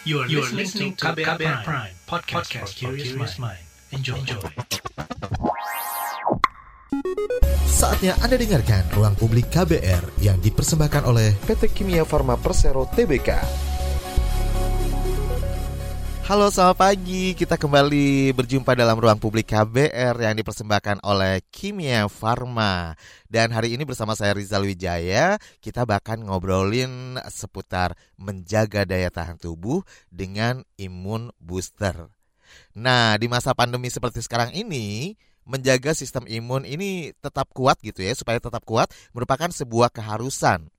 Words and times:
You 0.00 0.24
are, 0.24 0.26
you 0.32 0.40
are 0.40 0.48
listening 0.56 0.96
to 0.96 1.12
KBR, 1.12 1.36
Prime, 1.36 1.60
Prime 1.60 1.92
podcast, 2.08 2.48
podcast 2.48 2.72
for 2.80 2.96
curious 2.96 3.36
mind. 3.36 3.60
Enjoy. 3.92 4.16
Enjoy. 4.16 4.40
Saatnya 7.68 8.16
Anda 8.24 8.40
dengarkan 8.40 8.88
Ruang 8.96 9.12
Publik 9.20 9.52
KBR 9.52 10.24
yang 10.24 10.40
dipersembahkan 10.40 11.04
oleh 11.04 11.36
PT 11.44 11.76
Kimia 11.76 12.08
Farma 12.08 12.40
Persero 12.40 12.88
Tbk. 12.88 13.69
Halo 16.30 16.46
selamat 16.46 16.78
pagi, 16.78 17.34
kita 17.34 17.58
kembali 17.58 18.30
berjumpa 18.38 18.78
dalam 18.78 19.02
ruang 19.02 19.18
publik 19.18 19.50
KBR 19.50 20.14
yang 20.14 20.38
dipersembahkan 20.38 21.02
oleh 21.02 21.42
Kimia 21.50 22.06
Farma 22.06 22.94
Dan 23.26 23.50
hari 23.50 23.74
ini 23.74 23.82
bersama 23.82 24.14
saya 24.14 24.38
Rizal 24.38 24.62
Wijaya, 24.62 25.42
kita 25.58 25.82
bahkan 25.82 26.22
ngobrolin 26.22 27.18
seputar 27.26 27.98
menjaga 28.14 28.86
daya 28.86 29.10
tahan 29.10 29.42
tubuh 29.42 29.82
dengan 30.06 30.62
imun 30.78 31.34
booster. 31.42 32.14
Nah 32.78 33.18
di 33.18 33.26
masa 33.26 33.50
pandemi 33.50 33.90
seperti 33.90 34.22
sekarang 34.22 34.54
ini, 34.54 35.18
menjaga 35.42 35.98
sistem 35.98 36.30
imun 36.30 36.62
ini 36.62 37.10
tetap 37.18 37.50
kuat 37.50 37.82
gitu 37.82 38.06
ya, 38.06 38.14
supaya 38.14 38.38
tetap 38.38 38.62
kuat 38.62 38.86
merupakan 39.10 39.50
sebuah 39.50 39.90
keharusan 39.90 40.70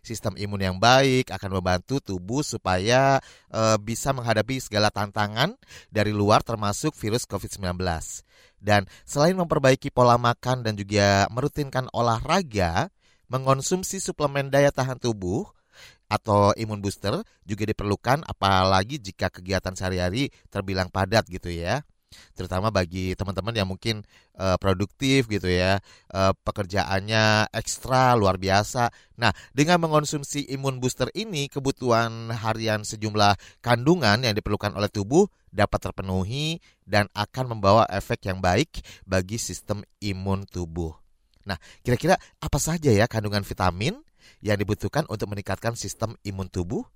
Sistem 0.00 0.38
imun 0.38 0.62
yang 0.62 0.76
baik 0.78 1.30
akan 1.34 1.60
membantu 1.60 1.98
tubuh 1.98 2.46
supaya 2.46 3.18
e, 3.50 3.62
bisa 3.82 4.14
menghadapi 4.14 4.62
segala 4.62 4.88
tantangan 4.88 5.54
dari 5.90 6.14
luar 6.14 6.40
termasuk 6.46 6.94
virus 6.94 7.26
COVID-19. 7.26 7.78
Dan 8.60 8.84
selain 9.08 9.34
memperbaiki 9.34 9.88
pola 9.88 10.20
makan 10.20 10.62
dan 10.62 10.76
juga 10.76 11.24
merutinkan 11.32 11.88
olahraga, 11.96 12.92
mengonsumsi 13.32 14.02
suplemen 14.02 14.52
daya 14.52 14.68
tahan 14.68 15.00
tubuh 15.00 15.48
atau 16.10 16.50
imun 16.58 16.82
booster 16.82 17.22
juga 17.46 17.62
diperlukan 17.70 18.26
apalagi 18.26 18.98
jika 18.98 19.30
kegiatan 19.30 19.72
sehari-hari 19.78 20.34
terbilang 20.50 20.90
padat 20.90 21.22
gitu 21.30 21.54
ya 21.54 21.86
terutama 22.34 22.68
bagi 22.74 23.14
teman-teman 23.14 23.54
yang 23.54 23.68
mungkin 23.68 24.02
uh, 24.38 24.58
produktif 24.58 25.30
gitu 25.30 25.46
ya, 25.46 25.78
uh, 26.10 26.32
pekerjaannya 26.42 27.50
ekstra 27.54 28.18
luar 28.18 28.36
biasa. 28.36 28.90
Nah, 29.18 29.30
dengan 29.54 29.82
mengonsumsi 29.82 30.48
imun 30.54 30.82
booster 30.82 31.08
ini, 31.14 31.46
kebutuhan 31.46 32.32
harian 32.34 32.82
sejumlah 32.82 33.62
kandungan 33.62 34.24
yang 34.26 34.34
diperlukan 34.34 34.74
oleh 34.74 34.90
tubuh 34.90 35.30
dapat 35.50 35.90
terpenuhi 35.90 36.62
dan 36.86 37.10
akan 37.14 37.58
membawa 37.58 37.86
efek 37.90 38.26
yang 38.30 38.38
baik 38.38 38.82
bagi 39.06 39.38
sistem 39.38 39.82
imun 39.98 40.46
tubuh. 40.46 40.94
Nah, 41.46 41.58
kira-kira 41.82 42.14
apa 42.38 42.58
saja 42.60 42.92
ya 42.92 43.10
kandungan 43.10 43.42
vitamin 43.42 43.98
yang 44.44 44.56
dibutuhkan 44.56 45.04
untuk 45.08 45.32
meningkatkan 45.32 45.74
sistem 45.74 46.14
imun 46.22 46.46
tubuh? 46.46 46.86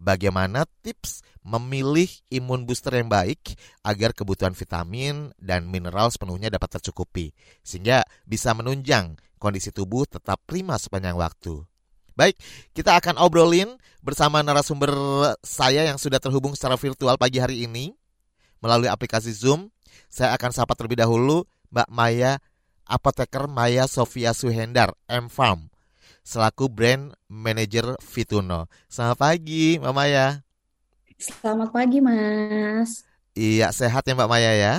Bagaimana 0.00 0.68
tips 0.82 1.24
memilih 1.46 2.10
imun 2.34 2.66
booster 2.66 2.90
yang 2.98 3.06
baik 3.06 3.54
agar 3.86 4.10
kebutuhan 4.10 4.52
vitamin 4.52 5.30
dan 5.38 5.70
mineral 5.70 6.10
sepenuhnya 6.10 6.50
dapat 6.50 6.78
tercukupi, 6.78 7.30
sehingga 7.62 8.02
bisa 8.26 8.50
menunjang 8.52 9.14
kondisi 9.38 9.70
tubuh 9.70 10.04
tetap 10.10 10.42
prima 10.42 10.74
sepanjang 10.74 11.14
waktu. 11.14 11.62
Baik, 12.16 12.34
kita 12.72 12.96
akan 12.96 13.20
obrolin 13.20 13.76
bersama 14.00 14.40
narasumber 14.40 14.90
saya 15.44 15.84
yang 15.84 16.00
sudah 16.00 16.16
terhubung 16.16 16.56
secara 16.56 16.74
virtual 16.80 17.14
pagi 17.20 17.38
hari 17.38 17.68
ini 17.68 17.92
melalui 18.64 18.88
aplikasi 18.88 19.30
Zoom. 19.36 19.68
Saya 20.08 20.32
akan 20.34 20.50
sapa 20.50 20.72
terlebih 20.72 20.96
dahulu 20.96 21.44
Mbak 21.68 21.88
Maya 21.92 22.40
Apoteker 22.88 23.50
Maya 23.50 23.84
Sofia 23.84 24.32
Suhendar, 24.32 24.96
M-Farm 25.10 25.75
selaku 26.26 26.66
brand 26.66 27.14
manager 27.30 27.94
Fituno. 28.02 28.66
Selamat 28.90 29.30
pagi, 29.30 29.78
Mbak 29.78 29.94
Maya. 29.94 30.42
Selamat 31.22 31.70
pagi, 31.70 32.02
Mas. 32.02 33.06
Iya, 33.38 33.70
sehat 33.70 34.02
ya 34.02 34.18
Mbak 34.18 34.26
Maya 34.26 34.52
ya? 34.58 34.74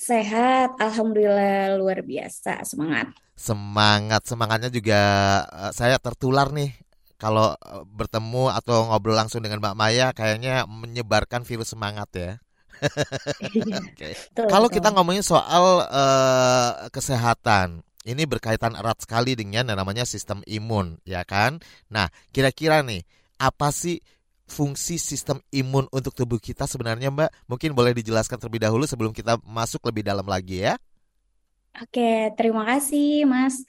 Sehat, 0.00 0.80
alhamdulillah 0.80 1.76
luar 1.76 2.00
biasa, 2.00 2.64
semangat. 2.64 3.12
Semangat, 3.36 4.24
semangatnya 4.24 4.72
juga 4.72 5.00
uh, 5.52 5.72
saya 5.76 6.00
tertular 6.00 6.48
nih 6.48 6.72
kalau 7.20 7.52
uh, 7.52 7.84
bertemu 7.84 8.48
atau 8.48 8.88
ngobrol 8.88 9.12
langsung 9.12 9.44
dengan 9.44 9.60
Mbak 9.60 9.76
Maya 9.76 10.16
kayaknya 10.16 10.64
menyebarkan 10.64 11.44
virus 11.44 11.76
semangat 11.76 12.08
ya. 12.16 12.32
okay. 13.92 14.12
Kalau 14.36 14.68
kita 14.72 14.88
ngomongin 14.92 15.24
soal 15.24 15.84
uh, 15.84 16.88
kesehatan, 16.92 17.84
ini 18.06 18.22
berkaitan 18.24 18.78
erat 18.78 19.02
sekali 19.02 19.34
dengan 19.34 19.66
yang 19.66 19.78
namanya 19.78 20.06
sistem 20.06 20.40
imun, 20.46 21.02
ya 21.02 21.26
kan? 21.26 21.58
Nah, 21.90 22.06
kira-kira 22.30 22.80
nih, 22.86 23.02
apa 23.36 23.74
sih 23.74 23.98
fungsi 24.46 24.96
sistem 24.96 25.42
imun 25.50 25.90
untuk 25.90 26.14
tubuh 26.14 26.38
kita 26.38 26.70
sebenarnya, 26.70 27.10
Mbak? 27.10 27.50
Mungkin 27.50 27.74
boleh 27.74 27.92
dijelaskan 27.98 28.38
terlebih 28.38 28.62
dahulu 28.62 28.86
sebelum 28.86 29.10
kita 29.10 29.42
masuk 29.42 29.82
lebih 29.90 30.06
dalam 30.06 30.24
lagi 30.24 30.62
ya. 30.62 30.78
Oke, 31.76 32.32
terima 32.40 32.64
kasih 32.64 33.28
Mas. 33.28 33.60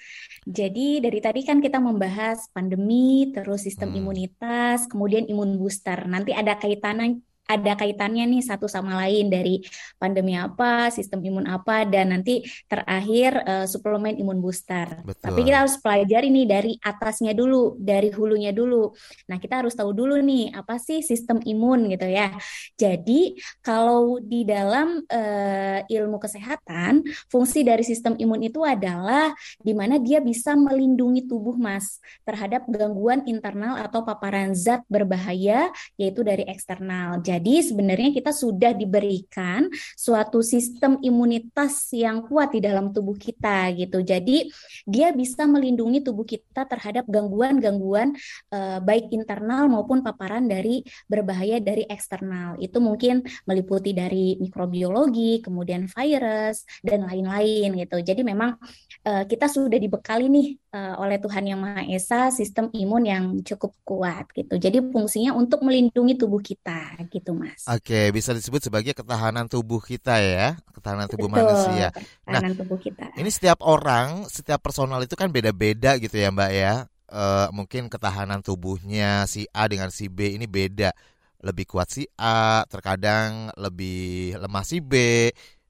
Jadi 0.47 1.03
dari 1.03 1.19
tadi 1.19 1.43
kan 1.43 1.59
kita 1.59 1.75
membahas 1.75 2.47
pandemi, 2.55 3.35
terus 3.35 3.67
sistem 3.67 3.91
hmm. 3.91 3.99
imunitas, 3.99 4.87
kemudian 4.87 5.27
imun 5.27 5.59
booster. 5.59 6.07
Nanti 6.07 6.31
ada 6.31 6.55
kaitannya 6.55 7.19
ada 7.47 7.79
kaitannya 7.79 8.27
nih 8.27 8.43
satu 8.43 8.67
sama 8.67 8.99
lain 9.07 9.31
dari 9.31 9.63
pandemi 9.95 10.35
apa, 10.35 10.91
sistem 10.91 11.23
imun 11.23 11.47
apa, 11.47 11.87
dan 11.87 12.11
nanti 12.11 12.43
terakhir 12.67 13.39
uh, 13.47 13.65
suplemen 13.65 14.19
imun 14.19 14.43
booster. 14.43 14.99
Betul. 15.07 15.23
Tapi 15.23 15.39
kita 15.47 15.63
harus 15.63 15.79
pelajari 15.79 16.27
nih 16.27 16.45
dari 16.45 16.71
atasnya 16.83 17.31
dulu, 17.31 17.79
dari 17.79 18.11
hulunya 18.11 18.51
dulu. 18.51 18.91
Nah 19.31 19.39
kita 19.39 19.63
harus 19.63 19.73
tahu 19.73 19.95
dulu 19.95 20.19
nih 20.19 20.51
apa 20.51 20.75
sih 20.75 20.99
sistem 20.99 21.39
imun 21.39 21.87
gitu 21.87 22.03
ya. 22.03 22.35
Jadi 22.75 23.39
kalau 23.63 24.19
di 24.19 24.43
dalam 24.43 24.99
uh, 25.07 25.79
ilmu 25.87 26.19
kesehatan, 26.19 27.07
fungsi 27.31 27.63
dari 27.63 27.87
sistem 27.87 28.19
imun 28.19 28.43
itu 28.43 28.59
adalah 28.67 29.31
di 29.63 29.71
mana 29.71 29.95
dia 30.03 30.19
bisa 30.19 30.51
melindungi 30.59 31.23
tubuh 31.31 31.55
mas 31.55 32.03
terhadap 32.27 32.67
gangguan 32.67 33.23
internal 33.23 33.79
atau 33.79 34.03
paparan 34.03 34.51
zat 34.51 34.83
berbahaya 34.91 35.71
yaitu 35.95 36.27
dari 36.27 36.43
eksternal. 36.43 37.23
Jadi 37.23 37.36
jadi 37.37 37.61
sebenarnya 37.61 38.09
kita 38.17 38.33
sudah 38.33 38.73
diberikan 38.73 39.69
suatu 39.93 40.41
sistem 40.41 40.97
imunitas 41.05 41.93
yang 41.93 42.25
kuat 42.25 42.49
di 42.57 42.65
dalam 42.65 42.89
tubuh 42.89 43.13
kita 43.13 43.69
gitu. 43.77 44.01
Jadi 44.01 44.49
dia 44.89 45.13
bisa 45.13 45.45
melindungi 45.45 46.01
tubuh 46.01 46.25
kita 46.25 46.65
terhadap 46.65 47.05
gangguan-gangguan 47.05 48.17
eh, 48.49 48.79
baik 48.81 49.13
internal 49.13 49.69
maupun 49.69 50.01
paparan 50.01 50.49
dari 50.49 50.81
berbahaya 51.05 51.61
dari 51.61 51.85
eksternal. 51.85 52.57
Itu 52.57 52.81
mungkin 52.81 53.21
meliputi 53.45 53.93
dari 53.93 54.41
mikrobiologi, 54.41 55.45
kemudian 55.45 55.85
virus 55.85 56.65
dan 56.81 57.05
lain-lain 57.05 57.77
gitu. 57.77 58.01
Jadi 58.01 58.25
memang 58.25 58.57
eh, 59.05 59.29
kita 59.29 59.45
sudah 59.45 59.77
dibekali 59.77 60.25
nih 60.25 60.47
eh, 60.73 60.95
oleh 60.97 61.21
Tuhan 61.21 61.45
Yang 61.45 61.61
Maha 61.61 61.83
Esa 61.85 62.21
sistem 62.33 62.73
imun 62.73 63.03
yang 63.05 63.23
cukup 63.45 63.77
kuat 63.85 64.25
gitu. 64.33 64.57
Jadi 64.57 64.81
fungsinya 64.89 65.37
untuk 65.37 65.61
melindungi 65.61 66.17
tubuh 66.17 66.41
kita 66.41 66.97
gitu 67.13 67.26
gitu 67.27 67.35
mas. 67.35 67.61
Oke, 67.67 68.15
bisa 68.15 68.31
disebut 68.31 68.63
sebagai 68.63 68.95
ketahanan 68.95 69.51
tubuh 69.51 69.83
kita 69.83 70.15
ya, 70.23 70.55
ketahanan 70.71 71.11
tubuh 71.11 71.27
Betul, 71.27 71.43
manusia. 71.43 71.91
Nah, 71.91 71.99
ketahanan 72.23 72.51
nah, 72.55 72.59
tubuh 72.63 72.79
kita. 72.79 73.05
Ini 73.19 73.27
setiap 73.27 73.59
orang, 73.67 74.23
setiap 74.31 74.63
personal 74.63 75.03
itu 75.03 75.19
kan 75.19 75.27
beda-beda 75.27 75.99
gitu 75.99 76.15
ya 76.15 76.31
mbak 76.31 76.51
ya. 76.55 76.87
E, 77.11 77.23
mungkin 77.51 77.91
ketahanan 77.91 78.39
tubuhnya 78.39 79.27
si 79.27 79.43
A 79.51 79.67
dengan 79.67 79.91
si 79.91 80.07
B 80.07 80.39
ini 80.39 80.47
beda. 80.47 80.95
Lebih 81.43 81.67
kuat 81.67 81.91
si 81.91 82.07
A, 82.15 82.63
terkadang 82.71 83.51
lebih 83.59 84.39
lemah 84.39 84.63
si 84.63 84.79
B. 84.79 85.27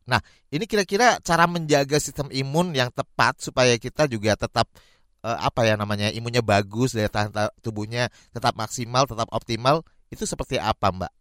Nah, 0.08 0.22
ini 0.54 0.64
kira-kira 0.70 1.20
cara 1.20 1.44
menjaga 1.50 2.00
sistem 2.00 2.32
imun 2.32 2.72
yang 2.72 2.94
tepat 2.94 3.44
supaya 3.44 3.76
kita 3.76 4.08
juga 4.08 4.40
tetap 4.40 4.70
uh, 5.28 5.38
apa 5.44 5.68
ya 5.68 5.76
namanya 5.76 6.08
imunnya 6.16 6.40
bagus 6.40 6.96
daya 6.96 7.12
tahan 7.12 7.36
tubuhnya 7.60 8.08
tetap 8.32 8.56
maksimal 8.56 9.04
tetap 9.04 9.28
optimal 9.36 9.84
itu 10.08 10.24
seperti 10.24 10.56
apa 10.56 10.88
mbak? 10.96 11.12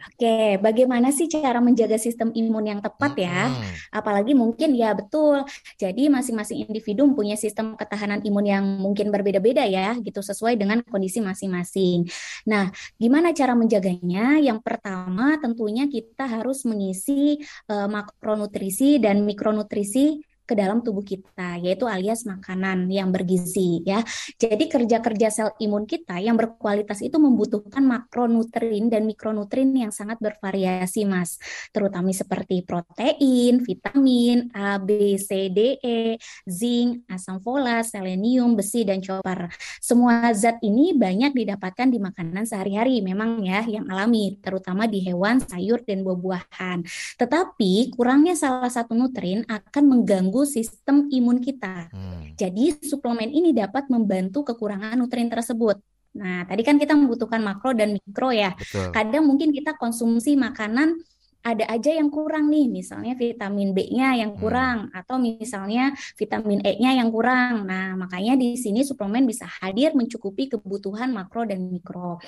Oke, 0.00 0.56
bagaimana 0.64 1.12
sih 1.12 1.28
cara 1.28 1.60
menjaga 1.60 2.00
sistem 2.00 2.32
imun 2.32 2.64
yang 2.64 2.80
tepat 2.80 3.12
ya? 3.20 3.52
Apalagi 3.92 4.32
mungkin 4.32 4.72
ya 4.72 4.96
betul. 4.96 5.44
Jadi 5.76 6.08
masing-masing 6.08 6.64
individu 6.64 7.04
punya 7.12 7.36
sistem 7.36 7.76
ketahanan 7.76 8.24
imun 8.24 8.46
yang 8.48 8.64
mungkin 8.80 9.12
berbeda-beda 9.12 9.68
ya, 9.68 9.92
gitu 10.00 10.24
sesuai 10.24 10.56
dengan 10.56 10.80
kondisi 10.88 11.20
masing-masing. 11.20 12.08
Nah, 12.48 12.72
gimana 12.96 13.36
cara 13.36 13.52
menjaganya? 13.52 14.40
Yang 14.40 14.64
pertama 14.64 15.36
tentunya 15.36 15.84
kita 15.84 16.24
harus 16.24 16.64
mengisi 16.64 17.36
uh, 17.68 17.84
makronutrisi 17.84 18.96
dan 19.04 19.28
mikronutrisi 19.28 20.29
ke 20.50 20.58
dalam 20.58 20.82
tubuh 20.82 21.06
kita, 21.06 21.62
yaitu 21.62 21.86
alias 21.86 22.26
makanan 22.26 22.90
yang 22.90 23.14
bergizi 23.14 23.86
ya. 23.86 24.02
Jadi 24.34 24.66
kerja-kerja 24.66 25.28
sel 25.30 25.54
imun 25.62 25.86
kita 25.86 26.18
yang 26.18 26.34
berkualitas 26.34 26.98
itu 27.06 27.14
membutuhkan 27.22 27.86
makronutrien 27.86 28.90
dan 28.90 29.06
mikronutrien 29.06 29.70
yang 29.70 29.94
sangat 29.94 30.18
bervariasi, 30.18 31.06
Mas. 31.06 31.38
Terutama 31.70 32.10
seperti 32.10 32.66
protein, 32.66 33.62
vitamin 33.62 34.50
A, 34.50 34.82
B, 34.82 35.14
C, 35.14 35.46
D, 35.54 35.78
E, 35.78 36.18
zinc, 36.50 37.06
asam 37.06 37.38
folat, 37.38 37.86
selenium, 37.86 38.58
besi 38.58 38.82
dan 38.82 38.98
copper. 38.98 39.46
Semua 39.78 40.34
zat 40.34 40.58
ini 40.66 40.98
banyak 40.98 41.30
didapatkan 41.30 41.86
di 41.86 42.02
makanan 42.02 42.42
sehari-hari 42.42 42.98
memang 43.04 43.46
ya 43.46 43.62
yang 43.68 43.86
alami, 43.86 44.40
terutama 44.42 44.90
di 44.90 45.04
hewan, 45.06 45.38
sayur 45.38 45.86
dan 45.86 46.02
buah-buahan. 46.02 46.82
Tetapi 47.20 47.94
kurangnya 47.94 48.34
salah 48.34 48.72
satu 48.72 48.96
nutrien 48.96 49.44
akan 49.46 49.84
mengganggu 49.84 50.39
sistem 50.44 51.08
imun 51.08 51.40
kita. 51.40 51.88
Hmm. 51.90 52.36
Jadi 52.36 52.78
suplemen 52.84 53.30
ini 53.30 53.50
dapat 53.56 53.88
membantu 53.88 54.44
kekurangan 54.52 54.96
nutrien 54.98 55.28
tersebut. 55.28 55.80
Nah, 56.10 56.42
tadi 56.42 56.66
kan 56.66 56.74
kita 56.76 56.98
membutuhkan 56.98 57.38
makro 57.38 57.70
dan 57.70 57.94
mikro 57.94 58.34
ya. 58.34 58.54
Betul. 58.58 58.90
Kadang 58.90 59.24
mungkin 59.30 59.54
kita 59.54 59.78
konsumsi 59.78 60.34
makanan 60.34 60.98
ada 61.40 61.64
aja 61.72 61.96
yang 61.96 62.12
kurang 62.12 62.52
nih, 62.52 62.68
misalnya 62.68 63.16
vitamin 63.16 63.72
B-nya 63.72 64.12
yang 64.20 64.36
hmm. 64.36 64.40
kurang 64.44 64.78
hmm. 64.90 64.98
atau 65.00 65.16
misalnya 65.16 65.96
vitamin 66.18 66.60
E-nya 66.60 67.00
yang 67.00 67.08
kurang. 67.08 67.64
Nah, 67.64 67.96
makanya 67.96 68.36
di 68.36 68.60
sini 68.60 68.84
suplemen 68.84 69.24
bisa 69.24 69.48
hadir 69.48 69.96
mencukupi 69.96 70.52
kebutuhan 70.52 71.08
makro 71.16 71.48
dan 71.48 71.64
mikro. 71.72 72.20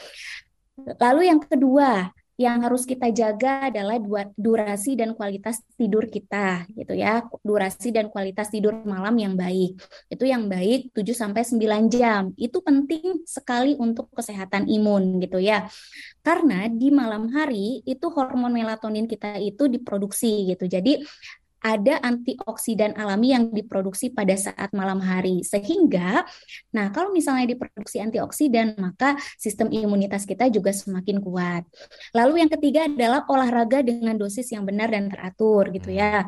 Lalu 0.97 1.29
yang 1.29 1.41
kedua, 1.45 2.09
yang 2.43 2.67
harus 2.67 2.83
kita 2.83 3.15
jaga 3.15 3.71
adalah 3.71 4.03
durasi 4.35 4.99
dan 4.99 5.15
kualitas 5.15 5.63
tidur 5.79 6.11
kita 6.11 6.67
gitu 6.75 6.99
ya. 6.99 7.23
Durasi 7.47 7.95
dan 7.95 8.11
kualitas 8.11 8.51
tidur 8.51 8.75
malam 8.83 9.15
yang 9.15 9.39
baik. 9.39 9.79
Itu 10.11 10.27
yang 10.27 10.51
baik 10.51 10.91
7 10.91 11.15
sampai 11.15 11.47
9 11.47 11.87
jam. 11.87 12.35
Itu 12.35 12.59
penting 12.67 13.23
sekali 13.23 13.79
untuk 13.79 14.11
kesehatan 14.11 14.67
imun 14.67 15.23
gitu 15.23 15.39
ya. 15.39 15.71
Karena 16.27 16.67
di 16.67 16.91
malam 16.91 17.31
hari 17.31 17.87
itu 17.87 18.11
hormon 18.11 18.51
melatonin 18.51 19.07
kita 19.07 19.39
itu 19.39 19.71
diproduksi 19.71 20.51
gitu. 20.51 20.67
Jadi 20.67 20.99
ada 21.63 22.03
antioksidan 22.03 22.99
alami 22.99 23.33
yang 23.33 23.55
diproduksi 23.55 24.11
pada 24.11 24.35
saat 24.35 24.75
malam 24.75 24.99
hari. 24.99 25.47
Sehingga, 25.47 26.27
nah 26.75 26.91
kalau 26.91 27.15
misalnya 27.15 27.55
diproduksi 27.55 28.03
antioksidan, 28.03 28.75
maka 28.83 29.15
sistem 29.39 29.71
imunitas 29.71 30.27
kita 30.27 30.51
juga 30.51 30.75
semakin 30.75 31.23
kuat. 31.23 31.63
Lalu 32.13 32.45
yang 32.45 32.51
ketiga 32.51 32.91
adalah 32.91 33.23
olahraga 33.31 33.81
dengan 33.87 34.19
dosis 34.19 34.51
yang 34.51 34.67
benar 34.67 34.91
dan 34.91 35.07
teratur 35.09 35.71
gitu 35.71 35.95
ya 35.95 36.27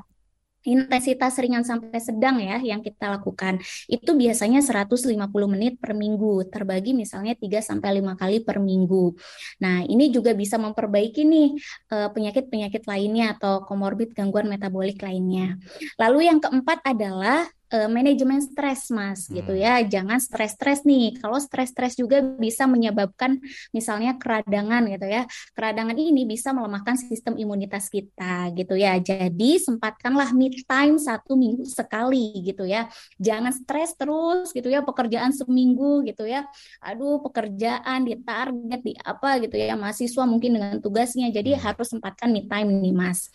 intensitas 0.64 1.36
ringan 1.36 1.62
sampai 1.62 2.00
sedang 2.00 2.40
ya 2.40 2.56
yang 2.60 2.80
kita 2.80 3.12
lakukan 3.12 3.60
itu 3.86 4.10
biasanya 4.16 4.64
150 4.64 5.12
menit 5.46 5.76
per 5.76 5.92
minggu 5.92 6.48
terbagi 6.48 6.96
misalnya 6.96 7.36
3 7.36 7.60
sampai 7.60 8.00
5 8.00 8.16
kali 8.16 8.36
per 8.42 8.58
minggu. 8.58 9.14
Nah, 9.60 9.84
ini 9.84 10.08
juga 10.08 10.32
bisa 10.32 10.56
memperbaiki 10.56 11.22
nih 11.24 11.48
eh, 11.92 12.08
penyakit-penyakit 12.10 12.82
lainnya 12.88 13.36
atau 13.36 13.62
komorbid 13.62 14.16
gangguan 14.16 14.48
metabolik 14.48 15.00
lainnya. 15.04 15.60
Lalu 16.00 16.32
yang 16.32 16.40
keempat 16.40 16.80
adalah 16.84 17.44
uh, 17.72 17.88
manajemen 17.88 18.42
stres 18.42 18.90
mas 18.92 19.30
gitu 19.30 19.40
hmm. 19.40 19.44
gitu 19.44 19.52
ya. 19.56 19.74
Jangan 19.84 20.18
stres-stres 20.18 20.82
nih. 20.84 21.20
Kalau 21.20 21.38
stres-stres 21.38 21.94
juga 21.96 22.20
bisa 22.20 22.64
menyebabkan 22.66 23.38
misalnya 23.70 24.16
keradangan 24.18 24.88
gitu 24.90 25.06
ya. 25.06 25.22
Keradangan 25.54 25.96
ini 25.96 26.26
bisa 26.26 26.50
melemahkan 26.52 26.98
sistem 26.98 27.38
imunitas 27.38 27.88
kita 27.88 28.50
gitu 28.56 28.74
ya. 28.74 28.98
Jadi 28.98 29.60
sempatkanlah 29.60 30.32
me 30.34 30.50
time 30.64 30.96
satu 30.96 31.38
minggu 31.38 31.64
sekali 31.68 32.42
gitu 32.44 32.66
ya. 32.66 32.88
Jangan 33.20 33.52
stres 33.54 33.94
terus 33.96 34.50
gitu 34.52 34.68
ya. 34.68 34.82
Pekerjaan 34.82 35.30
seminggu 35.32 36.04
gitu 36.04 36.26
ya. 36.26 36.48
Aduh 36.82 37.22
pekerjaan 37.22 38.04
di 38.04 38.18
target 38.20 38.80
di 38.82 38.92
apa 38.98 39.38
gitu 39.40 39.56
ya. 39.56 39.78
Mahasiswa 39.78 40.24
mungkin 40.26 40.58
dengan 40.58 40.78
tugasnya. 40.80 41.30
Jadi 41.30 41.54
hmm. 41.54 41.60
harus 41.62 41.88
sempatkan 41.92 42.32
me 42.32 42.44
time 42.48 42.80
nih 42.80 42.94
mas. 42.94 43.28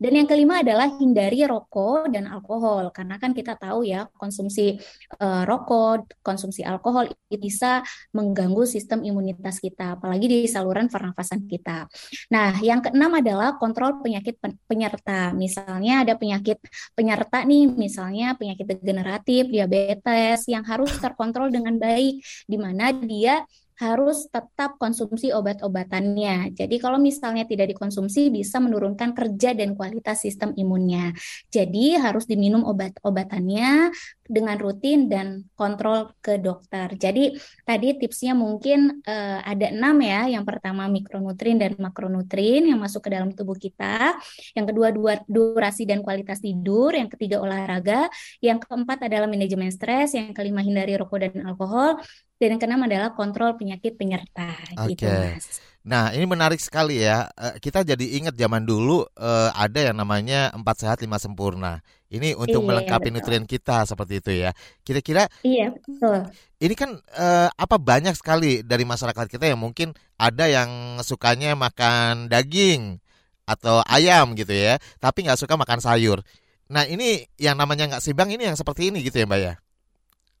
Dan 0.00 0.18
yang 0.18 0.26
kelima 0.26 0.64
adalah 0.64 0.90
hindari 0.98 1.44
rokok 1.46 2.10
dan 2.10 2.26
alkohol. 2.26 2.90
Karena 2.90 3.16
kan 3.20 3.30
kita 3.36 3.54
tahu 3.54 3.71
tahu 3.72 3.88
ya 3.88 4.04
konsumsi 4.20 4.76
uh, 5.16 5.48
rokok, 5.48 6.20
konsumsi 6.20 6.60
alkohol 6.60 7.08
itu 7.08 7.40
bisa 7.40 7.80
mengganggu 8.12 8.68
sistem 8.68 9.00
imunitas 9.00 9.56
kita, 9.56 9.96
apalagi 9.96 10.28
di 10.28 10.38
saluran 10.44 10.92
pernafasan 10.92 11.48
kita. 11.48 11.88
Nah, 12.28 12.60
yang 12.60 12.84
keenam 12.84 13.16
adalah 13.16 13.56
kontrol 13.56 14.04
penyakit 14.04 14.36
penyerta. 14.68 15.32
Misalnya 15.32 16.04
ada 16.04 16.20
penyakit 16.20 16.60
penyerta 16.92 17.48
nih, 17.48 17.72
misalnya 17.72 18.36
penyakit 18.36 18.68
degeneratif, 18.76 19.48
diabetes 19.48 20.44
yang 20.52 20.68
harus 20.68 20.92
terkontrol 21.00 21.48
dengan 21.48 21.80
baik, 21.80 22.20
di 22.44 22.56
mana 22.60 22.92
dia 22.92 23.40
harus 23.82 24.30
tetap 24.30 24.78
konsumsi 24.78 25.34
obat-obatannya. 25.34 26.54
Jadi 26.54 26.78
kalau 26.78 27.02
misalnya 27.02 27.42
tidak 27.42 27.74
dikonsumsi 27.74 28.30
bisa 28.30 28.62
menurunkan 28.62 29.10
kerja 29.10 29.58
dan 29.58 29.74
kualitas 29.74 30.22
sistem 30.22 30.54
imunnya. 30.54 31.10
Jadi 31.50 31.98
harus 31.98 32.30
diminum 32.30 32.62
obat-obatannya 32.62 33.90
dengan 34.32 34.56
rutin 34.56 35.10
dan 35.10 35.44
kontrol 35.58 36.14
ke 36.22 36.38
dokter. 36.38 36.94
Jadi 36.96 37.36
tadi 37.66 37.98
tipsnya 37.98 38.32
mungkin 38.32 39.04
uh, 39.04 39.44
ada 39.44 39.68
enam 39.74 39.98
ya. 40.00 40.30
Yang 40.30 40.44
pertama 40.48 40.86
mikronutrien 40.86 41.58
dan 41.58 41.74
makronutrien 41.76 42.64
yang 42.70 42.78
masuk 42.80 43.04
ke 43.04 43.10
dalam 43.12 43.34
tubuh 43.34 43.58
kita. 43.58 44.16
Yang 44.54 44.66
kedua 44.72 44.88
dua, 44.94 45.12
durasi 45.26 45.84
dan 45.84 46.00
kualitas 46.00 46.38
tidur. 46.40 46.94
Yang 46.94 47.18
ketiga 47.18 47.42
olahraga. 47.42 48.06
Yang 48.38 48.64
keempat 48.64 49.10
adalah 49.10 49.26
manajemen 49.26 49.68
stres. 49.68 50.14
Yang 50.14 50.32
kelima 50.38 50.62
hindari 50.62 50.94
rokok 50.94 51.18
dan 51.28 51.44
alkohol. 51.44 51.98
Dan 52.42 52.58
yang 52.58 52.60
keenam 52.66 52.82
adalah 52.82 53.14
kontrol 53.14 53.54
penyakit 53.54 53.94
penyerta. 53.94 54.50
Oke. 54.82 54.98
Okay. 54.98 55.06
Gitu, 55.06 55.06
Mas. 55.06 55.46
Nah, 55.86 56.10
ini 56.10 56.26
menarik 56.26 56.58
sekali 56.58 56.98
ya. 56.98 57.30
Eh, 57.38 57.62
kita 57.62 57.86
jadi 57.86 58.02
ingat 58.18 58.34
zaman 58.34 58.66
dulu 58.66 59.06
eh, 59.14 59.50
ada 59.54 59.78
yang 59.78 59.94
namanya 59.94 60.50
empat 60.50 60.82
sehat 60.82 60.98
lima 61.06 61.22
sempurna. 61.22 61.78
Ini 62.10 62.34
untuk 62.34 62.66
iya, 62.66 62.68
melengkapi 62.68 63.14
betul. 63.14 63.14
nutrien 63.22 63.46
kita 63.46 63.86
seperti 63.86 64.18
itu 64.18 64.30
ya. 64.42 64.50
Kira-kira 64.82 65.30
Iya, 65.46 65.70
betul. 65.70 66.34
Ini 66.58 66.74
kan 66.74 66.98
eh, 66.98 67.48
apa 67.54 67.78
banyak 67.78 68.18
sekali 68.18 68.66
dari 68.66 68.82
masyarakat 68.82 69.30
kita 69.30 69.46
yang 69.46 69.62
mungkin 69.62 69.94
ada 70.18 70.50
yang 70.50 70.98
sukanya 71.06 71.54
makan 71.54 72.26
daging 72.26 72.98
atau 73.46 73.86
ayam 73.86 74.34
gitu 74.34 74.50
ya, 74.50 74.82
tapi 74.98 75.30
nggak 75.30 75.38
suka 75.38 75.54
makan 75.54 75.78
sayur. 75.78 76.26
Nah, 76.70 76.90
ini 76.90 77.22
yang 77.38 77.54
namanya 77.54 77.86
nggak 77.86 78.02
seimbang 78.02 78.34
ini 78.34 78.50
yang 78.50 78.58
seperti 78.58 78.90
ini 78.90 78.98
gitu 79.02 79.22
ya, 79.22 79.26
Mbak 79.30 79.40
ya? 79.42 79.54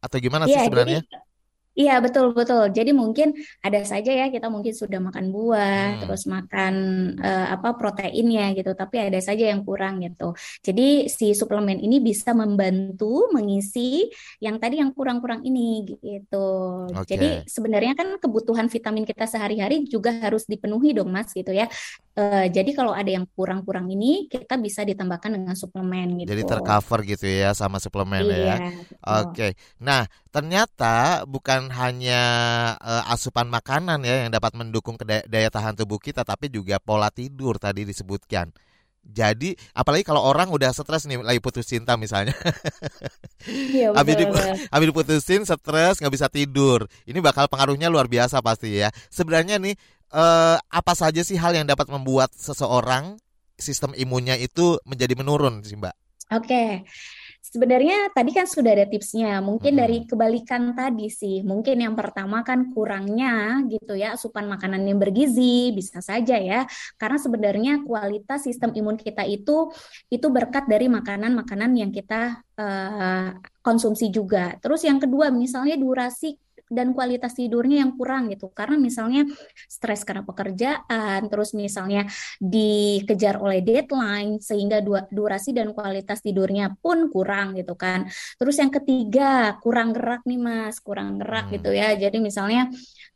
Atau 0.02 0.18
gimana 0.18 0.50
sih 0.50 0.58
iya, 0.58 0.66
sebenarnya? 0.66 1.02
Jadi 1.02 1.30
Iya 1.72 2.04
betul 2.04 2.36
betul. 2.36 2.68
Jadi 2.68 2.92
mungkin 2.92 3.32
ada 3.64 3.80
saja 3.88 4.12
ya 4.12 4.28
kita 4.28 4.52
mungkin 4.52 4.76
sudah 4.76 5.00
makan 5.00 5.32
buah, 5.32 5.84
hmm. 5.96 6.00
terus 6.04 6.22
makan 6.28 6.74
uh, 7.16 7.46
apa 7.56 7.80
proteinnya 7.80 8.52
gitu, 8.52 8.76
tapi 8.76 9.00
ada 9.00 9.16
saja 9.24 9.48
yang 9.48 9.64
kurang 9.64 10.04
gitu. 10.04 10.36
Jadi 10.60 11.08
si 11.08 11.32
suplemen 11.32 11.80
ini 11.80 12.04
bisa 12.04 12.36
membantu 12.36 13.32
mengisi 13.32 14.04
yang 14.44 14.60
tadi 14.60 14.84
yang 14.84 14.92
kurang-kurang 14.92 15.48
ini 15.48 15.96
gitu. 15.96 16.48
Okay. 16.92 17.16
Jadi 17.16 17.28
sebenarnya 17.48 17.96
kan 17.96 18.20
kebutuhan 18.20 18.68
vitamin 18.68 19.08
kita 19.08 19.24
sehari-hari 19.24 19.88
juga 19.88 20.12
harus 20.20 20.44
dipenuhi 20.44 20.92
dong 20.92 21.08
Mas 21.08 21.32
gitu 21.32 21.56
ya. 21.56 21.72
Uh, 22.12 22.44
jadi 22.52 22.76
kalau 22.76 22.92
ada 22.92 23.08
yang 23.08 23.24
kurang-kurang 23.32 23.88
ini 23.88 24.28
kita 24.28 24.60
bisa 24.60 24.84
ditambahkan 24.84 25.32
dengan 25.32 25.56
suplemen 25.56 26.20
gitu. 26.20 26.36
Jadi 26.36 26.44
tercover 26.44 27.00
gitu 27.08 27.24
ya 27.24 27.56
sama 27.56 27.80
suplemen 27.80 28.28
ya. 28.28 28.36
iya, 28.36 28.44
ya. 28.44 28.56
Oke. 29.24 29.32
Okay. 29.32 29.50
Nah, 29.80 30.04
ternyata 30.32 31.28
bukan 31.28 31.68
hanya 31.68 32.20
uh, 32.80 33.12
asupan 33.12 33.52
makanan 33.52 34.00
ya 34.02 34.26
yang 34.26 34.32
dapat 34.32 34.56
mendukung 34.56 34.96
daya, 35.04 35.52
tahan 35.52 35.76
tubuh 35.76 36.00
kita 36.00 36.24
tapi 36.24 36.48
juga 36.48 36.80
pola 36.80 37.12
tidur 37.12 37.60
tadi 37.60 37.84
disebutkan. 37.84 38.48
Jadi 39.02 39.52
apalagi 39.76 40.06
kalau 40.06 40.22
orang 40.22 40.48
udah 40.48 40.70
stres 40.72 41.10
nih 41.10 41.20
lagi 41.20 41.42
putus 41.42 41.68
cinta 41.68 41.98
misalnya. 42.00 42.32
Iya, 43.44 43.92
habis, 43.98 44.14
dip 44.14 44.30
habis 44.70 44.86
diputusin 44.88 45.42
stres 45.44 46.00
nggak 46.00 46.14
bisa 46.14 46.32
tidur. 46.32 46.88
Ini 47.04 47.18
bakal 47.20 47.50
pengaruhnya 47.52 47.92
luar 47.92 48.08
biasa 48.08 48.40
pasti 48.40 48.78
ya. 48.78 48.94
Sebenarnya 49.10 49.58
nih 49.58 49.74
uh, 50.14 50.56
apa 50.56 50.92
saja 50.96 51.20
sih 51.26 51.36
hal 51.36 51.52
yang 51.52 51.66
dapat 51.66 51.90
membuat 51.90 52.32
seseorang 52.32 53.18
sistem 53.58 53.92
imunnya 53.98 54.38
itu 54.38 54.78
menjadi 54.86 55.12
menurun 55.18 55.60
sih 55.66 55.76
Mbak? 55.76 55.94
Oke. 56.32 56.46
Okay. 56.46 56.70
Sebenarnya 57.42 58.14
tadi 58.14 58.30
kan 58.30 58.46
sudah 58.46 58.70
ada 58.70 58.86
tipsnya. 58.86 59.42
Mungkin 59.42 59.74
hmm. 59.74 59.82
dari 59.82 59.98
kebalikan 60.06 60.78
tadi 60.78 61.10
sih. 61.10 61.42
Mungkin 61.42 61.82
yang 61.82 61.98
pertama 61.98 62.46
kan 62.46 62.70
kurangnya 62.70 63.66
gitu 63.66 63.98
ya 63.98 64.14
asupan 64.14 64.46
makanan 64.46 64.86
yang 64.86 65.02
bergizi 65.02 65.74
bisa 65.74 65.98
saja 65.98 66.38
ya. 66.38 66.70
Karena 66.94 67.18
sebenarnya 67.18 67.72
kualitas 67.82 68.46
sistem 68.46 68.70
imun 68.78 68.94
kita 68.94 69.26
itu 69.26 69.74
itu 70.06 70.26
berkat 70.30 70.70
dari 70.70 70.86
makanan-makanan 70.86 71.74
yang 71.74 71.90
kita 71.90 72.46
uh, 72.54 73.34
konsumsi 73.58 74.14
juga. 74.14 74.54
Terus 74.62 74.86
yang 74.86 75.02
kedua 75.02 75.34
misalnya 75.34 75.74
durasi 75.74 76.38
dan 76.72 76.96
kualitas 76.96 77.36
tidurnya 77.36 77.84
yang 77.84 77.92
kurang 77.94 78.32
gitu. 78.32 78.48
Karena 78.50 78.80
misalnya 78.80 79.28
stres 79.68 80.02
karena 80.08 80.24
pekerjaan, 80.24 81.28
terus 81.28 81.52
misalnya 81.52 82.08
dikejar 82.40 83.36
oleh 83.38 83.60
deadline 83.60 84.40
sehingga 84.40 84.80
durasi 85.12 85.52
dan 85.52 85.76
kualitas 85.76 86.24
tidurnya 86.24 86.74
pun 86.80 87.12
kurang 87.12 87.54
gitu 87.60 87.76
kan. 87.76 88.08
Terus 88.40 88.56
yang 88.56 88.72
ketiga, 88.72 89.60
kurang 89.60 89.92
gerak 89.92 90.24
nih 90.24 90.40
Mas, 90.40 90.80
kurang 90.80 91.20
gerak 91.20 91.52
gitu 91.52 91.52
hmm. 91.52 91.54
gitu 91.62 91.70
ya. 91.76 91.88
Jadi 91.94 92.18
misalnya 92.18 92.62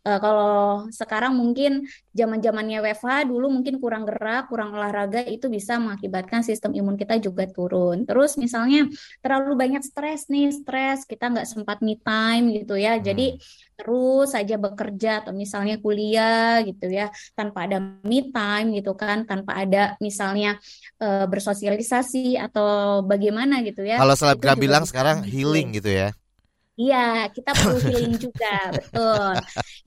uh, 0.05 0.19
kalau 0.21 0.87
sekarang 0.93 1.35
mungkin 1.35 1.89
zaman-zamannya 2.13 2.85
WFH 2.85 3.29
dulu 3.29 3.51
mungkin 3.51 3.81
kurang 3.81 4.05
gerak, 4.05 4.53
kurang 4.53 4.77
olahraga 4.77 5.25
itu 5.25 5.49
bisa 5.49 5.81
mengakibatkan 5.81 6.45
sistem 6.45 6.77
imun 6.77 6.95
kita 6.95 7.17
juga 7.19 7.49
turun. 7.49 8.05
Terus 8.05 8.37
misalnya 8.37 8.87
terlalu 9.25 9.57
banyak 9.57 9.83
stres 9.83 10.29
nih, 10.29 10.53
stres 10.53 11.09
kita 11.09 11.33
nggak 11.33 11.49
sempat 11.49 11.81
me 11.81 11.97
time 12.01 12.53
gitu 12.53 12.77
ya. 12.77 13.01
Jadi 13.01 13.37
hmm 13.37 13.46
terus 13.77 14.33
saja 14.33 14.57
bekerja 14.57 15.23
atau 15.23 15.37
misalnya 15.37 15.77
kuliah 15.79 16.65
gitu 16.65 16.89
ya 16.89 17.13
tanpa 17.37 17.69
ada 17.69 17.79
me 17.81 18.33
time 18.33 18.73
gitu 18.73 18.97
kan 18.97 19.29
tanpa 19.29 19.53
ada 19.63 19.95
misalnya 20.01 20.57
e, 20.97 21.29
bersosialisasi 21.29 22.41
atau 22.41 23.01
bagaimana 23.05 23.61
gitu 23.63 23.85
ya 23.85 24.01
kalau 24.01 24.17
selebgram 24.17 24.57
bilang 24.57 24.85
sekarang 24.89 25.21
healing 25.23 25.77
gitu 25.77 25.93
ya 25.93 26.17
Iya, 26.77 27.33
kita 27.33 27.57
perlu 27.57 27.81
healing 27.89 28.21
juga, 28.21 28.69
betul. 28.69 29.33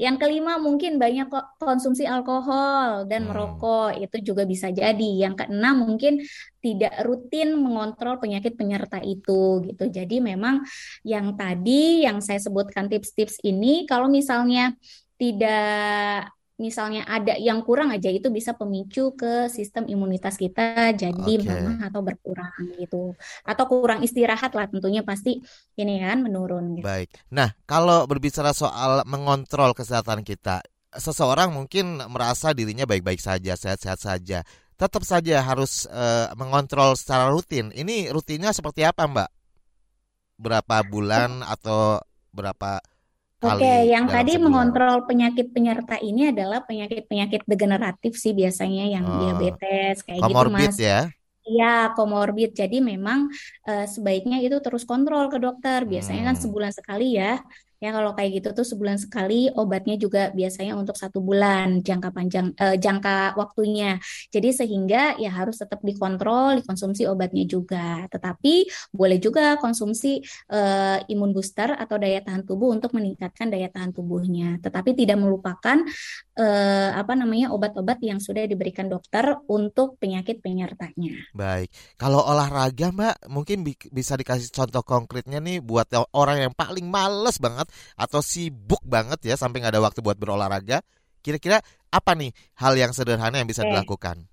Yang 0.01 0.15
kelima 0.25 0.57
mungkin 0.57 0.97
banyak 0.97 1.29
konsumsi 1.61 2.09
alkohol 2.09 3.05
dan 3.05 3.23
hmm. 3.23 3.29
merokok, 3.29 3.93
itu 4.01 4.17
juga 4.33 4.43
bisa 4.49 4.73
jadi. 4.73 5.09
Yang 5.29 5.45
keenam 5.45 5.85
mungkin 5.85 6.25
tidak 6.59 6.93
rutin 7.05 7.61
mengontrol 7.61 8.17
penyakit 8.17 8.57
penyerta 8.57 8.97
itu 9.05 9.61
gitu. 9.69 9.85
Jadi 9.85 10.17
memang 10.17 10.65
yang 11.05 11.37
tadi 11.37 12.09
yang 12.09 12.25
saya 12.25 12.41
sebutkan 12.41 12.89
tips-tips 12.89 13.37
ini 13.45 13.85
kalau 13.85 14.09
misalnya 14.09 14.73
tidak 15.21 16.33
misalnya 16.59 17.07
ada 17.07 17.39
yang 17.39 17.63
kurang 17.63 17.89
aja 17.89 18.11
itu 18.11 18.27
bisa 18.27 18.51
pemicu 18.53 19.15
ke 19.15 19.47
sistem 19.47 19.87
imunitas 19.87 20.35
kita 20.35 20.91
jadi 20.91 21.15
okay. 21.15 21.41
melemah 21.41 21.87
atau 21.87 22.03
berkurang 22.03 22.51
gitu 22.75 23.15
atau 23.47 23.65
kurang 23.65 24.03
istirahat 24.03 24.51
lah 24.51 24.67
tentunya 24.67 25.01
pasti 25.01 25.39
ini 25.79 26.03
kan 26.03 26.19
menurun 26.19 26.75
gitu. 26.75 26.85
Baik. 26.85 27.09
Nah, 27.31 27.55
kalau 27.63 28.03
berbicara 28.05 28.51
soal 28.51 29.07
mengontrol 29.07 29.71
kesehatan 29.71 30.27
kita, 30.27 30.59
seseorang 30.91 31.55
mungkin 31.55 32.03
merasa 32.11 32.51
dirinya 32.51 32.83
baik-baik 32.83 33.23
saja, 33.23 33.55
sehat-sehat 33.55 33.99
saja. 33.99 34.43
Tetap 34.79 35.03
saja 35.03 35.43
harus 35.43 35.87
uh, 35.91 36.31
mengontrol 36.39 36.95
secara 36.95 37.31
rutin. 37.31 37.71
Ini 37.75 38.11
rutinnya 38.11 38.55
seperti 38.55 38.87
apa, 38.87 39.07
Mbak? 39.07 39.29
Berapa 40.39 40.75
bulan 40.87 41.43
atau 41.43 41.99
berapa 42.31 42.79
Oke, 43.39 43.63
okay, 43.63 43.87
yang 43.87 44.11
tadi 44.11 44.35
sebulan. 44.35 44.43
mengontrol 44.51 45.07
penyakit 45.07 45.55
penyerta 45.55 45.95
ini 46.03 46.35
adalah 46.35 46.59
penyakit-penyakit 46.67 47.47
degeneratif 47.47 48.19
sih 48.19 48.35
biasanya 48.35 48.91
yang 48.91 49.07
oh, 49.07 49.15
diabetes 49.15 50.03
kayak 50.03 50.27
gitu 50.27 50.51
Mas. 50.51 50.75
ya? 50.75 51.07
Iya, 51.47 51.95
komorbid. 51.95 52.51
Jadi 52.51 52.83
memang 52.83 53.31
uh, 53.63 53.85
sebaiknya 53.87 54.43
itu 54.43 54.59
terus 54.59 54.83
kontrol 54.83 55.31
ke 55.31 55.39
dokter. 55.39 55.87
Biasanya 55.87 56.35
kan 56.35 56.35
hmm. 56.35 56.41
kan 56.41 56.43
sebulan 56.43 56.71
sekali 56.75 57.15
ya. 57.15 57.39
Ya 57.79 57.95
kalau 57.95 58.11
kayak 58.11 58.43
gitu 58.43 58.49
tuh 58.51 58.67
sebulan 58.67 58.99
sekali 58.99 59.47
obatnya 59.55 59.95
juga 59.95 60.35
biasanya 60.35 60.75
untuk 60.75 60.99
satu 60.99 61.23
bulan 61.23 61.79
jangka 61.79 62.11
panjang 62.11 62.51
eh, 62.59 62.75
jangka 62.75 63.39
waktunya. 63.39 63.95
Jadi 64.27 64.51
sehingga 64.51 65.15
ya 65.15 65.31
harus 65.31 65.63
tetap 65.63 65.79
dikontrol, 65.79 66.59
dikonsumsi 66.59 67.07
obatnya 67.07 67.47
juga. 67.47 68.03
Tetapi 68.11 68.67
boleh 68.91 69.17
juga 69.23 69.55
konsumsi 69.63 70.19
eh, 70.51 70.97
imun 71.07 71.31
booster 71.31 71.71
atau 71.71 71.95
daya 71.95 72.19
tahan 72.19 72.43
tubuh 72.43 72.75
untuk 72.75 72.91
meningkatkan 72.91 73.47
daya 73.47 73.71
tahan 73.71 73.95
tubuhnya. 73.95 74.59
Tetapi 74.59 74.99
tidak 74.99 75.15
melupakan 75.15 75.79
eh, 76.35 76.91
apa 76.91 77.15
namanya 77.15 77.55
obat-obat 77.55 78.03
yang 78.03 78.19
sudah 78.19 78.43
diberikan 78.43 78.91
dokter 78.91 79.39
untuk 79.47 79.95
penyakit 80.03 80.43
penyertanya. 80.43 81.15
Baik. 81.31 81.71
Kalau 81.95 82.27
olahraga 82.27 82.91
Mbak 82.91 83.31
mungkin 83.31 83.63
bi 83.63 83.79
bisa 83.87 84.19
dikasih 84.19 84.51
contoh 84.51 84.83
konkretnya 84.83 85.39
nih 85.39 85.63
buat 85.63 85.87
orang 86.11 86.43
yang 86.43 86.53
paling 86.53 86.83
males 86.83 87.39
banget 87.39 87.68
atau 87.97 88.21
sibuk 88.21 88.81
banget 88.85 89.19
ya 89.25 89.35
sampai 89.35 89.65
nggak 89.65 89.73
ada 89.73 89.81
waktu 89.81 89.99
buat 90.05 90.15
berolahraga, 90.21 90.85
kira-kira 91.25 91.65
apa 91.89 92.11
nih 92.13 92.31
hal 92.61 92.77
yang 92.77 92.93
sederhana 92.93 93.41
yang 93.41 93.49
bisa 93.49 93.65
okay. 93.65 93.73
dilakukan? 93.73 94.28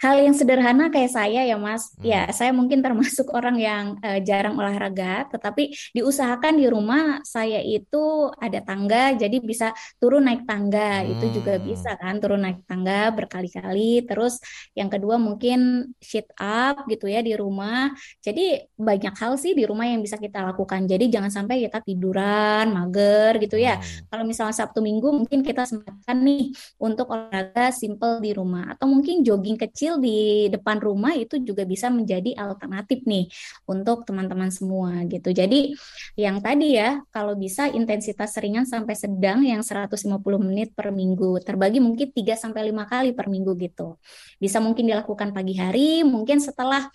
Hal 0.00 0.20
yang 0.20 0.34
sederhana 0.36 0.88
kayak 0.88 1.12
saya 1.12 1.44
ya 1.44 1.56
Mas, 1.56 1.92
hmm. 1.96 2.04
ya 2.04 2.22
saya 2.32 2.50
mungkin 2.50 2.80
termasuk 2.80 3.28
orang 3.32 3.56
yang 3.60 3.84
uh, 4.00 4.20
jarang 4.24 4.56
olahraga, 4.56 5.28
tetapi 5.30 5.72
diusahakan 5.92 6.58
di 6.58 6.66
rumah 6.66 7.20
saya 7.22 7.60
itu 7.60 8.32
ada 8.40 8.60
tangga, 8.64 9.14
jadi 9.14 9.36
bisa 9.38 9.70
turun 10.00 10.26
naik 10.26 10.48
tangga, 10.48 11.04
hmm. 11.04 11.12
itu 11.16 11.26
juga 11.40 11.60
hmm. 11.60 11.64
bisa 11.64 11.90
kan 12.00 12.18
turun 12.18 12.42
naik 12.42 12.64
tangga 12.66 13.12
berkali-kali. 13.12 14.02
Terus 14.08 14.40
yang 14.72 14.90
kedua 14.90 15.20
mungkin 15.20 15.92
sit 16.02 16.28
up 16.40 16.84
gitu 16.90 17.06
ya 17.06 17.22
di 17.22 17.36
rumah. 17.36 17.92
Jadi 18.18 18.58
banyak 18.74 19.14
hal 19.14 19.38
sih 19.38 19.52
di 19.52 19.62
rumah 19.62 19.86
yang 19.86 20.02
bisa 20.02 20.18
kita 20.18 20.42
lakukan. 20.42 20.84
Jadi 20.90 21.06
jangan 21.06 21.30
sampai 21.30 21.62
kita 21.62 21.78
tiduran, 21.84 22.74
mager 22.74 23.38
gitu 23.38 23.60
ya. 23.60 23.78
Hmm. 23.78 24.10
Kalau 24.10 24.24
misalnya 24.26 24.56
Sabtu 24.56 24.82
Minggu 24.82 25.14
mungkin 25.14 25.46
kita 25.46 25.62
sempatkan 25.62 26.18
nih 26.26 26.50
untuk 26.82 27.06
olahraga 27.14 27.70
simple 27.70 28.18
di 28.18 28.34
rumah 28.34 28.74
atau 28.74 28.90
mungkin 28.90 29.22
jogging 29.22 29.45
jogging 29.46 29.62
kecil 29.62 30.02
di 30.02 30.50
depan 30.50 30.82
rumah 30.82 31.14
itu 31.14 31.38
juga 31.38 31.62
bisa 31.62 31.86
menjadi 31.86 32.34
alternatif 32.34 33.06
nih 33.06 33.30
untuk 33.70 34.02
teman-teman 34.02 34.50
semua 34.50 35.06
gitu. 35.06 35.30
Jadi 35.30 35.70
yang 36.18 36.42
tadi 36.42 36.74
ya 36.74 36.98
kalau 37.14 37.38
bisa 37.38 37.70
intensitas 37.70 38.34
ringan 38.42 38.66
sampai 38.66 38.98
sedang 38.98 39.46
yang 39.46 39.62
150 39.62 40.18
menit 40.42 40.74
per 40.74 40.90
minggu 40.90 41.38
terbagi 41.46 41.78
mungkin 41.78 42.10
3 42.10 42.34
sampai 42.34 42.74
5 42.74 42.90
kali 42.90 43.14
per 43.14 43.30
minggu 43.30 43.54
gitu. 43.62 44.02
Bisa 44.42 44.58
mungkin 44.58 44.90
dilakukan 44.90 45.30
pagi 45.30 45.54
hari, 45.54 46.02
mungkin 46.02 46.42
setelah 46.42 46.90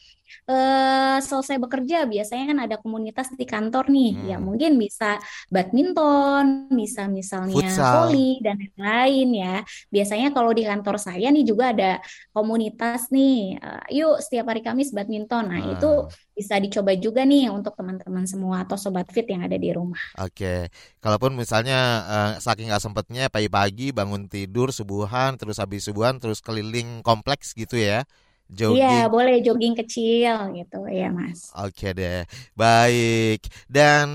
uh, 0.49 1.17
selesai 1.19 1.57
bekerja 1.61 2.05
biasanya 2.05 2.45
kan 2.51 2.59
ada 2.65 2.75
komunitas 2.81 3.31
di 3.33 3.45
kantor 3.45 3.87
nih 3.91 4.11
ya 4.11 4.19
hmm. 4.19 4.29
ya 4.29 4.37
mungkin 4.37 4.71
bisa 4.77 5.17
badminton 5.51 6.71
bisa 6.73 7.07
misalnya 7.07 7.71
voli 7.95 8.39
dan 8.39 8.57
lain-lain 8.59 9.29
ya 9.35 9.55
biasanya 9.89 10.29
kalau 10.35 10.51
di 10.51 10.63
kantor 10.65 10.95
saya 10.97 11.29
nih 11.29 11.45
juga 11.45 11.71
ada 11.75 11.91
komunitas 12.31 13.09
nih 13.09 13.57
uh, 13.59 13.85
yuk 13.91 14.19
setiap 14.23 14.51
hari 14.51 14.61
Kamis 14.61 14.93
badminton 14.95 15.51
nah 15.51 15.61
hmm. 15.61 15.73
itu 15.77 15.91
bisa 16.41 16.57
dicoba 16.57 16.97
juga 16.97 17.21
nih 17.21 17.53
untuk 17.53 17.77
teman-teman 17.77 18.25
semua 18.25 18.63
atau 18.65 18.73
sobat 18.73 19.05
fit 19.13 19.29
yang 19.29 19.45
ada 19.45 19.53
di 19.59 19.69
rumah. 19.69 20.01
Oke, 20.17 20.73
kalaupun 20.97 21.37
misalnya 21.37 21.79
uh, 22.07 22.31
saking 22.41 22.71
nggak 22.71 22.81
sempetnya 22.81 23.29
pagi-pagi 23.29 23.93
bangun 23.93 24.25
tidur 24.25 24.73
subuhan 24.73 25.37
terus 25.37 25.61
habis 25.61 25.85
subuhan 25.85 26.17
terus 26.17 26.41
keliling 26.41 27.05
kompleks 27.05 27.53
gitu 27.53 27.77
ya 27.77 28.07
Jogging. 28.51 28.83
Iya, 28.83 29.07
boleh 29.07 29.39
jogging 29.39 29.75
kecil 29.79 30.35
gitu 30.59 30.83
ya, 30.91 31.07
Mas. 31.07 31.55
Oke 31.55 31.95
deh. 31.95 32.27
Baik. 32.51 33.47
Dan 33.71 34.07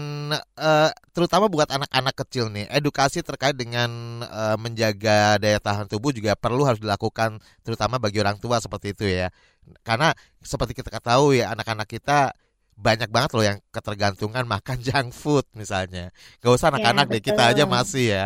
uh, 0.61 0.93
terutama 1.17 1.49
buat 1.49 1.65
anak-anak 1.73 2.15
kecil 2.21 2.53
nih, 2.53 2.69
edukasi 2.69 3.25
terkait 3.25 3.57
dengan 3.57 3.89
uh, 4.29 4.61
menjaga 4.61 5.41
daya 5.41 5.57
tahan 5.57 5.89
tubuh 5.89 6.13
juga 6.13 6.37
perlu 6.37 6.69
harus 6.69 6.85
dilakukan 6.85 7.41
terutama 7.65 7.97
bagi 7.97 8.21
orang 8.21 8.37
tua 8.37 8.61
seperti 8.61 8.93
itu 8.93 9.09
ya. 9.09 9.33
Karena 9.81 10.13
seperti 10.45 10.77
kita 10.77 10.93
ketahui 10.93 11.41
ya, 11.41 11.57
anak-anak 11.57 11.89
kita 11.89 12.37
banyak 12.77 13.09
banget 13.09 13.31
loh 13.33 13.45
yang 13.49 13.59
ketergantungan 13.73 14.45
makan 14.53 14.85
junk 14.85 15.17
food 15.17 15.49
misalnya. 15.57 16.13
Gak 16.45 16.53
usah 16.53 16.69
iya, 16.69 16.73
anak-anak 16.77 17.07
ya, 17.09 17.13
deh, 17.17 17.23
kita 17.25 17.43
aja 17.57 17.65
masih 17.65 18.07
ya. 18.13 18.25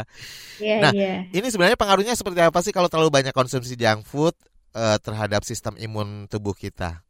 ya 0.58 0.76
nah, 0.82 0.90
ya. 0.90 1.22
ini 1.30 1.46
sebenarnya 1.54 1.78
pengaruhnya 1.78 2.18
seperti 2.18 2.42
apa 2.42 2.58
sih 2.66 2.74
kalau 2.74 2.90
terlalu 2.90 3.14
banyak 3.14 3.30
konsumsi 3.30 3.78
junk 3.78 4.02
food 4.02 4.34
uh, 4.74 4.96
terhadap 5.02 5.42
sistem 5.46 5.74
imun 5.78 6.26
tubuh 6.30 6.54
kita? 6.54 7.02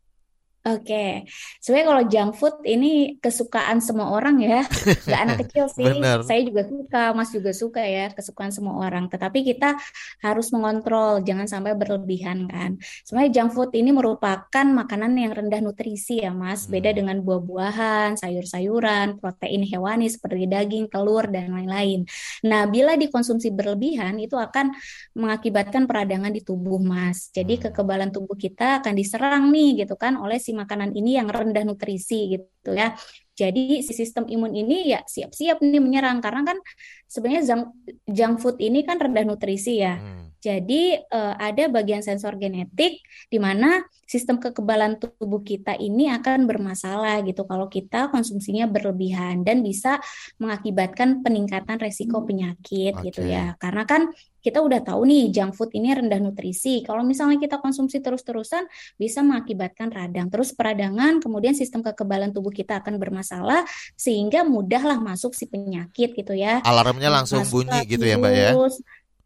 Oke, 0.60 1.24
sebenarnya 1.56 1.88
kalau 1.88 2.02
junk 2.04 2.32
food 2.36 2.56
ini 2.68 3.16
kesukaan 3.16 3.80
semua 3.80 4.12
orang 4.12 4.44
ya, 4.44 4.60
nggak 5.08 5.20
anak 5.24 5.36
kecil 5.48 5.72
sih. 5.72 5.88
Bener. 5.88 6.20
Saya 6.20 6.44
juga 6.44 6.68
suka, 6.68 7.02
Mas 7.16 7.32
juga 7.32 7.52
suka 7.56 7.80
ya, 7.80 8.12
kesukaan 8.12 8.52
semua 8.52 8.76
orang. 8.76 9.08
Tetapi 9.08 9.40
kita 9.40 9.80
harus 10.20 10.52
mengontrol, 10.52 11.24
jangan 11.24 11.48
sampai 11.48 11.72
berlebihan 11.72 12.44
kan. 12.44 12.76
Sebenarnya 13.08 13.40
junk 13.40 13.56
food 13.56 13.72
ini 13.72 13.88
merupakan 13.88 14.66
makanan 14.68 15.16
yang 15.16 15.32
rendah 15.32 15.64
nutrisi 15.64 16.20
ya, 16.20 16.36
Mas. 16.36 16.68
Beda 16.68 16.92
hmm. 16.92 16.98
dengan 17.00 17.16
buah-buahan, 17.24 18.20
sayur-sayuran, 18.20 19.16
protein 19.16 19.64
hewani 19.64 20.12
seperti 20.12 20.44
daging, 20.44 20.92
telur 20.92 21.24
dan 21.32 21.56
lain-lain. 21.56 22.04
Nah, 22.44 22.68
bila 22.68 23.00
dikonsumsi 23.00 23.48
berlebihan 23.48 24.20
itu 24.20 24.36
akan 24.36 24.76
mengakibatkan 25.16 25.88
peradangan 25.88 26.36
di 26.36 26.44
tubuh, 26.44 26.76
Mas. 26.76 27.32
Jadi 27.32 27.56
hmm. 27.56 27.62
kekebalan 27.72 28.12
tubuh 28.12 28.36
kita 28.36 28.84
akan 28.84 28.92
diserang 28.92 29.48
nih 29.48 29.88
gitu 29.88 29.96
kan 29.96 30.20
oleh 30.20 30.36
si 30.50 30.56
makanan 30.56 30.90
ini 30.98 31.14
yang 31.14 31.30
rendah 31.30 31.62
nutrisi 31.62 32.34
gitu 32.34 32.74
ya. 32.74 32.98
Jadi 33.38 33.80
si 33.86 33.94
sistem 33.94 34.26
imun 34.26 34.52
ini 34.52 34.90
ya 34.90 35.00
siap-siap 35.06 35.62
nih 35.62 35.78
menyerang 35.78 36.18
karena 36.18 36.42
kan 36.54 36.58
sebenarnya 37.06 37.42
junk, 37.46 37.64
junk 38.10 38.34
food 38.42 38.56
ini 38.58 38.82
kan 38.82 38.98
rendah 38.98 39.22
nutrisi 39.22 39.78
ya. 39.80 39.96
Hmm. 39.96 40.29
Jadi 40.40 40.96
uh, 40.96 41.36
ada 41.36 41.68
bagian 41.68 42.00
sensor 42.00 42.40
genetik 42.40 43.04
di 43.28 43.38
mana 43.38 43.84
sistem 44.08 44.40
kekebalan 44.40 44.96
tubuh 44.98 45.44
kita 45.44 45.76
ini 45.76 46.10
akan 46.10 46.48
bermasalah 46.48 47.20
gitu 47.22 47.44
kalau 47.44 47.68
kita 47.68 48.08
konsumsinya 48.08 48.66
berlebihan 48.66 49.46
dan 49.46 49.60
bisa 49.60 50.00
mengakibatkan 50.40 51.20
peningkatan 51.20 51.78
resiko 51.78 52.24
penyakit 52.24 52.96
okay. 52.96 53.04
gitu 53.12 53.22
ya. 53.28 53.54
Karena 53.60 53.84
kan 53.84 54.08
kita 54.40 54.64
udah 54.64 54.80
tahu 54.80 55.04
nih 55.04 55.28
junk 55.30 55.52
food 55.52 55.70
ini 55.76 55.92
rendah 55.92 56.16
nutrisi. 56.16 56.80
Kalau 56.80 57.04
misalnya 57.04 57.36
kita 57.36 57.60
konsumsi 57.60 58.00
terus-terusan 58.00 58.64
bisa 58.96 59.20
mengakibatkan 59.20 59.92
radang. 59.92 60.32
Terus 60.32 60.56
peradangan, 60.56 61.20
kemudian 61.20 61.52
sistem 61.52 61.84
kekebalan 61.84 62.32
tubuh 62.32 62.50
kita 62.50 62.80
akan 62.80 62.96
bermasalah 62.96 63.68
sehingga 63.94 64.42
mudahlah 64.42 64.96
masuk 64.96 65.36
si 65.36 65.44
penyakit 65.44 66.16
gitu 66.16 66.32
ya. 66.32 66.64
Alarmnya 66.64 67.12
langsung 67.12 67.44
masuk 67.44 67.68
bunyi 67.68 67.84
gitu 67.84 68.04
ya, 68.08 68.16
Mbak 68.16 68.32
ya. 68.32 68.50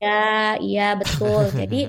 Ya, 0.05 0.61
iya 0.61 0.89
betul. 1.01 1.49
Jadi 1.57 1.81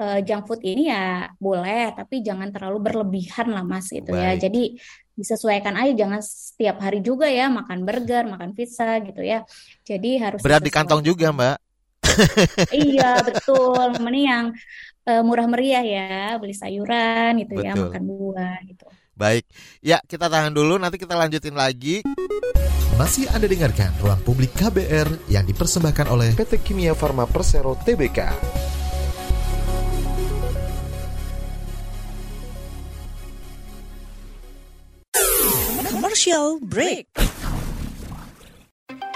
uh, 0.00 0.18
junk 0.26 0.44
food 0.50 0.60
ini 0.66 0.90
ya 0.90 1.30
boleh, 1.38 1.94
tapi 1.94 2.26
jangan 2.26 2.50
terlalu 2.50 2.90
berlebihan 2.90 3.54
lah 3.54 3.62
mas 3.62 3.86
gitu 3.86 4.10
ya. 4.10 4.34
Baik. 4.34 4.42
ya. 4.42 4.50
Jadi 4.50 4.62
disesuaikan 5.14 5.76
aja, 5.76 5.92
jangan 5.92 6.20
setiap 6.24 6.80
hari 6.80 7.04
juga 7.04 7.28
ya 7.28 7.52
makan 7.52 7.84
burger, 7.84 8.24
makan 8.26 8.56
pizza 8.56 8.98
gitu 9.04 9.20
ya. 9.20 9.44
Jadi 9.84 10.16
harus 10.18 10.40
berat 10.40 10.64
di 10.64 10.72
kantong 10.72 11.04
juga 11.04 11.30
mbak. 11.30 11.56
iya 12.74 13.22
betul, 13.22 14.00
mending 14.02 14.26
yang 14.26 14.46
uh, 15.06 15.22
murah 15.22 15.46
meriah 15.46 15.84
ya, 15.84 16.34
beli 16.40 16.56
sayuran 16.56 17.38
gitu 17.44 17.60
ya, 17.60 17.76
betul. 17.76 17.86
ya, 17.86 17.86
makan 17.86 18.02
buah 18.08 18.56
gitu. 18.66 18.86
Baik, 19.20 19.44
ya 19.84 20.00
kita 20.00 20.32
tahan 20.32 20.56
dulu, 20.56 20.80
nanti 20.80 20.96
kita 20.96 21.12
lanjutin 21.12 21.52
lagi. 21.52 22.00
Masih 22.96 23.28
Anda 23.36 23.52
dengarkan 23.52 23.92
Ruang 24.00 24.24
Publik 24.24 24.56
KBR 24.56 25.28
yang 25.28 25.44
dipersembahkan 25.44 26.08
oleh 26.08 26.32
PT 26.32 26.64
Kimia 26.64 26.96
Farma 26.96 27.28
Persero 27.28 27.76
Tbk. 27.76 28.16
Commercial 35.92 36.56
break. 36.64 37.12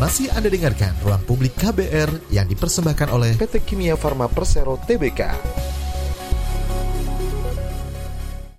Masih 0.00 0.32
Anda 0.32 0.48
dengarkan 0.48 0.96
Ruang 1.04 1.20
Publik 1.28 1.60
KBR 1.60 2.32
yang 2.32 2.48
dipersembahkan 2.48 3.12
oleh 3.12 3.36
PT 3.36 3.60
Kimia 3.68 4.00
Farma 4.00 4.32
Persero 4.32 4.80
Tbk. 4.80 5.28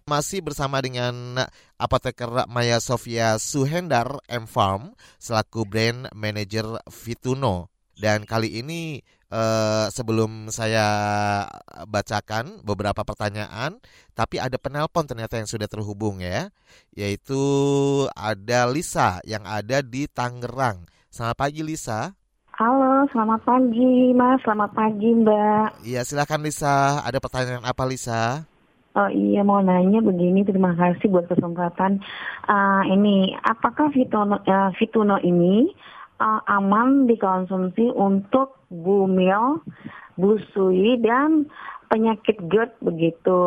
Masih 0.05 0.45
bersama 0.45 0.77
dengan 0.85 1.41
apoteker 1.81 2.45
Maya 2.45 2.77
Sofia 2.77 3.41
Suhendar 3.41 4.21
M 4.29 4.45
Farm 4.45 4.93
selaku 5.17 5.65
brand 5.65 6.13
manager 6.13 6.77
Fituno. 6.93 7.73
Dan 7.97 8.29
kali 8.29 8.61
ini 8.61 9.01
eh, 9.33 9.85
sebelum 9.89 10.53
saya 10.53 10.85
bacakan 11.89 12.61
beberapa 12.61 13.01
pertanyaan, 13.01 13.81
tapi 14.13 14.37
ada 14.37 14.61
penelpon 14.61 15.09
ternyata 15.09 15.41
yang 15.41 15.49
sudah 15.49 15.65
terhubung 15.65 16.21
ya, 16.21 16.53
yaitu 16.93 17.41
ada 18.13 18.69
Lisa 18.69 19.17
yang 19.25 19.41
ada 19.49 19.81
di 19.81 20.05
Tangerang. 20.05 20.85
Selamat 21.11 21.43
pagi 21.43 21.59
Lisa. 21.59 22.15
Halo, 22.55 23.03
selamat 23.11 23.43
pagi 23.43 24.15
Mas, 24.15 24.39
selamat 24.47 24.71
pagi 24.71 25.11
Mbak. 25.11 25.83
Iya, 25.83 26.07
silakan 26.07 26.39
Lisa. 26.39 27.03
Ada 27.03 27.19
pertanyaan 27.19 27.67
apa 27.67 27.83
Lisa? 27.83 28.47
Oh 28.95 29.11
iya, 29.11 29.43
mau 29.43 29.59
nanya 29.59 29.99
begini. 29.99 30.47
Terima 30.47 30.71
kasih 30.71 31.11
buat 31.11 31.27
kesempatan. 31.27 31.99
Uh, 32.47 32.87
ini, 32.95 33.35
apakah 33.43 33.91
Fituno, 33.91 34.39
uh, 34.39 34.71
Fituno 34.79 35.19
ini 35.19 35.67
uh, 36.23 36.39
aman 36.47 37.11
dikonsumsi 37.11 37.91
untuk 37.91 38.63
bumil, 38.71 39.59
busui, 40.15 40.95
dan 41.03 41.43
penyakit 41.91 42.39
GERD 42.47 42.71
begitu? 42.87 43.39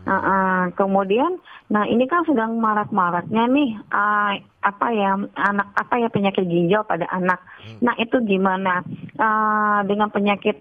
Uh, 0.00 0.16
uh, 0.16 0.60
kemudian, 0.80 1.36
nah 1.68 1.84
ini 1.84 2.08
kan 2.08 2.24
sedang 2.24 2.56
marak-maraknya 2.56 3.44
nih 3.52 3.76
uh, 3.92 4.32
apa 4.64 4.86
ya 4.96 5.12
anak 5.36 5.68
apa 5.76 5.94
ya 6.00 6.08
penyakit 6.08 6.48
ginjal 6.48 6.82
pada 6.88 7.04
anak. 7.12 7.36
Hmm. 7.60 7.84
Nah 7.84 7.94
itu 8.00 8.16
gimana 8.24 8.80
uh, 9.20 9.84
dengan 9.84 10.08
penyakit 10.08 10.56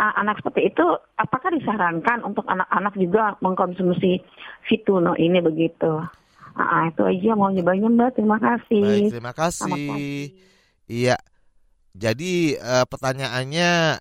uh, 0.00 0.14
anak 0.16 0.40
seperti 0.40 0.72
itu? 0.72 0.86
Apakah 1.20 1.52
disarankan 1.52 2.24
untuk 2.24 2.48
anak-anak 2.48 2.96
juga 2.96 3.36
mengkonsumsi 3.44 4.24
fituno 4.64 5.12
ini 5.20 5.44
begitu? 5.44 6.00
Uh, 6.56 6.82
itu 6.88 7.02
aja 7.04 7.36
mau 7.36 7.52
nyobanya 7.52 7.88
mbak. 7.92 8.16
Terima 8.16 8.40
kasih. 8.40 9.06
Baik, 9.06 9.12
terima 9.12 9.32
kasih. 9.36 10.34
Iya. 10.88 11.16
Jadi 11.92 12.56
uh, 12.56 12.88
pertanyaannya 12.88 14.00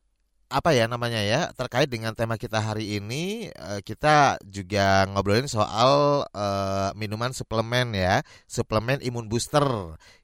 apa 0.50 0.74
ya 0.74 0.90
namanya 0.90 1.22
ya 1.22 1.54
terkait 1.54 1.86
dengan 1.86 2.18
tema 2.18 2.34
kita 2.34 2.58
hari 2.58 2.98
ini 2.98 3.54
eh, 3.54 3.82
kita 3.86 4.42
juga 4.42 5.06
ngobrolin 5.06 5.46
soal 5.46 6.26
uh, 6.26 6.90
minuman 6.98 7.30
suplemen 7.30 7.94
ya 7.94 8.26
suplemen 8.50 8.98
imun 9.06 9.30
booster. 9.30 9.64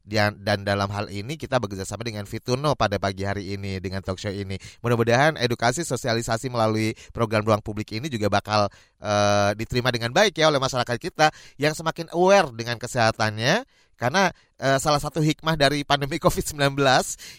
Dan 0.05 0.37
dan 0.45 0.61
dalam 0.61 0.85
hal 0.93 1.09
ini 1.09 1.33
kita 1.33 1.57
bekerja 1.57 1.81
sama 1.81 2.05
dengan 2.05 2.29
Fituno 2.29 2.77
pada 2.77 3.01
pagi 3.01 3.25
hari 3.25 3.57
ini 3.57 3.81
dengan 3.81 4.05
talk 4.05 4.21
show 4.21 4.29
ini. 4.29 4.53
Mudah-mudahan 4.85 5.33
edukasi 5.41 5.81
sosialisasi 5.81 6.45
melalui 6.53 6.93
program 7.09 7.41
ruang 7.41 7.57
publik 7.65 7.89
ini 7.97 8.05
juga 8.05 8.29
bakal 8.29 8.69
uh, 9.01 9.49
diterima 9.57 9.89
dengan 9.89 10.13
baik 10.13 10.37
ya 10.37 10.53
oleh 10.53 10.61
masyarakat 10.61 11.01
kita 11.01 11.33
yang 11.57 11.73
semakin 11.73 12.05
aware 12.13 12.53
dengan 12.53 12.77
kesehatannya. 12.77 13.65
Karena 13.95 14.29
uh, 14.59 14.77
salah 14.77 14.99
satu 14.99 15.23
hikmah 15.23 15.55
dari 15.55 15.81
pandemi 15.87 16.19
COVID-19 16.23 16.77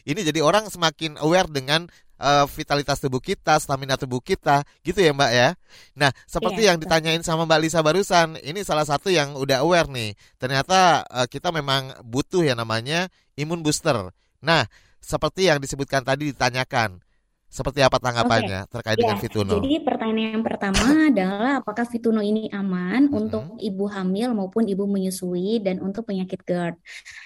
ini 0.09 0.20
jadi 0.27 0.40
orang 0.42 0.66
semakin 0.66 1.20
aware 1.22 1.46
dengan 1.46 1.87
uh, 2.18 2.44
vitalitas 2.50 3.00
tubuh 3.00 3.20
kita, 3.22 3.57
stamina 3.61 3.96
tubuh 3.96 4.20
kita, 4.20 4.64
gitu 4.83 5.00
ya 5.00 5.12
Mbak 5.14 5.31
ya. 5.33 5.48
Nah, 5.96 6.11
seperti 6.29 6.66
yeah, 6.66 6.74
yang 6.74 6.79
ditanyain 6.83 7.22
sama 7.22 7.46
Mbak 7.46 7.61
Lisa 7.62 7.81
barusan, 7.81 8.37
ini 8.42 8.61
salah 8.66 8.85
satu 8.85 9.09
yang 9.12 9.37
udah 9.37 9.62
aware 9.62 9.88
nih. 9.88 10.18
Ternyata 10.40 11.05
uh, 11.07 11.26
kita 11.31 11.55
memang 11.55 11.94
butuh 12.05 12.42
ya 12.44 12.57
namanya 12.59 13.09
imun 13.38 13.62
booster. 13.62 14.11
Nah, 14.42 14.68
seperti 15.00 15.46
yang 15.46 15.62
disebutkan 15.62 16.02
tadi 16.02 16.35
ditanyakan, 16.35 16.98
seperti 17.57 17.81
apa 17.81 17.97
tanggapannya 17.97 18.69
okay. 18.69 18.73
terkait 18.77 18.97
ya, 19.01 19.01
dengan 19.01 19.16
Fituno? 19.16 19.53
Jadi 19.57 19.73
pertanyaan 19.81 20.33
yang 20.37 20.45
pertama 20.45 20.85
adalah 21.11 21.53
apakah 21.64 21.88
Fituno 21.88 22.21
ini 22.21 22.53
aman 22.53 23.09
hmm. 23.09 23.16
untuk 23.16 23.45
ibu 23.57 23.85
hamil 23.88 24.37
maupun 24.37 24.69
ibu 24.69 24.85
menyusui 24.85 25.64
dan 25.64 25.81
untuk 25.81 26.05
penyakit 26.05 26.45
GERD. 26.45 26.77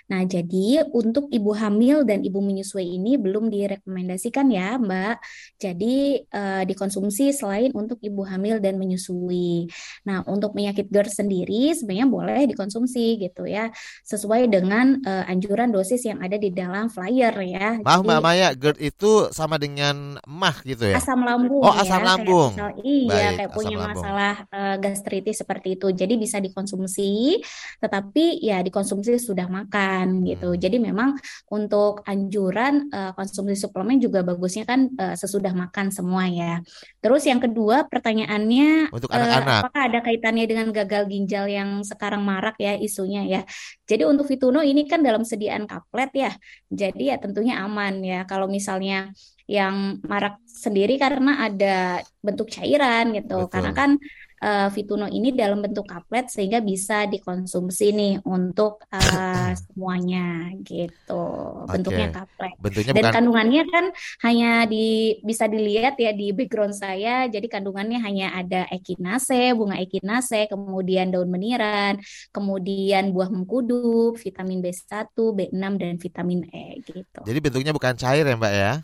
Nah, 0.07 0.23
jadi 0.23 0.87
untuk 0.95 1.27
ibu 1.35 1.51
hamil 1.51 2.07
dan 2.07 2.23
ibu 2.23 2.39
menyusui 2.39 2.95
ini 2.95 3.19
belum 3.19 3.51
direkomendasikan 3.51 4.47
ya, 4.55 4.79
Mbak. 4.79 5.17
Jadi 5.59 6.23
uh, 6.31 6.63
dikonsumsi 6.63 7.35
selain 7.35 7.75
untuk 7.75 7.99
ibu 7.99 8.23
hamil 8.23 8.63
dan 8.63 8.79
menyusui. 8.79 9.67
Nah, 10.07 10.23
untuk 10.31 10.55
penyakit 10.55 10.87
GERD 10.87 11.11
sendiri 11.11 11.75
sebenarnya 11.75 12.07
boleh 12.07 12.43
dikonsumsi 12.47 13.19
gitu 13.19 13.51
ya, 13.51 13.75
sesuai 14.07 14.47
dengan 14.47 15.03
uh, 15.03 15.27
anjuran 15.27 15.75
dosis 15.75 16.07
yang 16.07 16.23
ada 16.23 16.39
di 16.39 16.55
dalam 16.55 16.87
flyer 16.87 17.35
ya. 17.43 17.83
Maaf 17.83 18.07
Mbak 18.07 18.21
Maya, 18.23 18.49
GERD 18.55 18.79
itu 18.79 19.33
sama 19.35 19.57
dengan 19.57 20.20
emah 20.25 20.57
gitu 20.63 20.85
ya? 20.85 20.97
asam 20.97 21.21
lambung 21.21 21.63
Oh, 21.63 21.73
ya, 21.73 21.83
asam 21.83 22.01
kayak 22.01 22.09
lambung. 22.11 22.51
misal- 22.53 22.77
iya, 22.81 23.09
Baik, 23.11 23.37
kayak 23.39 23.51
punya 23.53 23.77
lambung. 23.77 23.89
masalah 23.97 24.35
eh, 24.49 24.77
gastritis 24.79 25.37
seperti 25.41 25.69
itu. 25.75 25.87
Jadi 25.91 26.15
bisa 26.17 26.37
dikonsumsi, 26.39 27.41
tetapi 27.79 28.25
ya 28.41 28.61
dikonsumsi 28.61 29.17
sudah 29.17 29.47
makan 29.47 30.25
gitu. 30.25 30.53
Hmm. 30.53 30.61
Jadi 30.61 30.77
memang 30.79 31.17
untuk 31.49 32.03
anjuran 32.05 32.89
eh, 32.89 33.13
konsumsi 33.15 33.57
suplemen 33.57 33.99
juga 33.99 34.21
bagusnya 34.21 34.65
kan 34.65 34.89
eh, 34.93 35.17
sesudah 35.17 35.53
makan 35.53 35.89
semua 35.91 36.27
ya. 36.27 36.61
Terus 37.01 37.25
yang 37.25 37.41
kedua 37.41 37.87
pertanyaannya 37.87 38.93
Untuk 38.93 39.11
anak-anak. 39.11 39.61
apakah 39.67 39.83
ada 39.89 39.99
kaitannya 40.01 40.45
dengan 40.45 40.69
gagal 40.71 41.07
ginjal 41.07 41.47
yang 41.47 41.81
sekarang 41.83 42.23
marak 42.23 42.57
ya 42.57 42.77
isunya 42.77 43.25
ya. 43.25 43.43
Jadi 43.85 44.07
untuk 44.07 44.27
Vituno 44.27 44.63
ini 44.63 44.87
kan 44.87 45.03
dalam 45.03 45.27
sediaan 45.27 45.67
kaplet 45.67 46.11
ya. 46.15 46.31
Jadi 46.71 47.11
ya 47.11 47.17
tentunya 47.19 47.59
aman 47.61 47.99
ya. 48.01 48.23
Kalau 48.25 48.47
misalnya 48.47 49.11
yang 49.51 49.99
marak 50.07 50.39
sendiri 50.47 50.95
karena 50.95 51.51
ada 51.51 52.07
bentuk 52.23 52.47
cairan 52.47 53.11
gitu. 53.11 53.51
Betul. 53.51 53.51
Karena 53.51 53.73
kan 53.75 53.91
eh, 54.39 54.69
Vituno 54.71 55.11
ini 55.11 55.35
dalam 55.35 55.59
bentuk 55.59 55.91
kaplet 55.91 56.31
sehingga 56.31 56.63
bisa 56.63 57.11
dikonsumsi 57.11 57.87
nih 57.91 58.15
untuk 58.23 58.87
eh, 58.95 59.53
semuanya 59.67 60.55
gitu. 60.63 61.25
Bentuknya 61.67 62.15
Oke. 62.15 62.17
kaplet. 62.23 62.55
Bentuknya 62.63 62.93
Dan 62.95 63.03
bukan 63.03 63.15
kandungannya 63.19 63.63
kan 63.67 63.85
hanya 64.23 64.51
di 64.71 65.19
bisa 65.27 65.51
dilihat 65.51 65.99
ya 65.99 66.15
di 66.15 66.31
background 66.31 66.79
saya. 66.79 67.27
Jadi 67.27 67.51
kandungannya 67.51 67.99
hanya 67.99 68.39
ada 68.39 68.71
ekinase, 68.71 69.51
bunga 69.59 69.83
ekinase, 69.83 70.47
kemudian 70.47 71.11
daun 71.11 71.27
meniran, 71.27 71.99
kemudian 72.31 73.11
buah 73.11 73.27
mengkudu, 73.35 74.15
vitamin 74.15 74.63
B1, 74.63 75.11
B6 75.11 75.65
dan 75.75 75.95
vitamin 75.99 76.41
E 76.55 76.79
gitu. 76.87 77.21
Jadi 77.27 77.39
bentuknya 77.43 77.75
bukan 77.75 77.99
cair 77.99 78.23
ya 78.23 78.39
Mbak 78.39 78.55
ya? 78.55 78.75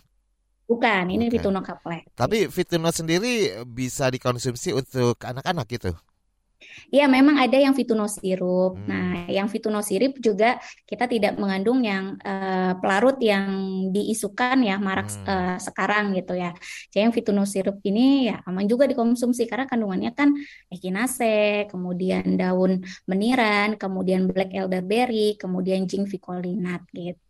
Bukan, 0.71 1.05
ini 1.15 1.25
Bukan. 1.27 1.33
Vituno 1.35 1.61
kaplet. 1.69 2.05
Tapi 2.19 2.37
Fituno 2.53 2.91
sendiri 2.95 3.63
bisa 3.79 4.09
dikonsumsi 4.15 4.71
untuk 4.81 5.17
anak-anak 5.23 5.67
gitu. 5.75 5.93
Ya, 6.95 7.05
memang 7.17 7.37
ada 7.43 7.57
yang 7.65 7.75
Vituno 7.79 8.07
sirup. 8.09 8.73
Hmm. 8.75 8.87
Nah, 8.91 9.05
yang 9.37 9.47
Vituno 9.53 9.81
sirup 9.89 10.13
juga 10.27 10.47
kita 10.89 11.05
tidak 11.13 11.33
mengandung 11.41 11.79
yang 11.91 12.05
eh, 12.23 12.73
pelarut 12.81 13.17
yang 13.21 13.47
diisukan 13.95 14.57
ya 14.69 14.75
marak 14.87 15.07
Hmm. 15.13 15.27
eh, 15.31 15.57
sekarang 15.67 16.05
gitu 16.17 16.33
ya. 16.43 16.51
Jadi 16.91 17.01
yang 17.05 17.15
Vituno 17.17 17.43
sirup 17.53 17.77
ini 17.89 18.31
ya 18.31 18.35
aman 18.49 18.65
juga 18.73 18.85
dikonsumsi 18.91 19.43
karena 19.51 19.67
kandungannya 19.71 20.11
kan 20.19 20.29
echinacea, 20.73 21.69
kemudian 21.71 22.25
daun 22.41 22.73
meniran, 23.11 23.69
kemudian 23.83 24.21
black 24.31 24.51
elderberry, 24.57 25.37
kemudian 25.43 25.81
jingvicolinat 25.91 26.81
gitu. 26.97 27.26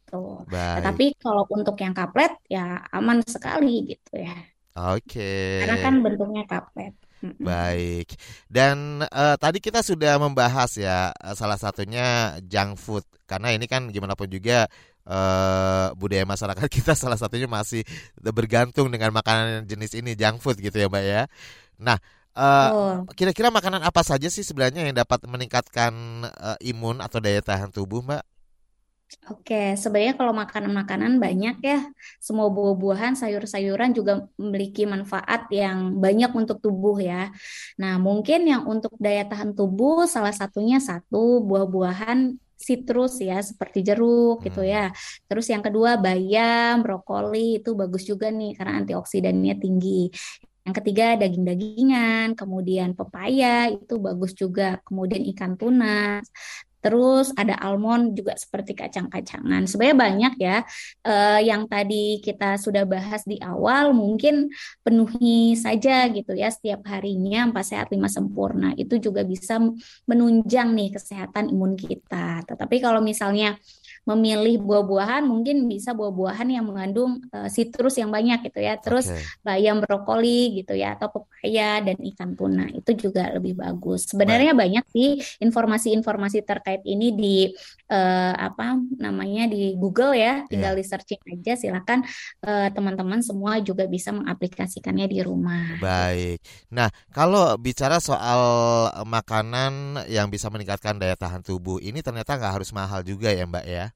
Baik. 0.47 0.77
Tetapi 0.81 1.07
kalau 1.19 1.43
untuk 1.51 1.77
yang 1.83 1.95
kaplet 1.97 2.33
ya 2.47 2.85
aman 2.95 3.21
sekali 3.27 3.97
gitu 3.97 4.23
ya. 4.23 4.37
Oke. 4.77 5.65
Karena 5.65 5.77
kan 5.81 5.95
bentuknya 6.05 6.45
kaplet. 6.45 6.93
Baik. 7.41 8.13
Dan 8.47 9.03
eh, 9.03 9.37
tadi 9.41 9.59
kita 9.59 9.81
sudah 9.81 10.21
membahas 10.21 10.71
ya 10.77 11.11
eh, 11.11 11.35
salah 11.35 11.57
satunya 11.57 12.37
junk 12.45 12.77
food 12.77 13.05
karena 13.25 13.57
ini 13.57 13.67
kan 13.67 13.89
gimana 13.89 14.13
pun 14.15 14.29
juga 14.29 14.69
eh, 15.09 15.87
budaya 15.97 16.29
masyarakat 16.29 16.69
kita 16.77 16.93
salah 16.93 17.17
satunya 17.17 17.49
masih 17.49 17.83
bergantung 18.21 18.93
dengan 18.93 19.11
makanan 19.17 19.65
jenis 19.65 19.97
ini 19.97 20.13
junk 20.13 20.45
food 20.45 20.61
gitu 20.61 20.77
ya 20.77 20.87
Mbak 20.93 21.05
ya. 21.09 21.23
Nah, 21.81 21.97
eh, 22.37 22.69
Betul. 22.69 22.97
kira-kira 23.17 23.49
makanan 23.49 23.81
apa 23.81 24.05
saja 24.05 24.29
sih 24.29 24.45
sebenarnya 24.45 24.85
yang 24.87 24.97
dapat 24.97 25.25
meningkatkan 25.25 25.93
eh, 26.29 26.69
imun 26.69 27.01
atau 27.01 27.19
daya 27.19 27.41
tahan 27.41 27.73
tubuh 27.73 28.05
Mbak? 28.05 28.36
Oke, 29.31 29.79
sebenarnya 29.79 30.15
kalau 30.19 30.35
makanan-makanan 30.35 31.23
banyak 31.23 31.57
ya, 31.63 31.79
semua 32.19 32.47
buah-buahan, 32.51 33.15
sayur-sayuran 33.15 33.91
juga 33.95 34.27
memiliki 34.35 34.83
manfaat 34.83 35.47
yang 35.51 35.99
banyak 36.03 36.31
untuk 36.35 36.59
tubuh 36.59 36.99
ya. 36.99 37.31
Nah, 37.79 38.03
mungkin 38.03 38.47
yang 38.51 38.67
untuk 38.67 38.95
daya 38.99 39.23
tahan 39.31 39.55
tubuh 39.55 40.11
salah 40.11 40.35
satunya 40.35 40.79
satu 40.83 41.39
buah-buahan 41.47 42.35
sitrus 42.59 43.23
ya, 43.23 43.39
seperti 43.43 43.87
jeruk 43.87 44.43
gitu 44.47 44.63
Hmm. 44.67 44.71
ya. 44.75 44.85
Terus 45.31 45.47
yang 45.55 45.63
kedua 45.63 45.99
bayam, 46.03 46.83
brokoli 46.83 47.63
itu 47.63 47.79
bagus 47.79 48.03
juga 48.11 48.27
nih 48.35 48.59
karena 48.59 48.83
antioksidannya 48.83 49.55
tinggi. 49.63 50.11
Yang 50.67 50.75
ketiga 50.83 51.05
daging-dagingan, 51.23 52.35
kemudian 52.35 52.91
pepaya 52.99 53.71
itu 53.71 53.95
bagus 54.03 54.35
juga, 54.35 54.83
kemudian 54.87 55.23
ikan 55.31 55.55
tuna. 55.55 56.19
Terus 56.87 57.35
ada 57.35 57.59
almond 57.59 58.15
juga 58.15 58.39
seperti 58.39 58.79
kacang-kacangan. 58.79 59.67
Sebenarnya 59.67 59.99
banyak 59.99 60.35
ya 60.39 60.57
eh, 61.03 61.41
yang 61.51 61.67
tadi 61.67 62.23
kita 62.23 62.55
sudah 62.63 62.87
bahas 62.87 63.27
di 63.27 63.43
awal, 63.43 63.91
mungkin 63.91 64.47
penuhi 64.87 65.59
saja 65.59 66.07
gitu 66.15 66.39
ya 66.39 66.47
setiap 66.47 66.87
harinya 66.87 67.51
empat 67.51 67.75
sehat 67.75 67.89
lima 67.91 68.07
sempurna. 68.07 68.71
Itu 68.79 69.03
juga 69.03 69.27
bisa 69.27 69.59
menunjang 70.07 70.79
nih 70.79 70.95
kesehatan 70.95 71.51
imun 71.51 71.75
kita. 71.75 72.47
Tetapi 72.47 72.77
kalau 72.79 73.03
misalnya 73.03 73.59
memilih 74.07 74.63
buah-buahan, 74.63 75.27
mungkin 75.27 75.67
bisa 75.67 75.91
buah-buahan 75.91 76.47
yang 76.47 76.65
mengandung 76.65 77.19
eh, 77.35 77.51
sitrus 77.51 77.99
yang 77.99 78.15
banyak 78.15 78.47
gitu 78.47 78.63
ya. 78.63 78.79
Terus 78.79 79.11
Oke. 79.11 79.19
bayam 79.43 79.83
brokoli 79.83 80.63
gitu 80.63 80.79
ya 80.79 80.95
atau 80.95 81.11
pepaya 81.11 81.83
dan 81.83 81.99
ikan 82.15 82.39
tuna 82.39 82.71
itu 82.71 82.95
juga 82.95 83.35
lebih 83.35 83.59
bagus. 83.59 84.07
Sebenarnya 84.07 84.55
banyak 84.55 84.87
sih 84.95 85.19
informasi-informasi 85.43 86.47
terkait 86.47 86.87
ini 86.87 87.11
di 87.13 87.37
eh, 87.91 88.35
apa 88.47 88.79
namanya 88.99 89.47
di 89.53 89.75
Google 89.79 90.13
ya, 90.19 90.43
tinggal 90.51 90.75
di 90.79 90.85
searching 90.87 91.21
aja 91.33 91.53
silakan 91.59 92.03
eh, 92.47 92.69
teman-teman 92.75 93.21
semua 93.23 93.59
juga 93.63 93.85
bisa 93.87 94.11
mengaplikasikannya 94.15 95.07
di 95.11 95.19
rumah. 95.23 95.77
Baik. 95.79 96.41
Nah, 96.73 96.89
kalau 97.13 97.55
bicara 97.61 97.99
soal 98.01 98.41
eh, 98.95 99.07
makanan 99.07 100.05
yang 100.11 100.27
bisa 100.33 100.49
meningkatkan 100.53 100.97
daya 101.01 101.17
tahan 101.19 101.43
tubuh, 101.45 101.79
ini 101.83 102.01
ternyata 102.03 102.39
nggak 102.39 102.55
harus 102.63 102.71
mahal 102.75 103.01
juga 103.05 103.29
ya, 103.35 103.45
Mbak 103.47 103.67
ya? 103.69 103.87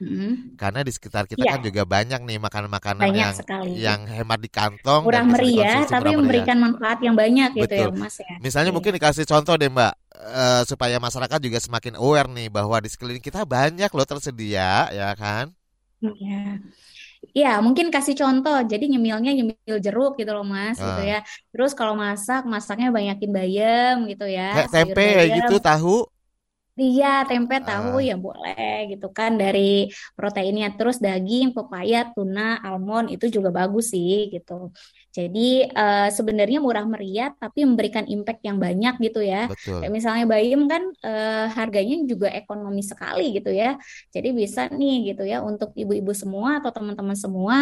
Mm. 0.00 0.56
Karena 0.56 0.80
di 0.80 0.88
sekitar 0.88 1.28
kita 1.28 1.44
Iya. 1.44 1.52
kan 1.52 1.60
juga 1.60 1.82
banyak 1.84 2.20
nih 2.24 2.40
makanan-makanan 2.40 3.04
Banyak 3.04 3.20
yang 3.20 3.34
sekali. 3.36 3.70
yang 3.76 4.00
hemat 4.08 4.40
di 4.40 4.48
kantong 4.48 5.04
bisa 5.04 5.20
meriah 5.22 5.84
tapi 5.84 5.92
murah 5.92 6.00
meriah. 6.00 6.16
memberikan 6.16 6.56
manfaat 6.56 6.98
yang 7.04 7.12
banyak 7.12 7.50
gitu 7.52 7.74
ya. 7.76 7.86
Mas 7.92 8.16
ya. 8.16 8.34
Misalnya 8.40 8.72
Iya. 8.72 8.76
mungkin 8.80 8.92
dikasih 8.96 9.28
contoh 9.28 9.54
deh, 9.54 9.68
Mbak, 9.68 9.92
eh, 10.16 10.62
supaya 10.64 10.96
masyarakat 10.96 11.38
juga 11.38 11.58
semakin 11.60 12.00
aware 12.00 12.32
nih 12.32 12.48
bahwa 12.48 12.80
di 12.80 12.88
sekeliling 12.88 13.20
kita 13.20 13.44
banyak 13.44 13.92
loh 13.92 14.06
tersedia, 14.08 14.88
ya 14.88 15.12
kan? 15.12 15.52
Iya. 16.00 16.64
Ya, 17.36 17.60
mungkin 17.60 17.92
kasih 17.92 18.16
contoh. 18.16 18.56
Jadi 18.64 18.88
nyemilnya 18.96 19.36
nyemil 19.36 19.76
jeruk 19.78 20.16
gitu 20.16 20.32
loh, 20.32 20.40
Mas, 20.42 20.80
gitu 20.80 21.02
Ah. 21.04 21.04
ya. 21.04 21.18
Terus 21.52 21.76
kalau 21.76 21.92
masak, 21.92 22.48
masaknya 22.48 22.88
banyakin 22.88 23.28
bayam 23.30 24.08
gitu 24.08 24.24
ya, 24.24 24.64
Kayak 24.64 24.70
tempe 24.72 25.04
bayam. 25.04 25.36
gitu, 25.44 25.54
tahu. 25.60 25.96
Iya, 26.82 27.06
tempe, 27.28 27.54
tahu 27.68 27.88
Ah. 28.00 28.06
ya 28.08 28.14
boleh 28.26 28.56
gitu 28.90 29.06
kan 29.18 29.30
dari 29.42 29.60
proteinnya. 30.16 30.66
Terus 30.76 30.96
daging, 31.04 31.46
pepaya, 31.56 31.96
tuna, 32.14 32.40
almond 32.66 33.06
itu 33.14 33.24
juga 33.36 33.50
bagus 33.58 33.84
sih 33.92 34.10
gitu. 34.34 34.52
Jadi 35.10 35.66
eh, 35.66 36.08
sebenarnya 36.14 36.58
murah 36.62 36.86
meriah 36.86 37.34
tapi 37.34 37.66
memberikan 37.66 38.06
impact 38.06 38.40
yang 38.46 38.58
banyak 38.62 38.94
gitu 39.02 39.20
ya. 39.26 39.50
Betul. 39.50 39.80
Kayak 39.82 39.92
misalnya 39.96 40.24
bayam 40.30 40.60
kan 40.70 40.82
eh, 41.06 41.46
harganya 41.56 41.94
juga 42.06 42.28
ekonomi 42.30 42.82
sekali 42.86 43.34
gitu 43.36 43.50
ya. 43.50 43.74
Jadi 44.14 44.28
bisa 44.40 44.60
nih 44.70 45.12
gitu 45.14 45.22
ya 45.26 45.42
untuk 45.42 45.74
ibu-ibu 45.74 46.12
semua 46.14 46.62
atau 46.62 46.70
teman-teman 46.70 47.16
semua 47.18 47.56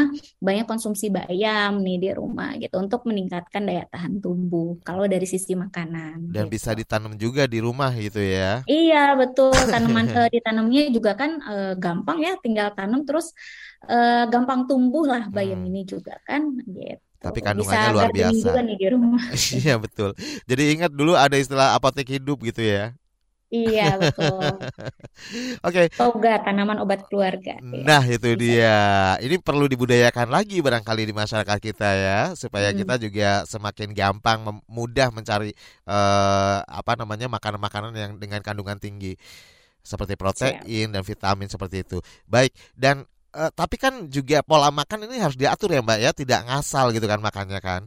banyak 0.44 0.66
konsumsi 0.68 1.08
bayam 1.08 1.80
nih 1.84 1.96
di 2.02 2.08
rumah 2.12 2.54
gitu 2.61 2.76
untuk 2.78 3.00
meningkatkan 3.08 3.62
daya 3.68 3.84
tahan 3.92 4.20
tubuh 4.20 4.76
kalau 4.84 5.04
dari 5.08 5.24
sisi 5.24 5.52
makanan. 5.56 6.28
Dan 6.34 6.46
bisa 6.52 6.76
ditanam 6.76 7.16
juga 7.16 7.48
di 7.48 7.58
rumah 7.64 7.90
gitu 7.96 8.20
ya. 8.20 8.61
Iya, 8.68 8.96
betul. 9.20 9.52
Tanaman 9.72 10.06
eh, 10.18 10.28
ditanamnya 10.34 10.80
juga 10.96 11.11
kan 11.20 11.30
eh, 11.50 11.72
gampang 11.82 12.18
ya, 12.26 12.32
tinggal 12.44 12.68
tanam 12.76 13.00
terus 13.08 13.26
eh, 13.88 14.24
gampang 14.32 14.61
tumbuh 14.68 15.04
lah 15.12 15.22
bayam 15.37 15.58
Hmm. 15.58 15.68
ini 15.68 15.80
juga 15.92 16.12
kan 16.28 16.42
gitu. 16.76 17.08
Tapi 17.18 17.38
Bisa 17.42 17.46
kandungannya 17.50 17.88
luar 17.90 18.09
gardening 18.09 18.31
biasa. 18.31 18.46
juga 18.46 18.61
nih 18.62 18.76
di 18.78 18.87
rumah. 18.88 19.22
Iya, 19.59 19.74
betul. 19.76 20.11
Jadi 20.46 20.62
ingat 20.78 20.90
dulu 20.94 21.12
ada 21.18 21.35
istilah 21.35 21.74
apotek 21.74 22.07
hidup 22.09 22.38
gitu 22.46 22.62
ya. 22.62 22.94
Iya, 23.48 23.96
betul. 23.96 24.61
Oke. 25.66 25.88
Toga, 25.90 26.37
tanaman 26.44 26.78
obat 26.78 27.09
keluarga. 27.09 27.57
ya. 27.57 27.64
Nah, 27.64 28.04
itu 28.04 28.37
dia. 28.37 28.76
Ini 29.18 29.40
perlu 29.40 29.64
dibudayakan 29.66 30.28
lagi 30.28 30.61
barangkali 30.61 31.09
di 31.09 31.14
masyarakat 31.16 31.59
kita 31.59 31.88
ya, 31.96 32.20
supaya 32.37 32.70
Hmm. 32.70 32.78
kita 32.78 32.94
juga 33.00 33.28
semakin 33.48 33.96
gampang 33.96 34.38
mudah 34.68 35.09
mencari 35.09 35.57
eh, 35.88 36.59
apa 36.61 36.92
namanya 36.94 37.26
makanan-makanan 37.26 37.92
yang 37.96 38.12
dengan 38.20 38.44
kandungan 38.44 38.76
tinggi 38.76 39.16
seperti 39.81 40.20
protein 40.20 40.92
dan 40.92 41.00
vitamin 41.00 41.48
seperti 41.48 41.81
itu. 41.81 41.98
Baik, 42.28 42.52
dan 42.76 43.09
eh, 43.40 43.51
tapi 43.61 43.77
kan 43.85 43.94
juga 44.16 44.37
pola 44.48 44.68
makan 44.81 45.07
ini 45.07 45.16
harus 45.24 45.37
diatur 45.42 45.70
ya, 45.74 45.81
Mbak 45.87 45.98
ya, 46.05 46.11
tidak 46.20 46.40
ngasal 46.48 46.87
gitu 46.96 47.07
kan 47.12 47.20
makannya 47.27 47.61
kan. 47.68 47.83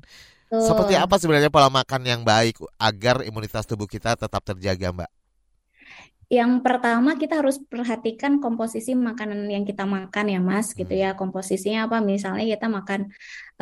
Seperti 0.68 0.94
apa 1.04 1.16
sebenarnya 1.22 1.52
pola 1.56 1.70
makan 1.80 2.02
yang 2.12 2.22
baik 2.32 2.56
agar 2.90 3.16
imunitas 3.30 3.66
tubuh 3.70 3.88
kita 3.90 4.12
tetap 4.24 4.42
terjaga, 4.50 4.88
Mbak? 4.98 5.12
Yang 6.32 6.64
pertama 6.64 7.20
kita 7.20 7.44
harus 7.44 7.60
perhatikan 7.60 8.40
komposisi 8.40 8.96
makanan 8.96 9.52
yang 9.52 9.68
kita 9.68 9.84
makan 9.84 10.26
ya 10.32 10.40
Mas 10.40 10.72
gitu 10.80 10.88
Hmm. 10.88 11.04
ya. 11.04 11.10
Komposisinya 11.20 11.92
apa? 11.92 12.00
Misalnya 12.00 12.48
kita 12.48 12.68
makan 12.72 13.12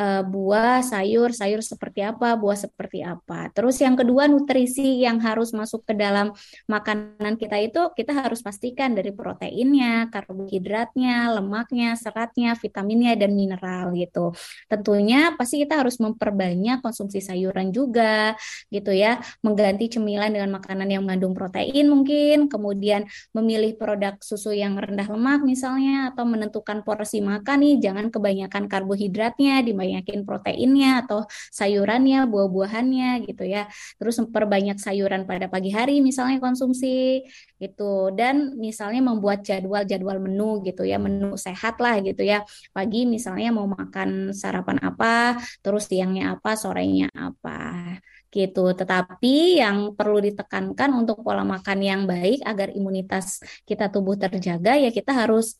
uh, 0.00 0.22
buah, 0.24 0.80
sayur, 0.80 1.36
sayur 1.36 1.60
seperti 1.60 2.00
apa, 2.00 2.34
buah 2.40 2.56
seperti 2.56 3.04
apa. 3.04 3.52
Terus 3.52 3.76
yang 3.84 3.94
kedua 3.94 4.24
nutrisi 4.26 5.04
yang 5.04 5.20
harus 5.20 5.52
masuk 5.52 5.84
ke 5.84 5.92
dalam 5.92 6.32
makanan 6.64 7.36
kita 7.36 7.60
itu 7.60 7.92
kita 7.92 8.16
harus 8.16 8.40
pastikan 8.40 8.96
dari 8.96 9.12
proteinnya, 9.12 10.08
karbohidratnya, 10.08 11.36
lemaknya, 11.36 11.94
seratnya, 12.00 12.56
vitaminnya 12.56 13.12
dan 13.20 13.36
mineral 13.36 13.92
gitu. 13.92 14.32
Tentunya 14.66 15.36
pasti 15.36 15.60
kita 15.60 15.84
harus 15.84 16.00
memperbanyak 16.00 16.80
konsumsi 16.80 17.20
sayuran 17.20 17.68
juga 17.70 18.32
gitu 18.72 18.90
ya, 18.96 19.20
mengganti 19.44 19.92
cemilan 19.92 20.32
dengan 20.32 20.56
makanan 20.56 20.88
yang 20.88 21.04
mengandung 21.04 21.36
protein 21.36 21.90
mungkin, 21.90 22.48
kemudian 22.48 23.04
memilih 23.36 23.76
produk 23.76 24.16
susu 24.22 24.54
yang 24.54 24.78
rendah 24.78 25.06
lemak 25.10 25.44
misalnya 25.44 26.14
atau 26.14 26.24
menentukan 26.24 26.80
porsi 26.86 27.20
makan 27.20 27.60
nih 27.60 27.76
jangan 27.82 28.06
kebanyakan 28.08 28.70
karbohidratnya, 28.70 29.60
dibanyakin 29.90 30.22
proteinnya 30.22 31.02
atau 31.02 31.26
sayurannya, 31.50 32.30
buah-buahannya 32.30 33.26
gitu 33.26 33.42
ya. 33.42 33.66
Terus 33.98 34.22
memperbanyak 34.22 34.78
sayuran 34.78 35.26
pada 35.26 35.50
pagi 35.50 35.74
hari 35.74 35.98
misalnya 35.98 36.38
konsumsi 36.38 37.26
gitu 37.58 38.14
dan 38.14 38.54
misalnya 38.56 39.02
membuat 39.10 39.42
jadwal-jadwal 39.42 40.22
menu 40.22 40.62
gitu 40.62 40.86
ya, 40.86 41.02
menu 41.02 41.34
sehat 41.34 41.82
lah 41.82 41.98
gitu 41.98 42.22
ya. 42.22 42.46
Pagi 42.70 43.04
misalnya 43.10 43.50
mau 43.50 43.66
makan 43.66 44.30
sarapan 44.30 44.78
apa, 44.86 45.42
terus 45.60 45.90
siangnya 45.90 46.38
apa, 46.38 46.54
sorenya 46.54 47.10
apa 47.10 47.98
gitu. 48.30 48.70
Tetapi 48.78 49.58
yang 49.58 49.98
perlu 49.98 50.22
ditekankan 50.22 50.94
untuk 50.94 51.26
pola 51.26 51.42
makan 51.42 51.78
yang 51.82 52.02
baik 52.06 52.46
agar 52.46 52.70
imunitas 52.70 53.42
kita 53.66 53.90
tubuh 53.90 54.14
terjaga 54.14 54.78
ya 54.78 54.94
kita 54.94 55.10
harus 55.26 55.58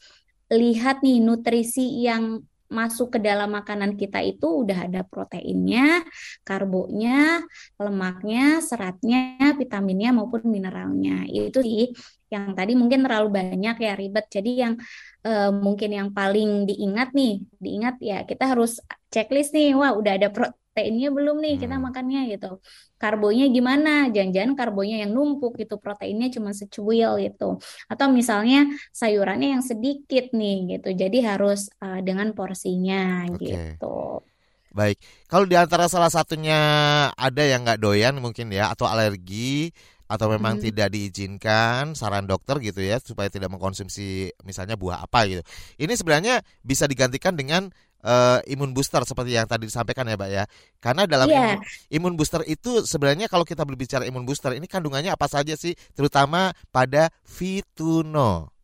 lihat 0.51 1.07
nih 1.07 1.23
nutrisi 1.23 2.03
yang 2.03 2.43
masuk 2.71 3.19
ke 3.19 3.19
dalam 3.19 3.51
makanan 3.51 3.99
kita 3.99 4.23
itu 4.23 4.63
udah 4.63 4.87
ada 4.87 5.03
proteinnya, 5.03 6.07
karbonya, 6.47 7.43
lemaknya, 7.77 8.63
seratnya, 8.63 9.53
vitaminnya 9.59 10.15
maupun 10.15 10.47
mineralnya. 10.47 11.27
Itu 11.27 11.61
sih 11.67 11.91
yang 12.31 12.55
tadi 12.55 12.79
mungkin 12.79 13.03
terlalu 13.03 13.29
banyak 13.43 13.77
ya 13.83 13.93
ribet. 13.99 14.31
Jadi 14.31 14.51
yang 14.63 14.75
uh, 15.27 15.51
mungkin 15.51 15.91
yang 15.91 16.09
paling 16.15 16.71
diingat 16.71 17.11
nih, 17.11 17.43
diingat 17.59 17.99
ya 17.99 18.23
kita 18.23 18.55
harus 18.55 18.79
checklist 19.11 19.51
nih. 19.51 19.75
Wah, 19.75 19.93
udah 19.99 20.13
ada 20.15 20.31
pro 20.31 20.47
proteinnya 20.71 21.11
belum 21.11 21.43
nih 21.43 21.59
kita 21.59 21.77
hmm. 21.77 21.85
makannya 21.91 22.21
gitu. 22.31 22.63
Karbonya 22.95 23.51
gimana? 23.51 24.07
Jangan-jangan 24.15 24.55
karbonya 24.55 25.03
yang 25.03 25.11
numpuk 25.11 25.59
gitu, 25.59 25.83
proteinnya 25.83 26.31
cuma 26.31 26.55
secuil 26.55 27.19
gitu. 27.27 27.59
Atau 27.91 28.07
misalnya 28.15 28.71
sayurannya 28.95 29.59
yang 29.59 29.65
sedikit 29.67 30.31
nih 30.31 30.79
gitu. 30.79 30.95
Jadi 30.95 31.27
harus 31.27 31.67
uh, 31.83 31.99
dengan 31.99 32.31
porsinya 32.39 33.27
okay. 33.35 33.75
gitu. 33.75 34.23
Baik, 34.71 35.03
kalau 35.27 35.51
di 35.51 35.59
antara 35.59 35.91
salah 35.91 36.15
satunya 36.15 36.55
ada 37.19 37.43
yang 37.43 37.67
nggak 37.67 37.83
doyan 37.83 38.15
mungkin 38.23 38.55
ya 38.55 38.71
atau 38.71 38.87
alergi 38.87 39.75
atau 40.07 40.31
memang 40.31 40.59
hmm. 40.59 40.65
tidak 40.71 40.89
diizinkan 40.95 41.99
saran 41.99 42.27
dokter 42.27 42.59
gitu 42.63 42.79
ya 42.79 43.03
supaya 43.03 43.27
tidak 43.27 43.51
mengkonsumsi 43.51 44.31
misalnya 44.47 44.79
buah 44.79 45.03
apa 45.03 45.27
gitu. 45.27 45.43
Ini 45.83 45.91
sebenarnya 45.99 46.47
bisa 46.63 46.87
digantikan 46.87 47.35
dengan 47.35 47.75
uh, 48.05 48.39
imun 48.49 48.73
booster 48.73 49.03
seperti 49.05 49.37
yang 49.37 49.47
tadi 49.49 49.69
disampaikan 49.69 50.09
ya, 50.09 50.17
Mbak 50.17 50.31
ya. 50.31 50.45
Karena 50.81 51.03
dalam 51.09 51.27
yeah. 51.29 51.57
imun, 51.57 51.59
imun 51.91 52.15
booster 52.17 52.43
itu 52.49 52.85
sebenarnya 52.85 53.27
kalau 53.29 53.45
kita 53.45 53.65
berbicara 53.65 54.05
imun 54.09 54.25
booster 54.25 54.57
ini 54.57 54.69
kandungannya 54.69 55.13
apa 55.13 55.27
saja 55.29 55.57
sih, 55.57 55.73
terutama 55.93 56.53
pada 56.73 57.09
fituno. 57.25 58.61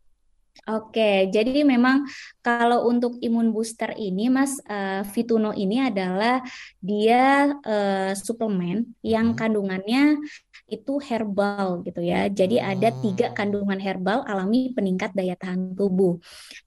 Oke, 0.66 1.30
jadi 1.30 1.62
memang 1.62 2.08
kalau 2.42 2.90
untuk 2.90 3.22
imun 3.22 3.54
booster 3.54 3.94
ini, 3.94 4.26
Mas, 4.26 4.58
uh, 4.66 5.06
Fituno 5.14 5.54
ini 5.54 5.78
adalah 5.78 6.42
dia 6.82 7.54
uh, 7.62 8.10
suplemen 8.18 8.82
yang 8.98 9.30
hmm. 9.30 9.38
kandungannya 9.38 10.18
itu 10.66 10.98
herbal 10.98 11.86
gitu 11.86 12.02
ya. 12.02 12.26
Jadi 12.26 12.58
ada 12.58 12.90
tiga 12.98 13.30
oh. 13.30 13.34
kandungan 13.38 13.78
herbal 13.78 14.26
alami 14.26 14.74
peningkat 14.74 15.14
daya 15.14 15.38
tahan 15.38 15.78
tubuh. 15.78 16.18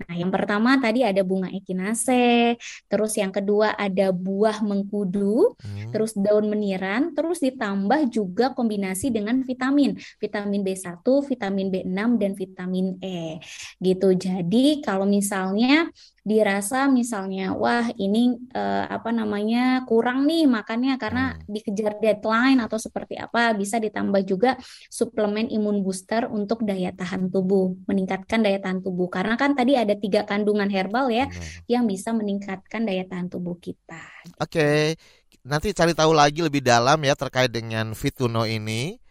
Nah, 0.07 0.15
yang 0.15 0.31
pertama 0.31 0.79
tadi 0.79 1.03
ada 1.03 1.19
bunga 1.19 1.51
ekinase, 1.51 2.55
terus 2.87 3.13
yang 3.19 3.35
kedua 3.35 3.75
ada 3.75 4.15
buah 4.15 4.63
mengkudu, 4.63 5.51
hmm. 5.59 5.91
terus 5.91 6.15
daun 6.15 6.47
meniran, 6.47 7.11
terus 7.11 7.43
ditambah 7.43 8.07
juga 8.07 8.55
kombinasi 8.55 9.11
dengan 9.11 9.43
vitamin, 9.43 9.99
vitamin 10.15 10.63
B1, 10.63 11.03
vitamin 11.03 11.67
B6 11.67 11.99
dan 12.15 12.31
vitamin 12.39 12.87
E. 13.03 13.43
Gitu. 13.83 14.09
Jadi 14.15 14.79
kalau 14.79 15.03
misalnya 15.03 15.91
dirasa 16.29 16.85
misalnya 16.85 17.57
wah 17.57 17.89
ini 17.97 18.37
uh, 18.53 18.85
apa 18.85 19.09
namanya 19.09 19.81
kurang 19.89 20.29
nih 20.29 20.45
makannya 20.45 20.93
karena 21.01 21.33
hmm. 21.33 21.49
dikejar 21.49 21.97
deadline 21.97 22.61
atau 22.61 22.77
seperti 22.77 23.17
apa 23.17 23.57
bisa 23.57 23.81
ditambah 23.81 24.21
juga 24.29 24.53
suplemen 24.93 25.49
imun 25.49 25.81
booster 25.81 26.29
untuk 26.29 26.61
daya 26.61 26.93
tahan 26.93 27.33
tubuh 27.33 27.73
meningkatkan 27.89 28.45
daya 28.45 28.61
tahan 28.61 28.85
tubuh 28.85 29.09
karena 29.09 29.33
kan 29.41 29.57
tadi 29.57 29.73
ada 29.73 29.97
tiga 29.97 30.21
kandungan 30.29 30.69
herbal 30.69 31.09
ya 31.09 31.25
hmm. 31.25 31.65
yang 31.65 31.89
bisa 31.89 32.13
meningkatkan 32.13 32.85
daya 32.85 33.09
tahan 33.09 33.25
tubuh 33.33 33.57
kita. 33.57 34.05
Oke, 34.37 34.53
okay. 34.53 34.81
nanti 35.41 35.73
cari 35.73 35.97
tahu 35.97 36.13
lagi 36.13 36.45
lebih 36.45 36.61
dalam 36.61 37.01
ya 37.01 37.17
terkait 37.17 37.49
dengan 37.49 37.97
Fituno 37.97 38.45
ini. 38.45 39.08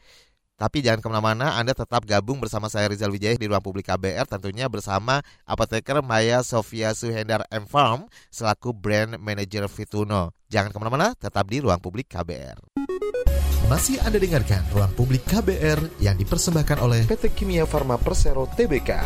Tapi 0.59 0.83
jangan 0.83 0.99
ke 0.99 1.07
mana-mana, 1.07 1.55
Anda 1.55 1.71
tetap 1.71 2.03
gabung 2.03 2.43
bersama 2.43 2.67
saya 2.67 2.91
Rizal 2.91 3.15
Wijaya 3.15 3.39
di 3.39 3.47
ruang 3.47 3.63
publik 3.63 3.87
KBR 3.87 4.27
tentunya 4.27 4.67
bersama 4.67 5.23
apoteker 5.47 6.03
Maya 6.03 6.43
Sofia 6.43 6.91
Suhendar 6.99 7.47
M 7.55 7.63
Farm 7.63 8.11
selaku 8.35 8.75
brand 8.75 9.23
manager 9.23 9.71
Fituno. 9.71 10.35
Jangan 10.51 10.75
ke 10.75 10.79
mana-mana, 10.83 11.15
tetap 11.15 11.47
di 11.47 11.63
ruang 11.63 11.79
publik 11.79 12.11
KBR. 12.11 12.59
Masih 13.71 14.03
Anda 14.03 14.19
dengarkan 14.19 14.67
ruang 14.75 14.91
publik 14.99 15.23
KBR 15.31 16.03
yang 16.03 16.19
dipersembahkan 16.19 16.83
oleh 16.83 17.07
PT 17.07 17.39
Kimia 17.39 17.63
Farma 17.63 17.95
Persero 17.95 18.51
Tbk. 18.51 18.99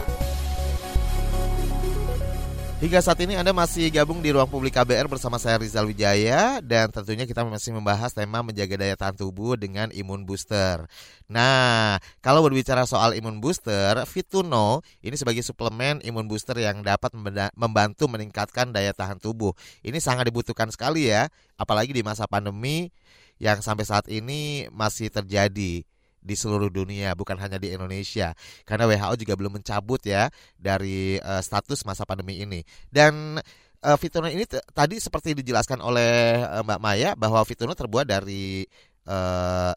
Hingga 2.82 2.98
saat 2.98 3.22
ini 3.22 3.38
Anda 3.38 3.54
masih 3.54 3.94
gabung 3.94 4.18
di 4.18 4.34
ruang 4.34 4.50
publik 4.50 4.74
KBR 4.74 5.06
bersama 5.06 5.38
saya 5.38 5.54
Rizal 5.54 5.86
Wijaya 5.86 6.58
dan 6.58 6.90
tentunya 6.90 7.30
kita 7.30 7.46
masih 7.46 7.70
membahas 7.70 8.10
tema 8.10 8.42
menjaga 8.42 8.74
daya 8.74 8.98
tahan 8.98 9.14
tubuh 9.14 9.54
dengan 9.54 9.86
imun 9.94 10.26
booster. 10.26 10.90
Nah, 11.30 12.02
kalau 12.18 12.42
berbicara 12.42 12.82
soal 12.82 13.14
imun 13.14 13.38
booster, 13.38 14.02
Fituno 14.10 14.82
ini 14.98 15.14
sebagai 15.14 15.46
suplemen 15.46 16.02
imun 16.02 16.26
booster 16.26 16.58
yang 16.58 16.82
dapat 16.82 17.14
membantu 17.54 18.10
meningkatkan 18.10 18.74
daya 18.74 18.90
tahan 18.90 19.22
tubuh. 19.22 19.54
Ini 19.86 20.02
sangat 20.02 20.26
dibutuhkan 20.26 20.66
sekali 20.74 21.06
ya, 21.06 21.30
apalagi 21.54 21.94
di 21.94 22.02
masa 22.02 22.26
pandemi 22.26 22.90
yang 23.38 23.62
sampai 23.62 23.86
saat 23.86 24.10
ini 24.10 24.66
masih 24.74 25.06
terjadi 25.06 25.86
di 26.22 26.38
seluruh 26.38 26.70
dunia 26.70 27.12
bukan 27.18 27.36
hanya 27.36 27.58
di 27.58 27.74
Indonesia. 27.74 28.32
Karena 28.62 28.86
WHO 28.86 29.26
juga 29.26 29.34
belum 29.34 29.58
mencabut 29.60 30.00
ya 30.06 30.30
dari 30.54 31.18
uh, 31.18 31.42
status 31.42 31.82
masa 31.82 32.06
pandemi 32.06 32.40
ini. 32.40 32.62
Dan 32.88 33.42
uh, 33.82 33.96
Fituno 33.98 34.30
ini 34.30 34.46
tadi 34.48 35.02
seperti 35.02 35.34
dijelaskan 35.34 35.82
oleh 35.82 36.40
uh, 36.46 36.62
Mbak 36.62 36.80
Maya 36.80 37.10
bahwa 37.18 37.42
Fituno 37.42 37.74
terbuat 37.74 38.06
dari 38.06 38.62
uh, 39.10 39.74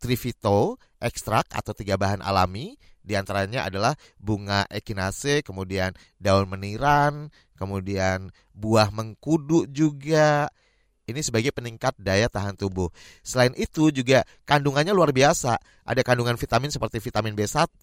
Trivito 0.00 0.80
ekstrak 0.96 1.52
atau 1.52 1.76
tiga 1.76 2.00
bahan 2.00 2.24
alami. 2.24 2.74
Di 3.00 3.16
antaranya 3.16 3.64
adalah 3.68 3.96
bunga 4.20 4.68
ekinase 4.68 5.40
kemudian 5.40 5.96
daun 6.20 6.48
meniran 6.48 7.32
kemudian 7.60 8.32
buah 8.56 8.88
mengkudu 8.88 9.68
juga 9.68 10.48
ini 11.10 11.20
sebagai 11.20 11.50
peningkat 11.50 11.98
daya 11.98 12.30
tahan 12.30 12.54
tubuh. 12.54 12.88
Selain 13.20 13.50
itu 13.58 13.90
juga 13.90 14.22
kandungannya 14.46 14.94
luar 14.94 15.10
biasa. 15.10 15.58
Ada 15.84 16.06
kandungan 16.06 16.38
vitamin 16.38 16.70
seperti 16.70 17.02
vitamin 17.02 17.34
B1, 17.34 17.82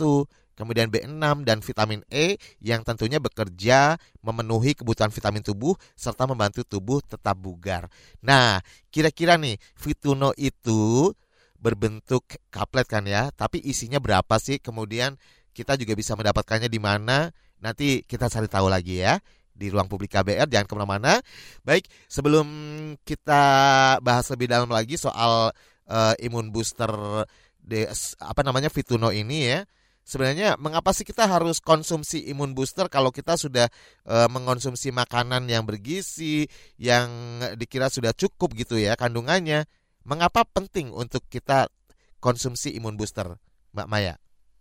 kemudian 0.58 0.90
B6 0.90 1.46
dan 1.46 1.62
vitamin 1.62 2.02
E 2.10 2.42
yang 2.64 2.82
tentunya 2.82 3.22
bekerja 3.22 4.02
memenuhi 4.26 4.74
kebutuhan 4.74 5.14
vitamin 5.14 5.46
tubuh 5.46 5.78
serta 5.94 6.26
membantu 6.26 6.66
tubuh 6.66 7.04
tetap 7.06 7.38
bugar. 7.38 7.92
Nah, 8.26 8.64
kira-kira 8.90 9.38
nih 9.38 9.62
Fituno 9.78 10.34
itu 10.36 11.14
berbentuk 11.62 12.26
kaplet 12.50 12.90
kan 12.90 13.06
ya, 13.06 13.30
tapi 13.36 13.62
isinya 13.62 14.02
berapa 14.02 14.42
sih? 14.42 14.58
Kemudian 14.58 15.20
kita 15.54 15.78
juga 15.78 15.94
bisa 15.94 16.18
mendapatkannya 16.18 16.70
di 16.70 16.82
mana? 16.82 17.30
Nanti 17.58 18.06
kita 18.06 18.30
cari 18.30 18.46
tahu 18.46 18.70
lagi 18.70 19.02
ya 19.02 19.18
di 19.58 19.74
ruang 19.74 19.90
publik 19.90 20.14
KBR 20.14 20.46
jangan 20.46 20.68
ke 20.70 20.74
mana-mana. 20.78 21.14
Baik, 21.66 21.90
sebelum 22.06 22.48
kita 23.02 23.44
bahas 24.06 24.30
lebih 24.30 24.46
dalam 24.46 24.70
lagi 24.70 24.96
soal 24.96 25.50
uh, 25.90 26.14
imun 26.22 26.54
booster 26.54 26.94
de, 27.58 27.90
apa 28.22 28.42
namanya 28.46 28.70
Fituno 28.70 29.10
ini 29.10 29.50
ya. 29.50 29.60
Sebenarnya 30.08 30.56
mengapa 30.56 30.96
sih 30.96 31.04
kita 31.04 31.28
harus 31.28 31.60
konsumsi 31.60 32.32
imun 32.32 32.56
booster 32.56 32.88
kalau 32.88 33.12
kita 33.12 33.36
sudah 33.36 33.68
uh, 34.08 34.32
mengonsumsi 34.32 34.88
makanan 34.96 35.52
yang 35.52 35.68
bergizi, 35.68 36.48
yang 36.80 37.42
dikira 37.60 37.92
sudah 37.92 38.16
cukup 38.16 38.56
gitu 38.56 38.80
ya 38.80 38.96
kandungannya? 38.96 39.68
Mengapa 40.08 40.48
penting 40.48 40.96
untuk 40.96 41.28
kita 41.28 41.68
konsumsi 42.24 42.72
imun 42.80 42.96
booster, 42.96 43.36
Mbak 43.76 43.88
Maya? 43.92 44.16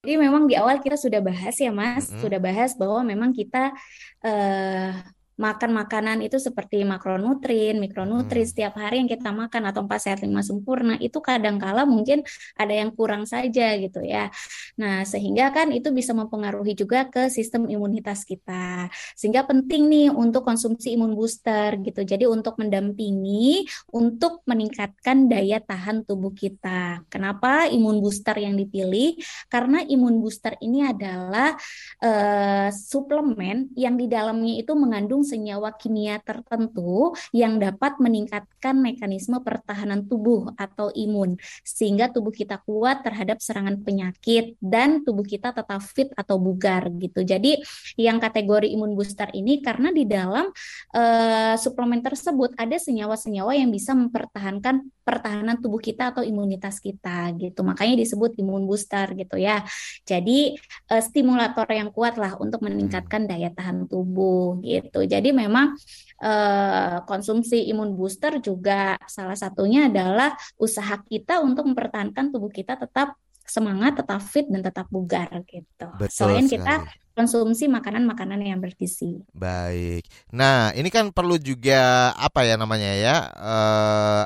Jadi 0.07 0.23
memang 0.23 0.47
di 0.47 0.55
awal 0.55 0.79
kita 0.79 0.95
sudah 0.95 1.19
bahas 1.19 1.59
ya 1.59 1.75
Mas, 1.75 2.07
mm 2.07 2.15
-hmm. 2.15 2.23
sudah 2.23 2.39
bahas 2.39 2.71
bahwa 2.79 3.03
memang 3.03 3.35
kita 3.35 3.75
uh, 4.23 4.95
makan 5.37 5.71
makanan 5.77 6.25
itu 6.25 6.41
seperti 6.41 6.83
makronutrien, 6.85 7.77
mikronutrien 7.77 8.45
Hmm. 8.47 8.53
setiap 8.53 8.75
hari 8.81 9.05
yang 9.05 9.11
kita 9.11 9.31
makan 9.33 9.63
atau 9.69 9.85
empat 9.85 10.01
sehat 10.09 10.19
lima 10.25 10.41
sempurna 10.41 10.97
itu 10.97 11.21
kadangkala 11.21 11.85
mungkin 11.85 12.25
ada 12.57 12.73
yang 12.73 12.91
kurang 12.97 13.29
saja 13.29 13.77
gitu 13.77 14.01
ya. 14.01 14.33
Nah, 14.81 15.05
sehingga 15.05 15.53
kan 15.53 15.73
itu 15.73 15.93
bisa 15.93 16.17
mempengaruhi 16.17 16.73
juga 16.73 17.09
ke 17.09 17.29
sistem 17.29 17.69
imunitas 17.69 18.25
kita. 18.25 18.89
Sehingga 19.13 19.45
penting 19.45 19.89
nih 19.93 20.09
untuk 20.13 20.45
konsumsi 20.45 20.97
imun 20.97 21.13
booster 21.13 21.77
gitu. 21.85 22.01
Jadi 22.05 22.25
untuk 22.29 22.57
mendampingi 22.61 23.69
untuk 23.93 24.41
meningkatkan 24.49 25.29
daya 25.29 25.61
tahan 25.61 26.05
tubuh 26.09 26.33
kita. 26.33 27.05
Kenapa 27.13 27.69
imun 27.69 28.01
booster 28.01 28.37
yang 28.41 28.57
dipilih? 28.57 29.21
Karena 29.53 29.85
imun 29.85 30.21
booster 30.23 30.57
ini 30.65 30.87
adalah 30.87 31.57
eh, 32.01 32.69
suplemen 32.73 33.73
yang 33.77 33.95
di 34.01 34.07
dalamnya 34.09 34.55
itu 34.63 34.73
mengandung 34.73 35.26
senyawa 35.27 35.75
kimia 35.75 36.23
tertentu 36.23 37.11
yang 37.35 37.59
dapat 37.59 37.99
meningkatkan 37.99 38.79
mekanisme 38.79 39.43
pertahanan 39.43 40.07
tubuh 40.07 40.55
atau 40.55 40.95
imun 40.95 41.35
sehingga 41.67 42.15
tubuh 42.15 42.31
kita 42.31 42.63
kuat 42.63 43.03
terhadap 43.03 43.43
serangan 43.43 43.83
penyakit 43.83 44.55
dan 44.63 45.03
tubuh 45.03 45.27
kita 45.27 45.51
tetap 45.51 45.83
fit 45.83 46.15
atau 46.15 46.39
bugar 46.39 46.87
gitu. 47.03 47.27
Jadi 47.27 47.59
yang 47.99 48.23
kategori 48.23 48.71
imun 48.71 48.95
booster 48.95 49.27
ini 49.35 49.59
karena 49.59 49.91
di 49.91 50.07
dalam 50.07 50.47
eh, 50.95 51.55
suplemen 51.59 52.07
tersebut 52.07 52.55
ada 52.55 52.79
senyawa-senyawa 52.79 53.59
yang 53.59 53.75
bisa 53.75 53.91
mempertahankan 53.99 54.87
pertahanan 55.07 55.63
tubuh 55.63 55.79
kita 55.79 56.11
atau 56.11 56.27
imunitas 56.27 56.83
kita 56.83 57.31
gitu. 57.39 57.63
Makanya 57.63 57.95
disebut 58.03 58.35
imun 58.43 58.67
booster 58.67 59.07
gitu 59.15 59.39
ya. 59.39 59.63
Jadi 60.03 60.59
eh, 60.91 61.03
stimulator 61.07 61.67
yang 61.71 61.95
kuat 61.95 62.19
lah 62.19 62.35
untuk 62.43 62.67
meningkatkan 62.67 63.31
daya 63.31 63.55
tahan 63.55 63.87
tubuh 63.87 64.59
gitu. 64.67 65.07
Jadi 65.07 65.31
memang 65.31 65.79
eh, 66.21 66.97
konsumsi 67.07 67.71
imun 67.71 67.95
booster 67.95 68.43
juga 68.43 68.99
salah 69.07 69.39
satunya 69.39 69.87
adalah 69.87 70.35
usaha 70.59 70.99
kita 71.07 71.39
untuk 71.47 71.71
mempertahankan 71.71 72.35
tubuh 72.35 72.51
kita 72.51 72.75
tetap 72.75 73.15
semangat, 73.47 74.03
tetap 74.03 74.21
fit 74.27 74.47
dan 74.51 74.61
tetap 74.67 74.91
bugar 74.91 75.31
gitu. 75.47 75.87
Betul 75.95 76.11
Selain 76.11 76.51
kita 76.51 76.83
sekali. 76.83 77.15
konsumsi 77.15 77.71
makanan-makanan 77.71 78.43
yang 78.43 78.59
bergizi. 78.59 79.23
Baik. 79.31 80.03
Nah, 80.35 80.75
ini 80.75 80.91
kan 80.91 81.15
perlu 81.15 81.39
juga 81.39 82.11
apa 82.19 82.43
ya 82.43 82.59
namanya 82.59 82.91
ya? 82.99 83.17
eh 83.31 84.25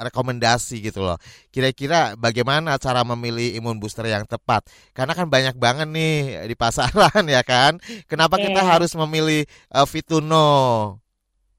rekomendasi 0.00 0.80
gitu 0.80 1.04
loh. 1.04 1.20
Kira-kira 1.52 2.16
bagaimana 2.16 2.80
cara 2.80 3.04
memilih 3.04 3.56
imun 3.60 3.76
booster 3.76 4.08
yang 4.08 4.24
tepat? 4.24 4.64
Karena 4.96 5.12
kan 5.12 5.28
banyak 5.28 5.56
banget 5.60 5.88
nih 5.88 6.48
di 6.48 6.56
pasaran 6.56 7.24
ya 7.36 7.44
kan. 7.44 7.76
Kenapa 8.08 8.40
Oke. 8.40 8.48
kita 8.48 8.60
harus 8.64 8.92
memilih 8.96 9.44
eh, 9.46 9.86
Vituno? 9.86 10.98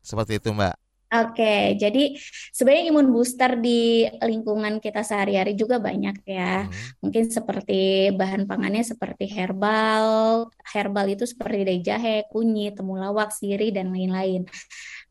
Seperti 0.02 0.42
itu, 0.42 0.50
Mbak. 0.50 0.82
Oke, 1.12 1.76
jadi 1.76 2.16
sebenarnya 2.56 2.88
imun 2.88 3.12
booster 3.12 3.60
di 3.60 4.08
lingkungan 4.24 4.80
kita 4.80 5.04
sehari-hari 5.04 5.60
juga 5.60 5.76
banyak 5.76 6.24
ya. 6.24 6.64
Hmm. 6.64 6.72
Mungkin 7.04 7.28
seperti 7.28 8.16
bahan 8.16 8.48
pangannya 8.48 8.80
seperti 8.80 9.28
herbal, 9.28 10.48
herbal 10.64 11.12
itu 11.12 11.28
seperti 11.28 11.68
dari 11.68 11.84
jahe, 11.84 12.24
kunyit, 12.32 12.80
temulawak, 12.80 13.36
sirih, 13.36 13.76
dan 13.76 13.92
lain-lain. 13.92 14.48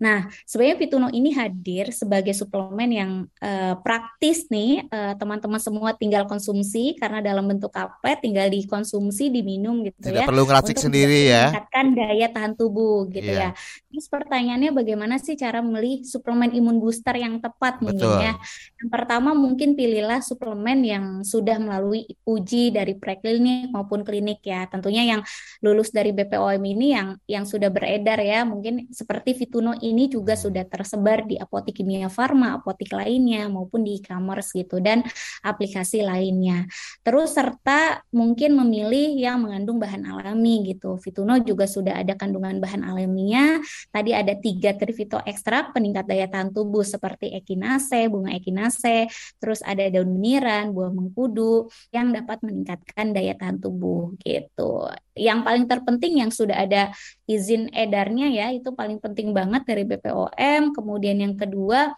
Nah, 0.01 0.25
sebenarnya 0.49 0.77
Vituno 0.81 1.09
ini 1.13 1.29
hadir 1.37 1.93
sebagai 1.93 2.33
suplemen 2.33 2.89
yang 2.89 3.11
eh, 3.37 3.77
praktis 3.85 4.49
nih, 4.49 4.89
eh, 4.89 5.13
teman-teman 5.21 5.61
semua 5.61 5.93
tinggal 5.93 6.25
konsumsi 6.25 6.97
karena 6.97 7.21
dalam 7.21 7.45
bentuk 7.45 7.69
kaplet 7.69 8.17
tinggal 8.25 8.49
dikonsumsi, 8.49 9.29
diminum 9.29 9.85
gitu 9.85 10.09
Tidak 10.09 10.25
ya, 10.25 10.29
perlu 10.29 10.49
ngeracik 10.49 10.81
sendiri 10.81 11.29
ya. 11.29 11.53
meningkatkan 11.53 11.87
daya 11.93 12.27
tahan 12.33 12.53
tubuh 12.57 13.13
gitu 13.13 13.29
Iya. 13.29 13.53
ya. 13.53 13.61
Terus 13.93 14.07
pertanyaannya 14.09 14.71
bagaimana 14.73 15.21
sih 15.21 15.37
cara 15.37 15.61
memilih 15.61 16.01
suplemen 16.09 16.57
imun 16.57 16.81
booster 16.81 17.21
yang 17.21 17.37
tepat 17.37 17.85
mungkin 17.85 18.01
Betul. 18.01 18.25
ya? 18.25 18.35
Yang 18.81 18.89
pertama 18.89 19.37
mungkin 19.37 19.77
pilihlah 19.77 20.25
suplemen 20.25 20.81
yang 20.81 21.05
sudah 21.21 21.61
melalui 21.61 22.09
uji 22.25 22.73
dari 22.73 22.97
preklinik 22.97 23.69
maupun 23.69 24.01
klinik 24.01 24.41
ya. 24.41 24.65
Tentunya 24.65 25.05
yang 25.05 25.21
lulus 25.61 25.93
dari 25.93 26.17
BPOM 26.17 26.63
ini 26.65 26.97
yang 26.97 27.21
yang 27.29 27.45
sudah 27.45 27.69
beredar 27.69 28.17
ya. 28.25 28.49
Mungkin 28.49 28.89
seperti 28.95 29.37
Vituno 29.37 29.75
ini 29.77 29.90
juga 30.11 30.37
Hmm. 30.37 30.43
sudah 30.51 30.65
tersebar 30.69 31.25
di 31.25 31.41
apotik 31.41 31.81
kimia 31.81 32.07
farma, 32.13 32.61
apotik 32.61 32.93
lainnya 32.93 33.49
maupun 33.49 33.83
di 33.83 33.99
e-commerce 33.99 34.53
gitu 34.53 34.79
dan 34.79 35.03
aplikasi 35.41 36.05
lainnya. 36.05 36.69
Terus 37.01 37.33
serta 37.33 38.05
mungkin 38.13 38.55
memilih 38.59 39.17
yang 39.17 39.41
mengandung 39.41 39.81
bahan 39.81 40.05
alami 40.05 40.75
gitu. 40.75 41.01
Vituno 41.01 41.41
juga 41.41 41.65
sudah 41.65 41.97
ada 41.97 42.15
kandungan 42.15 42.61
bahan 42.61 42.85
alaminya. 42.85 43.59
Tadi 43.89 44.13
ada 44.13 44.37
tiga 44.37 44.77
trifito 44.77 45.19
ekstrak 45.25 45.73
peningkat 45.73 46.05
daya 46.05 46.27
tahan 46.29 46.53
tubuh 46.53 46.85
seperti 46.85 47.33
echinacea, 47.33 48.11
bunga 48.13 48.37
echinacea, 48.37 49.09
terus 49.41 49.65
ada 49.65 49.87
daun 49.89 50.13
meniran, 50.13 50.75
buah 50.77 50.93
mengkudu 50.93 51.73
yang 51.95 52.13
dapat 52.13 52.43
meningkatkan 52.45 53.17
daya 53.17 53.33
tahan 53.39 53.57
tubuh 53.63 54.13
gitu. 54.21 54.91
Yang 55.17 55.41
paling 55.45 55.65
terpenting 55.69 56.15
yang 56.21 56.31
sudah 56.33 56.57
ada 56.61 56.83
izin 57.25 57.71
edarnya 57.73 58.29
ya, 58.29 58.47
itu 58.51 58.73
paling 58.75 58.99
penting 58.99 59.31
banget 59.31 59.63
dari 59.65 59.80
BPOM. 59.89 60.63
Kemudian 60.77 61.17
yang 61.25 61.35
kedua 61.41 61.93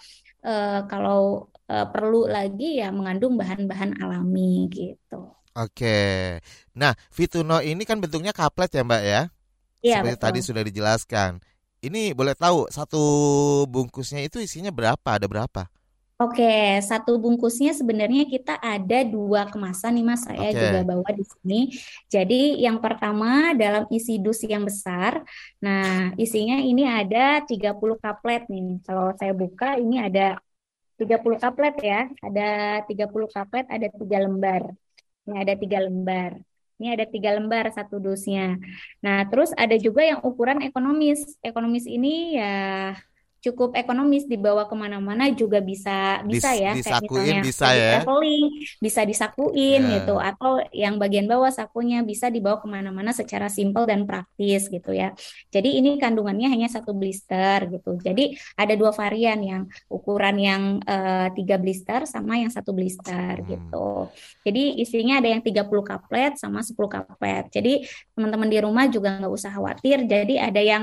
eh, 0.45 0.81
kalau 0.90 1.49
eh, 1.71 1.87
perlu 1.92 2.27
lagi 2.37 2.81
ya 2.81 2.88
mengandung 2.95 3.35
bahan-bahan 3.40 3.90
alami 4.03 4.68
gitu. 4.73 5.16
Oke. 5.53 6.40
Nah, 6.73 6.97
Vituno 7.12 7.61
ini 7.61 7.85
kan 7.85 8.01
bentuknya 8.01 8.33
kaplet 8.33 8.73
ya, 8.73 8.83
Mbak 8.88 9.03
ya? 9.05 9.23
Iya, 9.83 9.99
Seperti 10.01 10.16
betul. 10.16 10.25
tadi 10.25 10.38
sudah 10.40 10.62
dijelaskan. 10.64 11.31
Ini 11.83 12.14
boleh 12.16 12.35
tahu 12.38 12.71
satu 12.73 13.03
bungkusnya 13.68 14.25
itu 14.25 14.38
isinya 14.40 14.71
berapa? 14.73 15.09
Ada 15.18 15.27
berapa? 15.29 15.68
Oke, 16.22 16.78
satu 16.87 17.18
bungkusnya 17.18 17.74
sebenarnya 17.74 18.22
kita 18.30 18.54
ada 18.62 19.02
dua 19.02 19.50
kemasan 19.50 19.98
nih 19.98 20.06
Mas, 20.06 20.22
saya 20.22 20.54
Oke. 20.54 20.61
juga 20.61 20.80
bawa 20.87 21.08
di 21.11 21.24
sini. 21.26 21.61
Jadi 22.06 22.62
yang 22.62 22.78
pertama 22.78 23.50
dalam 23.58 23.90
isi 23.90 24.22
dus 24.22 24.38
yang 24.46 24.62
besar. 24.62 25.26
Nah, 25.58 26.14
isinya 26.14 26.62
ini 26.62 26.87
ada 26.87 27.42
30 27.42 27.98
kaplet 27.98 28.46
nih. 28.46 28.78
Kalau 28.87 29.11
saya 29.18 29.35
buka 29.35 29.74
ini 29.82 29.98
ada 29.98 30.38
30 31.00 31.38
kaplet 31.42 31.74
ya. 31.82 32.00
Ada 32.22 32.48
30 32.87 33.26
kaplet, 33.26 33.66
ada 33.66 33.87
tiga 33.90 34.18
lembar. 34.22 34.62
Ini 35.26 35.37
ada 35.42 35.54
tiga 35.58 35.78
lembar. 35.82 36.30
Ini 36.78 36.87
ada 36.98 37.06
tiga 37.06 37.30
lembar 37.35 37.70
satu 37.74 37.98
dusnya. 37.98 38.58
Nah, 39.02 39.26
terus 39.26 39.50
ada 39.58 39.74
juga 39.74 40.06
yang 40.06 40.22
ukuran 40.22 40.62
ekonomis. 40.62 41.38
Ekonomis 41.42 41.87
ini 41.87 42.38
ya 42.38 42.94
cukup 43.42 43.74
ekonomis 43.74 44.24
dibawa 44.24 44.70
ke 44.70 44.74
mana-mana 44.78 45.26
juga 45.35 45.59
bisa 45.59 46.22
bisa 46.22 46.55
Dis- 46.55 46.62
ya 46.62 46.72
kayak 46.78 47.02
misalnya 47.02 47.42
bisa 47.42 47.66
ya? 47.74 47.90
traveling 48.00 48.46
bisa 48.78 49.00
disakuin 49.02 49.83
Ya. 49.83 49.92
gitu 49.98 50.14
atau 50.16 50.62
yang 50.70 50.94
bagian 50.96 51.26
bawah 51.26 51.50
sakunya 51.50 52.07
bisa 52.07 52.31
dibawa 52.31 52.62
ke 52.62 52.70
mana-mana 52.70 53.11
secara 53.11 53.50
simpel 53.50 53.83
dan 53.85 54.07
praktis 54.07 54.70
gitu 54.70 54.94
ya 54.94 55.11
jadi 55.50 55.68
ini 55.74 55.98
kandungannya 55.98 56.46
hanya 56.46 56.70
satu 56.70 56.94
blister 56.94 57.66
gitu 57.66 57.98
jadi 57.98 58.31
ada 58.55 58.78
dua 58.78 58.94
varian 58.94 59.42
yang 59.42 59.62
ukuran 59.90 60.37
yang 60.38 60.62
eh, 60.87 61.28
tiga 61.35 61.59
blister 61.59 62.07
sama 62.07 62.38
yang 62.38 62.48
satu 62.55 62.70
blister 62.70 63.42
Hmm. 63.42 63.48
gitu 63.48 63.88
jadi 64.46 64.62
isinya 64.78 65.18
ada 65.18 65.26
yang 65.26 65.42
30 65.42 65.83
kaplet 65.83 66.38
sama 66.38 66.62
10 66.62 66.87
kaplet 66.87 67.50
jadi 67.50 67.83
teman-teman 68.14 68.46
di 68.46 68.59
rumah 68.62 68.87
juga 68.87 69.18
nggak 69.18 69.33
usah 69.33 69.50
khawatir 69.50 70.07
jadi 70.07 70.46
ada 70.46 70.62
yang 70.62 70.83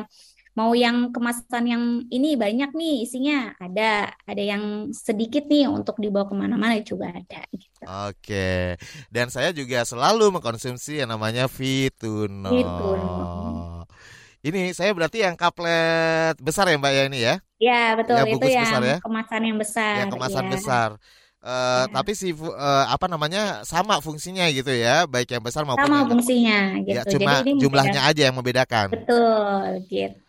Mau 0.60 0.76
yang 0.76 1.16
kemasan 1.16 1.64
yang 1.72 1.84
ini 2.12 2.36
banyak 2.36 2.76
nih 2.76 3.08
isinya 3.08 3.56
ada, 3.56 4.12
ada 4.28 4.44
yang 4.44 4.92
sedikit 4.92 5.48
nih 5.48 5.72
untuk 5.72 5.96
dibawa 6.04 6.28
ke 6.28 6.36
mana-mana 6.36 6.76
juga 6.84 7.16
ada. 7.16 7.48
Gitu. 7.56 7.80
Oke. 7.88 8.76
Dan 9.08 9.32
saya 9.32 9.56
juga 9.56 9.88
selalu 9.88 10.36
mengkonsumsi 10.36 11.00
yang 11.00 11.16
namanya 11.16 11.48
Vituno. 11.48 12.52
Vituno. 12.52 13.88
Ini 14.40 14.72
saya 14.72 14.92
berarti 14.92 15.24
yang 15.24 15.36
kaplet 15.36 16.36
besar 16.40 16.68
ya 16.68 16.76
Mbak 16.76 16.92
ya 16.92 17.04
ini 17.08 17.20
ya? 17.20 17.36
Ya 17.60 17.82
betul 17.96 18.16
Yang 18.20 18.28
itu 18.36 18.48
yang 18.52 18.64
besar 18.68 18.82
ya? 18.84 18.98
kemasan 19.00 19.42
yang 19.44 19.58
besar. 19.60 19.94
Yang 20.04 20.10
kemasan 20.16 20.44
ya. 20.44 20.52
besar. 20.52 20.90
Eh, 21.40 21.84
Ya. 21.88 21.88
Tapi 21.96 22.12
si 22.20 22.36
eh, 22.36 22.86
apa 22.92 23.08
namanya 23.08 23.64
sama 23.64 24.04
fungsinya 24.04 24.44
gitu 24.52 24.76
ya, 24.76 25.08
baik 25.08 25.32
yang 25.32 25.40
besar 25.40 25.64
maupun 25.64 25.88
Sama 25.88 26.04
yang 26.04 26.12
fungsinya 26.12 26.60
ya 26.84 27.00
gitu. 27.08 27.16
cuma 27.16 27.40
Jadi 27.40 27.52
ini 27.56 27.60
jumlahnya 27.64 28.00
membedakan. 28.04 28.12
aja 28.12 28.22
yang 28.28 28.36
membedakan. 28.36 28.88
Betul 28.92 29.64
gitu. 29.88 30.29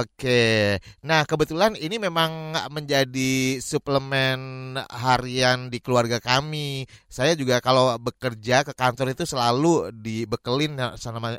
Oke, 0.00 0.80
nah 1.04 1.28
kebetulan 1.28 1.76
ini 1.76 2.00
memang 2.00 2.56
menjadi 2.72 3.60
suplemen 3.60 4.72
harian 4.88 5.68
di 5.68 5.76
keluarga 5.84 6.16
kami. 6.24 6.88
Saya 7.04 7.36
juga 7.36 7.60
kalau 7.60 8.00
bekerja 8.00 8.64
ke 8.64 8.72
kantor 8.72 9.12
itu 9.12 9.28
selalu 9.28 9.92
dibekelin 9.92 10.80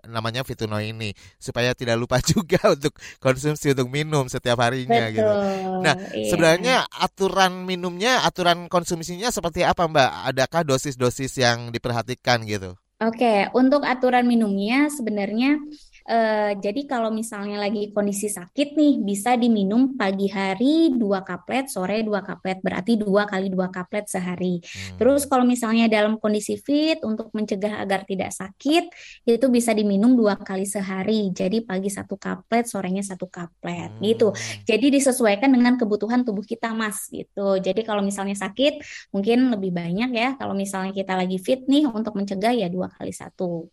namanya 0.06 0.46
Vituno 0.46 0.78
ini 0.78 1.10
supaya 1.42 1.74
tidak 1.74 1.98
lupa 1.98 2.22
juga 2.38 2.62
untuk 2.70 2.94
konsumsi 3.18 3.74
untuk 3.74 3.90
minum 3.90 4.30
setiap 4.30 4.62
harinya 4.62 5.10
gitu. 5.10 5.26
Betul. 5.26 5.82
Nah, 5.82 5.96
iya. 6.14 6.30
sebenarnya 6.30 6.76
aturan 7.02 7.66
minumnya, 7.66 8.22
aturan 8.22 8.70
konsumsinya 8.70 9.34
seperti 9.34 9.66
apa, 9.66 9.90
Mbak? 9.90 10.12
Adakah 10.38 10.62
dosis-dosis 10.70 11.34
yang 11.42 11.74
diperhatikan 11.74 12.46
gitu? 12.46 12.78
Oke, 12.98 13.46
untuk 13.54 13.86
aturan 13.86 14.26
minumnya 14.26 14.90
sebenarnya 14.90 15.62
Uh, 16.08 16.56
jadi 16.64 16.88
kalau 16.88 17.12
misalnya 17.12 17.60
lagi 17.60 17.92
kondisi 17.92 18.32
sakit 18.32 18.80
nih, 18.80 19.04
bisa 19.04 19.36
diminum 19.36 20.00
pagi 20.00 20.32
hari 20.32 20.96
dua 20.96 21.20
kaplet, 21.20 21.68
sore 21.68 22.00
dua 22.00 22.24
kaplet, 22.24 22.64
berarti 22.64 22.96
dua 22.96 23.28
kali 23.28 23.52
dua 23.52 23.68
kaplet 23.68 24.08
sehari. 24.08 24.64
Hmm. 24.64 25.04
Terus 25.04 25.28
kalau 25.28 25.44
misalnya 25.44 25.92
dalam 25.92 26.16
kondisi 26.16 26.56
fit 26.64 27.04
untuk 27.04 27.28
mencegah 27.36 27.84
agar 27.84 28.08
tidak 28.08 28.32
sakit, 28.32 28.88
itu 29.28 29.46
bisa 29.52 29.76
diminum 29.76 30.16
dua 30.16 30.40
kali 30.40 30.64
sehari. 30.64 31.28
Jadi 31.36 31.68
pagi 31.68 31.92
satu 31.92 32.16
kaplet, 32.16 32.64
sorenya 32.64 33.04
satu 33.04 33.28
kaplet, 33.28 33.92
hmm. 33.92 34.04
gitu. 34.08 34.32
Jadi 34.64 34.88
disesuaikan 34.96 35.52
dengan 35.52 35.76
kebutuhan 35.76 36.24
tubuh 36.24 36.48
kita, 36.48 36.72
mas, 36.72 37.12
gitu. 37.12 37.60
Jadi 37.60 37.84
kalau 37.84 38.00
misalnya 38.00 38.40
sakit, 38.40 38.80
mungkin 39.12 39.52
lebih 39.52 39.76
banyak 39.76 40.16
ya. 40.16 40.40
Kalau 40.40 40.56
misalnya 40.56 40.96
kita 40.96 41.20
lagi 41.20 41.36
fit 41.36 41.68
nih 41.68 41.84
untuk 41.84 42.16
mencegah 42.16 42.56
ya 42.56 42.72
dua 42.72 42.88
kali 42.96 43.12
satu 43.12 43.68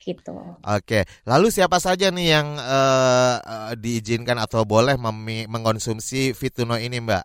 gitu. 0.00 0.32
Oke, 0.64 1.04
lalu 1.28 1.52
siapa 1.52 1.76
saja 1.76 2.08
nih 2.08 2.40
yang 2.40 2.56
uh, 2.56 3.76
diizinkan 3.76 4.40
atau 4.40 4.64
boleh 4.64 4.96
mengkonsumsi 5.46 6.32
Fituno 6.32 6.80
ini, 6.80 6.98
Mbak? 7.04 7.24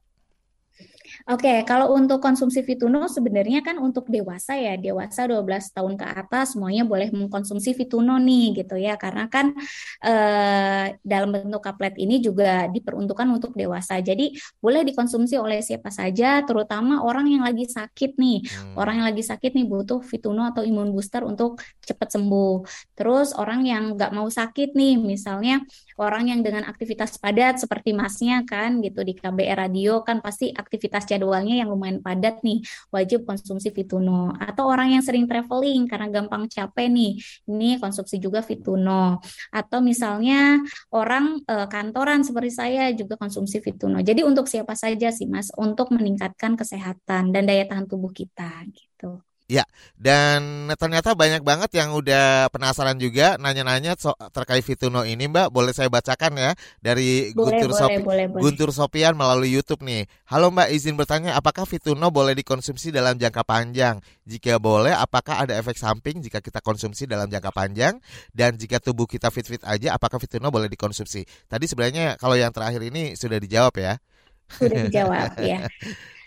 Oke, 1.25 1.65
kalau 1.65 1.89
untuk 1.97 2.21
konsumsi 2.21 2.61
Fituno 2.61 3.09
sebenarnya 3.09 3.65
kan 3.65 3.81
untuk 3.81 4.13
dewasa 4.13 4.53
ya, 4.61 4.77
dewasa 4.77 5.25
12 5.25 5.73
tahun 5.73 5.97
ke 5.97 6.05
atas 6.05 6.53
semuanya 6.53 6.85
boleh 6.85 7.09
mengkonsumsi 7.09 7.73
Fituno 7.73 8.21
nih 8.21 8.61
gitu 8.61 8.77
ya. 8.77 8.93
Karena 8.93 9.25
kan 9.25 9.57
eh, 10.05 10.93
dalam 11.01 11.33
bentuk 11.33 11.65
kaplet 11.65 11.97
ini 11.97 12.21
juga 12.21 12.69
diperuntukkan 12.69 13.25
untuk 13.33 13.57
dewasa. 13.57 13.97
Jadi 14.05 14.37
boleh 14.61 14.85
dikonsumsi 14.85 15.33
oleh 15.41 15.65
siapa 15.65 15.89
saja, 15.89 16.45
terutama 16.45 17.01
orang 17.01 17.25
yang 17.33 17.41
lagi 17.41 17.65
sakit 17.65 18.21
nih. 18.21 18.45
Hmm. 18.45 18.77
Orang 18.77 19.01
yang 19.01 19.09
lagi 19.09 19.25
sakit 19.25 19.57
nih 19.57 19.65
butuh 19.65 20.05
Fituno 20.05 20.45
atau 20.45 20.61
imun 20.61 20.93
booster 20.93 21.25
untuk 21.25 21.57
cepat 21.81 22.13
sembuh. 22.21 22.69
Terus 22.93 23.33
orang 23.33 23.65
yang 23.65 23.97
nggak 23.97 24.13
mau 24.13 24.29
sakit 24.29 24.77
nih, 24.77 25.01
misalnya 25.01 25.65
orang 25.99 26.31
yang 26.31 26.41
dengan 26.43 26.67
aktivitas 26.67 27.15
padat 27.19 27.63
seperti 27.63 27.95
masnya 27.95 28.43
kan 28.43 28.83
gitu 28.83 29.01
di 29.01 29.15
KBR 29.15 29.67
Radio 29.67 30.03
kan 30.03 30.19
pasti 30.19 30.51
aktivitas 30.51 31.07
jadwalnya 31.07 31.55
yang 31.55 31.71
lumayan 31.71 32.03
padat 32.03 32.43
nih, 32.43 32.59
wajib 32.91 33.23
konsumsi 33.23 33.71
Fituno. 33.71 34.35
Atau 34.35 34.67
orang 34.67 34.95
yang 34.95 35.03
sering 35.03 35.25
traveling 35.27 35.87
karena 35.87 36.07
gampang 36.11 36.47
capek 36.51 36.87
nih, 36.91 37.11
ini 37.47 37.79
konsumsi 37.79 38.19
juga 38.19 38.43
Fituno. 38.43 39.23
Atau 39.51 39.79
misalnya 39.79 40.59
orang 40.91 41.39
e, 41.43 41.55
kantoran 41.71 42.23
seperti 42.23 42.51
saya 42.51 42.83
juga 42.91 43.15
konsumsi 43.15 43.63
Fituno. 43.63 44.03
Jadi 44.03 44.21
untuk 44.23 44.47
siapa 44.51 44.75
saja 44.75 45.11
sih 45.11 45.27
Mas, 45.27 45.51
untuk 45.55 45.91
meningkatkan 45.95 46.59
kesehatan 46.59 47.31
dan 47.31 47.43
daya 47.47 47.63
tahan 47.67 47.87
tubuh 47.87 48.11
kita 48.11 48.67
gitu. 48.71 49.23
Ya, 49.45 49.61
dan 49.93 50.73
ternyata 50.73 51.13
banyak 51.13 51.45
banget 51.45 51.77
yang 51.77 51.93
udah 51.93 52.49
penasaran 52.49 52.97
juga 52.97 53.37
nanya-nanya 53.37 53.93
so 53.93 54.17
terkait 54.33 54.65
Fituno 54.65 55.05
ini, 55.05 55.29
Mbak. 55.29 55.53
Boleh 55.53 55.69
saya 55.69 55.85
bacakan 55.85 56.33
ya 56.33 56.51
dari 56.81 57.29
boleh, 57.29 57.61
Guntur, 57.61 57.69
boleh, 57.69 57.77
Sopi 57.77 58.01
boleh, 58.01 58.25
boleh. 58.25 58.41
Guntur 58.41 58.69
Sopian 58.73 59.13
melalui 59.13 59.53
YouTube 59.53 59.85
nih. 59.85 60.09
Halo 60.33 60.49
Mbak, 60.49 60.73
izin 60.73 60.97
bertanya, 60.97 61.37
apakah 61.37 61.69
Fituno 61.69 62.09
boleh 62.09 62.33
dikonsumsi 62.33 62.89
dalam 62.89 63.21
jangka 63.21 63.45
panjang? 63.45 64.01
Jika 64.25 64.57
boleh, 64.57 64.97
apakah 64.97 65.45
ada 65.45 65.53
efek 65.61 65.77
samping 65.77 66.25
jika 66.25 66.41
kita 66.41 66.57
konsumsi 66.65 67.05
dalam 67.05 67.29
jangka 67.29 67.53
panjang? 67.53 68.01
Dan 68.33 68.57
jika 68.57 68.81
tubuh 68.81 69.05
kita 69.05 69.29
fit-fit 69.29 69.61
aja, 69.61 69.93
apakah 69.93 70.17
Fituno 70.17 70.49
boleh 70.49 70.73
dikonsumsi? 70.73 71.21
Tadi 71.45 71.69
sebenarnya 71.69 72.17
kalau 72.17 72.33
yang 72.33 72.49
terakhir 72.49 72.81
ini 72.81 73.13
sudah 73.13 73.37
dijawab 73.37 73.77
ya. 73.77 74.01
Sudah 74.49 74.89
dijawab 74.89 75.37
ya. 75.53 75.69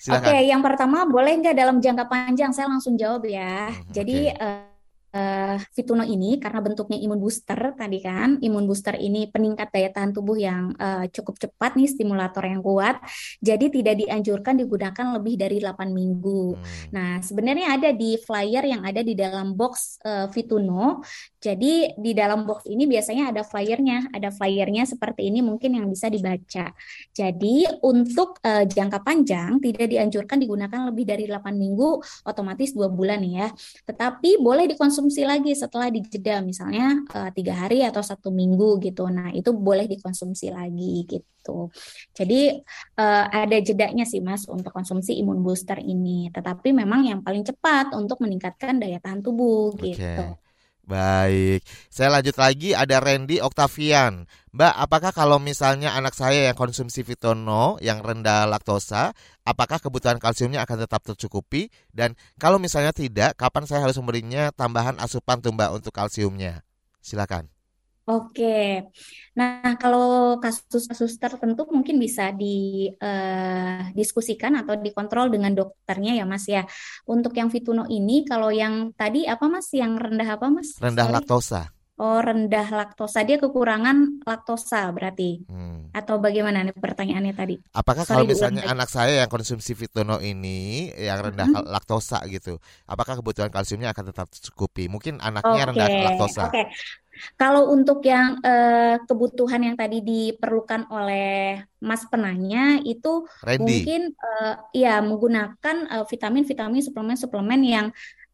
Oke, 0.09 0.25
okay, 0.25 0.41
yang 0.49 0.65
pertama 0.65 1.05
boleh 1.05 1.37
nggak 1.41 1.57
dalam 1.57 1.77
jangka 1.79 2.09
panjang? 2.09 2.51
Saya 2.57 2.73
langsung 2.73 2.97
jawab 2.97 3.29
ya. 3.29 3.69
Hmm, 3.69 3.93
Jadi 3.93 4.33
okay. 4.33 4.41
uh, 4.41 4.78
uh, 5.13 5.57
Fituno 5.73 6.05
ini 6.05 6.37
karena 6.37 6.61
bentuknya 6.61 6.99
imun 7.01 7.19
booster 7.21 7.57
tadi 7.75 7.99
kan, 8.03 8.37
imun 8.43 8.65
booster 8.69 8.97
ini 8.99 9.29
peningkat 9.29 9.73
daya 9.73 9.91
tahan 9.93 10.13
tubuh 10.13 10.37
yang 10.37 10.75
uh, 10.77 11.09
cukup 11.09 11.41
cepat 11.41 11.77
nih, 11.79 11.89
stimulator 11.89 12.45
yang 12.45 12.61
kuat. 12.61 13.01
Jadi 13.41 13.73
tidak 13.73 14.05
dianjurkan 14.05 14.61
digunakan 14.61 15.07
lebih 15.17 15.35
dari 15.41 15.59
8 15.63 15.89
minggu. 15.93 16.43
Hmm. 16.57 16.65
Nah, 16.93 17.11
sebenarnya 17.25 17.79
ada 17.79 17.91
di 17.95 18.19
flyer 18.21 18.65
yang 18.69 18.83
ada 18.85 19.01
di 19.01 19.15
dalam 19.17 19.55
box 19.57 20.03
uh, 20.05 20.27
Fituno. 20.29 21.01
Jadi 21.39 21.95
di 21.97 22.13
dalam 22.13 22.45
box 22.45 22.67
ini 22.69 22.85
biasanya 22.85 23.31
ada 23.31 23.43
flyernya, 23.47 24.13
ada 24.13 24.29
flyernya 24.35 24.85
seperti 24.85 25.31
ini 25.31 25.41
mungkin 25.41 25.79
yang 25.79 25.87
bisa 25.89 26.11
dibaca. 26.11 26.75
Jadi 27.15 27.57
untuk 27.87 28.43
uh, 28.43 28.67
jangka 28.67 29.01
panjang 29.07 29.63
tidak 29.63 29.87
dianjurkan 29.87 30.37
digunakan 30.43 30.91
lebih 30.91 31.05
dari 31.07 31.25
8 31.31 31.55
minggu, 31.55 32.03
otomatis 32.27 32.75
dua 32.75 32.91
bulan 32.91 33.23
ya. 33.23 33.49
Tetapi 33.87 34.43
boleh 34.43 34.67
dikonsumsi 34.67 34.98
dikonsumsi 34.99 35.23
lagi 35.23 35.55
setelah 35.55 35.95
dijeda 35.95 36.43
misalnya 36.43 37.07
uh, 37.15 37.31
tiga 37.31 37.55
hari 37.55 37.87
atau 37.87 38.03
satu 38.03 38.35
minggu 38.35 38.83
gitu. 38.83 39.07
Nah 39.07 39.31
itu 39.31 39.55
boleh 39.55 39.87
dikonsumsi 39.87 40.51
lagi 40.51 41.07
gitu. 41.07 41.71
Jadi 42.11 42.59
uh, 42.99 43.25
ada 43.31 43.63
jedanya 43.63 44.03
sih 44.03 44.19
mas 44.19 44.51
untuk 44.51 44.75
konsumsi 44.75 45.15
imun 45.23 45.39
booster 45.39 45.79
ini. 45.79 46.35
Tetapi 46.35 46.75
memang 46.75 47.07
yang 47.07 47.21
paling 47.23 47.47
cepat 47.47 47.95
untuk 47.95 48.19
meningkatkan 48.19 48.83
daya 48.83 48.99
tahan 48.99 49.23
tubuh 49.23 49.71
okay. 49.79 49.95
gitu. 49.95 50.35
Baik, 50.89 51.69
saya 51.93 52.09
lanjut 52.09 52.33
lagi 52.41 52.73
ada 52.73 52.97
Randy 52.97 53.45
Octavian. 53.45 54.25
Mbak, 54.57 54.73
apakah 54.73 55.13
kalau 55.13 55.37
misalnya 55.37 55.93
anak 55.93 56.17
saya 56.17 56.49
yang 56.49 56.57
konsumsi 56.57 57.05
Vitono 57.05 57.77
yang 57.85 58.01
rendah 58.01 58.49
laktosa, 58.49 59.13
apakah 59.45 59.85
kebutuhan 59.85 60.17
kalsiumnya 60.17 60.65
akan 60.65 60.89
tetap 60.89 61.05
tercukupi? 61.05 61.69
Dan 61.93 62.17
kalau 62.41 62.57
misalnya 62.57 62.97
tidak, 62.97 63.37
kapan 63.37 63.69
saya 63.69 63.85
harus 63.85 64.01
memberinya 64.01 64.49
tambahan 64.49 64.97
asupan 64.97 65.45
tuh 65.45 65.53
Mbak 65.53 65.77
untuk 65.77 65.93
kalsiumnya? 65.93 66.65
Silakan. 67.05 67.58
Oke, 68.09 68.89
nah 69.37 69.77
kalau 69.77 70.41
kasus-kasus 70.41 71.21
tertentu 71.21 71.69
mungkin 71.69 72.01
bisa 72.01 72.33
didiskusikan 72.33 74.57
eh, 74.57 74.65
atau 74.65 74.81
dikontrol 74.81 75.29
dengan 75.29 75.53
dokternya 75.53 76.17
ya 76.17 76.25
Mas 76.25 76.49
ya. 76.49 76.65
Untuk 77.05 77.37
yang 77.37 77.53
Fituno 77.53 77.85
ini, 77.85 78.25
kalau 78.25 78.49
yang 78.49 78.97
tadi 78.97 79.29
apa 79.29 79.45
Mas? 79.53 79.69
Yang 79.77 80.09
rendah 80.09 80.41
apa 80.41 80.49
Mas? 80.49 80.81
Rendah 80.81 81.05
Sorry. 81.05 81.21
laktosa. 81.21 81.69
Oh, 81.99 82.23
rendah 82.23 82.71
laktosa. 82.71 83.27
Dia 83.27 83.43
kekurangan 83.43 84.23
laktosa 84.23 84.87
berarti. 84.95 85.43
Hmm. 85.51 85.91
Atau 85.91 86.23
bagaimana 86.23 86.63
nih 86.63 86.79
pertanyaannya 86.79 87.35
tadi? 87.35 87.59
Apakah 87.75 88.07
Sorry, 88.07 88.23
kalau 88.23 88.25
misalnya 88.25 88.63
anak 88.71 88.87
saya 88.87 89.19
yang 89.21 89.29
konsumsi 89.29 89.75
Fituno 89.75 90.23
ini 90.23 90.89
yang 90.95 91.19
rendah 91.19 91.51
hmm. 91.51 91.69
laktosa 91.69 92.23
gitu, 92.31 92.63
apakah 92.87 93.19
kebutuhan 93.19 93.51
kalsiumnya 93.51 93.91
akan 93.91 94.15
tetap 94.15 94.31
tercukupi? 94.31 94.87
Mungkin 94.87 95.19
anaknya 95.21 95.61
okay. 95.61 95.69
rendah 95.75 95.89
laktosa. 96.09 96.45
Oke. 96.49 96.55
Okay. 96.55 96.67
Kalau 97.37 97.71
untuk 97.75 98.05
yang 98.07 98.39
uh, 98.41 99.03
kebutuhan 99.05 99.63
yang 99.63 99.77
tadi 99.77 100.01
diperlukan 100.01 100.89
oleh 100.91 101.63
Mas 101.79 102.03
penanya 102.11 102.83
itu 102.83 103.27
Randy. 103.43 103.63
mungkin 103.63 104.03
uh, 104.19 104.55
ya 104.75 104.99
menggunakan 104.99 106.07
vitamin-vitamin 106.11 106.83
suplemen-suplemen 106.83 107.61
yang 107.63 107.87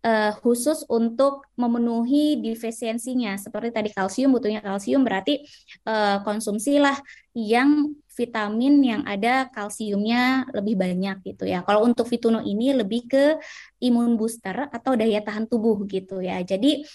uh, 0.05 0.33
khusus 0.45 0.85
untuk 0.87 1.49
memenuhi 1.57 2.39
defisiensinya. 2.39 3.41
Seperti 3.41 3.73
tadi 3.73 3.89
kalsium 3.91 4.31
butuhnya 4.37 4.61
kalsium 4.61 5.03
berarti 5.03 5.43
uh, 5.89 6.21
konsumsilah 6.23 7.01
yang 7.35 7.97
vitamin 8.15 8.79
yang 8.81 9.03
ada 9.03 9.51
kalsiumnya 9.51 10.47
lebih 10.55 10.79
banyak 10.79 11.21
gitu 11.35 11.45
ya. 11.51 11.67
Kalau 11.67 11.83
untuk 11.83 12.07
Fituno 12.07 12.39
ini 12.41 12.71
lebih 12.71 13.11
ke 13.11 13.25
imun 13.83 14.17
booster 14.17 14.71
atau 14.71 14.95
daya 14.95 15.21
tahan 15.21 15.51
tubuh 15.51 15.83
gitu 15.91 16.23
ya. 16.23 16.41
Jadi 16.41 16.87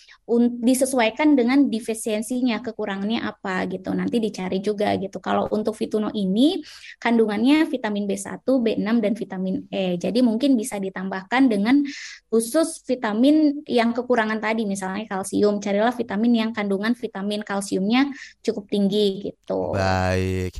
disesuaikan 0.63 1.35
dengan 1.35 1.67
defisiensinya, 1.67 2.63
kekurangannya 2.63 3.21
apa 3.21 3.67
gitu. 3.67 3.91
Nanti 3.91 4.17
dicari 4.23 4.63
juga 4.63 4.95
gitu. 4.95 5.19
Kalau 5.19 5.51
untuk 5.51 5.75
Fituno 5.75 6.09
ini 6.15 6.63
kandungannya 6.97 7.67
vitamin 7.67 8.07
B1, 8.07 8.41
B6 8.41 8.87
dan 9.03 9.13
vitamin 9.13 9.55
E. 9.69 9.99
Jadi 9.99 10.19
mungkin 10.23 10.55
bisa 10.55 10.79
ditambahkan 10.79 11.51
dengan 11.51 11.83
khusus 12.31 12.81
vitamin 12.87 13.61
yang 13.67 13.91
kekurangan 13.91 14.39
tadi 14.39 14.63
misalnya 14.63 15.05
kalsium. 15.05 15.59
Carilah 15.59 15.91
vitamin 15.91 16.47
yang 16.47 16.51
kandungan 16.55 16.95
vitamin 16.95 17.43
kalsiumnya 17.43 18.09
cukup 18.41 18.65
tinggi 18.71 19.29
gitu. 19.29 19.75
Baik. 19.75 20.55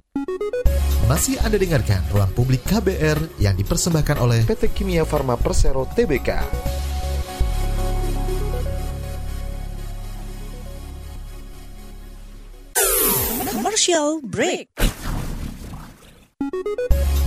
Masih 1.09 1.41
Anda 1.41 1.57
dengarkan 1.57 2.05
Ruang 2.13 2.29
Publik 2.37 2.61
KBR 2.69 3.41
yang 3.41 3.57
dipersembahkan 3.57 4.21
oleh 4.21 4.45
PT 4.45 4.69
Kimia 4.77 5.03
Farma 5.09 5.33
Persero 5.35 5.89
Tbk. 5.89 6.29
Commercial 13.49 14.21
break. 14.21 14.69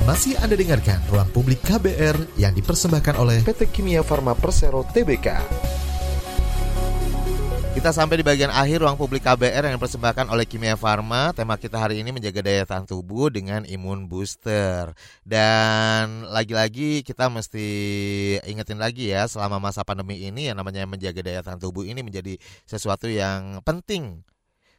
Masih 0.02 0.34
Anda 0.38 0.54
dengarkan 0.58 1.02
Ruang 1.10 1.30
Publik 1.34 1.62
KBR 1.66 2.38
yang 2.38 2.54
dipersembahkan 2.54 3.18
oleh 3.18 3.42
PT 3.42 3.70
Kimia 3.70 4.06
Farma 4.06 4.38
Persero 4.38 4.86
Tbk. 4.86 5.61
Kita 7.72 7.88
sampai 7.88 8.20
di 8.20 8.24
bagian 8.24 8.52
akhir 8.52 8.84
ruang 8.84 9.00
publik 9.00 9.24
KBR 9.24 9.64
yang 9.64 9.80
dipersembahkan 9.80 10.28
oleh 10.28 10.44
Kimia 10.44 10.76
Farma. 10.76 11.32
Tema 11.32 11.56
kita 11.56 11.80
hari 11.80 12.04
ini 12.04 12.12
menjaga 12.12 12.44
daya 12.44 12.68
tahan 12.68 12.84
tubuh 12.84 13.32
dengan 13.32 13.64
imun 13.64 14.12
booster. 14.12 14.92
Dan 15.24 16.28
lagi-lagi 16.28 17.00
kita 17.00 17.32
mesti 17.32 17.66
ingetin 18.44 18.76
lagi 18.76 19.08
ya 19.08 19.24
selama 19.24 19.56
masa 19.56 19.88
pandemi 19.88 20.20
ini 20.20 20.52
yang 20.52 20.60
namanya 20.60 20.84
menjaga 20.84 21.24
daya 21.24 21.40
tahan 21.40 21.56
tubuh 21.56 21.88
ini 21.88 22.04
menjadi 22.04 22.36
sesuatu 22.68 23.08
yang 23.08 23.64
penting 23.64 24.20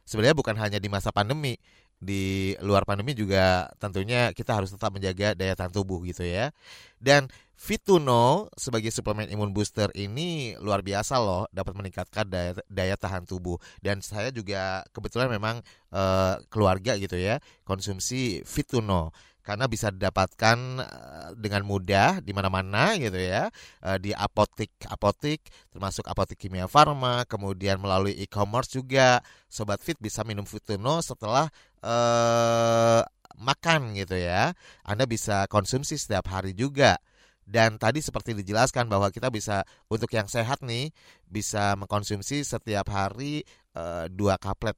sebenarnya 0.06 0.36
bukan 0.36 0.54
hanya 0.54 0.78
di 0.78 0.88
masa 0.92 1.10
pandemi, 1.10 1.58
di 1.98 2.52
luar 2.60 2.84
pandemi 2.84 3.16
juga 3.16 3.72
tentunya 3.80 4.30
kita 4.36 4.60
harus 4.60 4.70
tetap 4.70 4.92
menjaga 4.92 5.32
daya 5.32 5.56
tahan 5.56 5.72
tubuh 5.72 6.04
gitu 6.06 6.22
ya. 6.22 6.52
Dan 7.00 7.32
Fituno 7.54 8.50
sebagai 8.58 8.90
suplemen 8.90 9.30
imun 9.30 9.54
booster 9.54 9.88
ini 9.94 10.58
luar 10.58 10.82
biasa 10.82 11.22
loh, 11.22 11.46
dapat 11.54 11.72
meningkatkan 11.78 12.26
daya, 12.26 12.52
daya 12.66 12.98
tahan 12.98 13.24
tubuh. 13.24 13.56
Dan 13.78 14.02
saya 14.02 14.34
juga 14.34 14.82
kebetulan 14.90 15.30
memang 15.30 15.62
uh, 15.94 16.36
keluarga 16.50 16.98
gitu 16.98 17.14
ya, 17.14 17.38
konsumsi 17.62 18.42
Fituno 18.42 19.14
karena 19.44 19.68
bisa 19.68 19.92
didapatkan 19.92 20.58
eh, 20.80 21.30
dengan 21.36 21.68
mudah 21.68 22.24
di 22.24 22.32
mana-mana 22.32 22.96
gitu 22.96 23.20
ya 23.20 23.52
eh, 23.84 23.98
di 24.00 24.10
apotik 24.16 24.72
apotik 24.88 25.44
termasuk 25.68 26.08
apotik 26.08 26.40
kimia 26.40 26.64
farma 26.64 27.28
kemudian 27.28 27.76
melalui 27.76 28.16
e-commerce 28.24 28.72
juga. 28.72 29.20
Sobat 29.52 29.78
fit 29.84 30.00
bisa 30.00 30.24
minum 30.26 30.42
Fituno 30.42 30.98
setelah 30.98 31.46
uh, 31.84 33.06
makan 33.38 33.94
gitu 33.94 34.18
ya. 34.18 34.50
Anda 34.82 35.06
bisa 35.06 35.46
konsumsi 35.46 35.94
setiap 35.94 36.26
hari 36.26 36.58
juga 36.58 36.98
dan 37.44 37.76
tadi 37.76 38.00
seperti 38.00 38.32
dijelaskan 38.32 38.88
bahwa 38.88 39.12
kita 39.12 39.28
bisa 39.28 39.62
untuk 39.92 40.08
yang 40.12 40.28
sehat 40.28 40.64
nih 40.64 40.90
bisa 41.28 41.76
mengkonsumsi 41.76 42.44
setiap 42.44 42.88
hari 42.88 43.44
uh, 43.76 44.08
dua 44.08 44.40
kaplet 44.40 44.76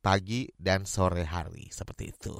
pagi 0.00 0.48
dan 0.56 0.88
sore 0.88 1.22
hari 1.22 1.68
seperti 1.70 2.10
itu. 2.10 2.34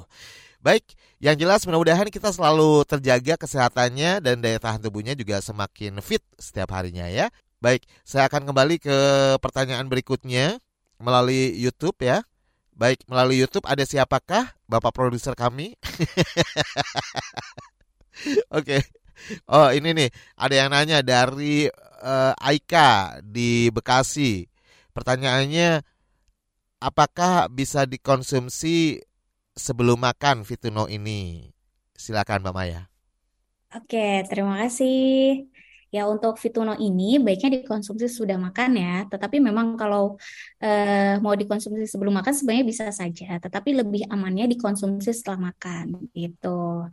Baik, 0.60 0.84
yang 1.20 1.40
jelas 1.40 1.64
mudah-mudahan 1.64 2.08
kita 2.12 2.32
selalu 2.32 2.84
terjaga 2.84 3.40
kesehatannya 3.40 4.20
dan 4.20 4.44
daya 4.44 4.60
tahan 4.60 4.80
tubuhnya 4.84 5.16
juga 5.16 5.40
semakin 5.40 6.00
fit 6.04 6.20
setiap 6.36 6.76
harinya 6.76 7.08
ya. 7.08 7.32
Baik, 7.60 7.84
saya 8.04 8.28
akan 8.28 8.48
kembali 8.48 8.76
ke 8.80 8.98
pertanyaan 9.40 9.88
berikutnya 9.88 10.60
melalui 11.00 11.56
YouTube 11.56 11.96
ya. 12.04 12.24
Baik, 12.76 13.04
melalui 13.08 13.40
YouTube 13.40 13.68
ada 13.68 13.84
siapakah 13.84 14.56
Bapak 14.64 14.96
produser 14.96 15.36
kami? 15.36 15.76
Oke. 18.52 18.80
Okay. 18.80 18.99
Oh, 19.50 19.68
ini 19.70 19.88
nih, 19.92 20.10
ada 20.36 20.54
yang 20.54 20.70
nanya 20.72 20.98
dari 21.04 21.68
uh, 22.02 22.32
Aika 22.40 23.20
di 23.22 23.68
Bekasi. 23.70 24.48
Pertanyaannya 24.96 25.84
apakah 26.80 27.46
bisa 27.52 27.84
dikonsumsi 27.84 29.00
sebelum 29.54 30.00
makan 30.00 30.42
Fituno 30.48 30.88
ini? 30.88 31.52
Silakan 31.94 32.40
Mbak 32.42 32.54
Maya. 32.56 32.82
Oke, 33.76 34.26
terima 34.26 34.66
kasih. 34.66 35.46
Ya 35.90 36.06
untuk 36.06 36.38
fituno 36.38 36.78
ini 36.78 37.18
baiknya 37.18 37.50
dikonsumsi 37.58 38.06
sudah 38.06 38.38
makan 38.38 38.70
ya, 38.78 38.90
tetapi 39.10 39.42
memang 39.42 39.74
kalau 39.74 40.14
eh, 40.62 41.18
mau 41.18 41.34
dikonsumsi 41.34 41.82
sebelum 41.90 42.14
makan 42.14 42.30
sebenarnya 42.30 42.66
bisa 42.70 42.84
saja, 42.94 43.42
tetapi 43.42 43.70
lebih 43.82 44.06
amannya 44.06 44.46
dikonsumsi 44.54 45.10
setelah 45.10 45.50
makan 45.50 45.86
gitu. 46.14 46.86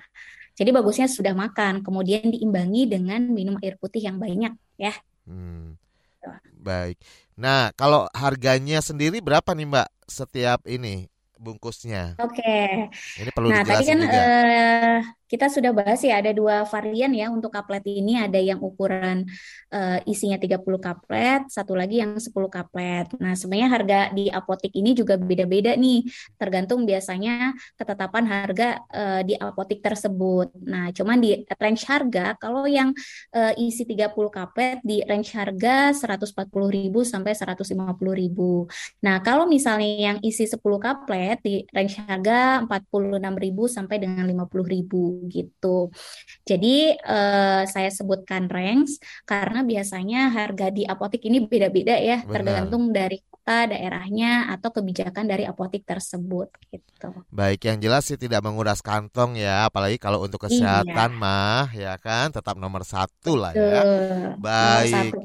Jadi 0.58 0.70
bagusnya 0.74 1.06
sudah 1.06 1.38
makan, 1.38 1.86
kemudian 1.86 2.34
diimbangi 2.34 2.90
dengan 2.90 3.30
minum 3.30 3.62
air 3.62 3.78
putih 3.78 4.02
yang 4.02 4.18
banyak 4.18 4.58
ya. 4.82 4.94
Hmm. 5.30 5.78
Baik. 6.58 6.98
Nah, 7.38 7.70
kalau 7.78 8.10
harganya 8.12 8.82
sendiri 8.82 9.22
berapa 9.22 9.54
nih 9.54 9.70
Mbak 9.70 9.88
setiap 10.10 10.66
ini 10.66 11.06
bungkusnya? 11.38 12.18
Oke. 12.18 12.42
Okay. 12.42 13.22
Ini 13.22 13.30
perlu 13.30 13.54
nah, 13.54 13.62
tadi 13.62 13.86
kan 13.86 13.98
juga. 14.02 14.18
Uh, 14.18 14.98
kita 15.28 15.52
sudah 15.52 15.76
bahas 15.76 16.00
ya 16.00 16.24
ada 16.24 16.32
dua 16.32 16.64
varian 16.64 17.12
ya 17.12 17.28
untuk 17.28 17.52
kaplet 17.52 17.84
ini 17.84 18.16
ada 18.16 18.40
yang 18.40 18.64
ukuran 18.64 19.28
uh, 19.76 20.00
isinya 20.08 20.40
30 20.40 20.64
kaplet, 20.80 21.42
satu 21.52 21.76
lagi 21.76 22.00
yang 22.00 22.16
10 22.16 22.32
kaplet. 22.48 23.08
Nah, 23.20 23.36
sebenarnya 23.36 23.70
harga 23.70 24.00
di 24.16 24.32
apotik 24.32 24.72
ini 24.72 24.96
juga 24.96 25.20
beda-beda 25.20 25.76
nih, 25.76 26.08
tergantung 26.40 26.88
biasanya 26.88 27.52
ketetapan 27.76 28.24
harga 28.24 28.70
uh, 28.88 29.22
di 29.28 29.36
apotik 29.36 29.84
tersebut. 29.84 30.56
Nah, 30.64 30.96
cuman 30.96 31.20
di 31.20 31.44
range 31.60 31.84
harga 31.92 32.40
kalau 32.40 32.64
yang 32.64 32.96
uh, 33.36 33.54
isi 33.60 33.84
30 33.84 34.16
kaplet 34.32 34.80
di 34.82 35.04
range 35.04 35.36
harga 35.36 35.92
140.000 35.92 36.48
sampai 37.04 37.36
150.000. 37.36 39.04
Nah, 39.04 39.20
kalau 39.20 39.44
misalnya 39.44 40.16
yang 40.16 40.18
isi 40.24 40.48
10 40.48 40.64
kaplet 40.80 41.38
di 41.44 41.68
range 41.76 42.00
harga 42.08 42.64
46.000 42.64 43.76
sampai 43.76 43.96
dengan 44.00 44.24
50.000 44.24 45.17
gitu. 45.26 45.90
Jadi 46.46 46.94
uh, 46.94 47.66
saya 47.66 47.90
sebutkan 47.90 48.46
ranks 48.46 49.02
karena 49.26 49.66
biasanya 49.66 50.30
harga 50.30 50.70
di 50.70 50.86
apotik 50.86 51.26
ini 51.26 51.44
beda-beda 51.44 51.98
ya, 51.98 52.22
Benar. 52.22 52.34
tergantung 52.38 52.94
dari 52.94 53.18
kota, 53.26 53.72
daerahnya 53.72 54.52
atau 54.52 54.70
kebijakan 54.76 55.26
dari 55.26 55.48
apotik 55.48 55.88
tersebut 55.88 56.52
gitu. 56.68 57.10
Baik, 57.32 57.64
yang 57.66 57.80
jelas 57.80 58.04
sih 58.06 58.20
tidak 58.20 58.44
menguras 58.44 58.84
kantong 58.84 59.40
ya, 59.40 59.72
apalagi 59.72 59.96
kalau 59.96 60.20
untuk 60.20 60.44
iya. 60.44 60.46
kesehatan 60.52 61.12
iya. 61.16 61.22
mah 61.22 61.68
ya 61.72 61.94
kan 61.96 62.36
tetap 62.36 62.60
nomor 62.60 62.84
satu 62.84 63.40
lah 63.40 63.56
ya. 63.56 64.36
Baik. 64.36 65.16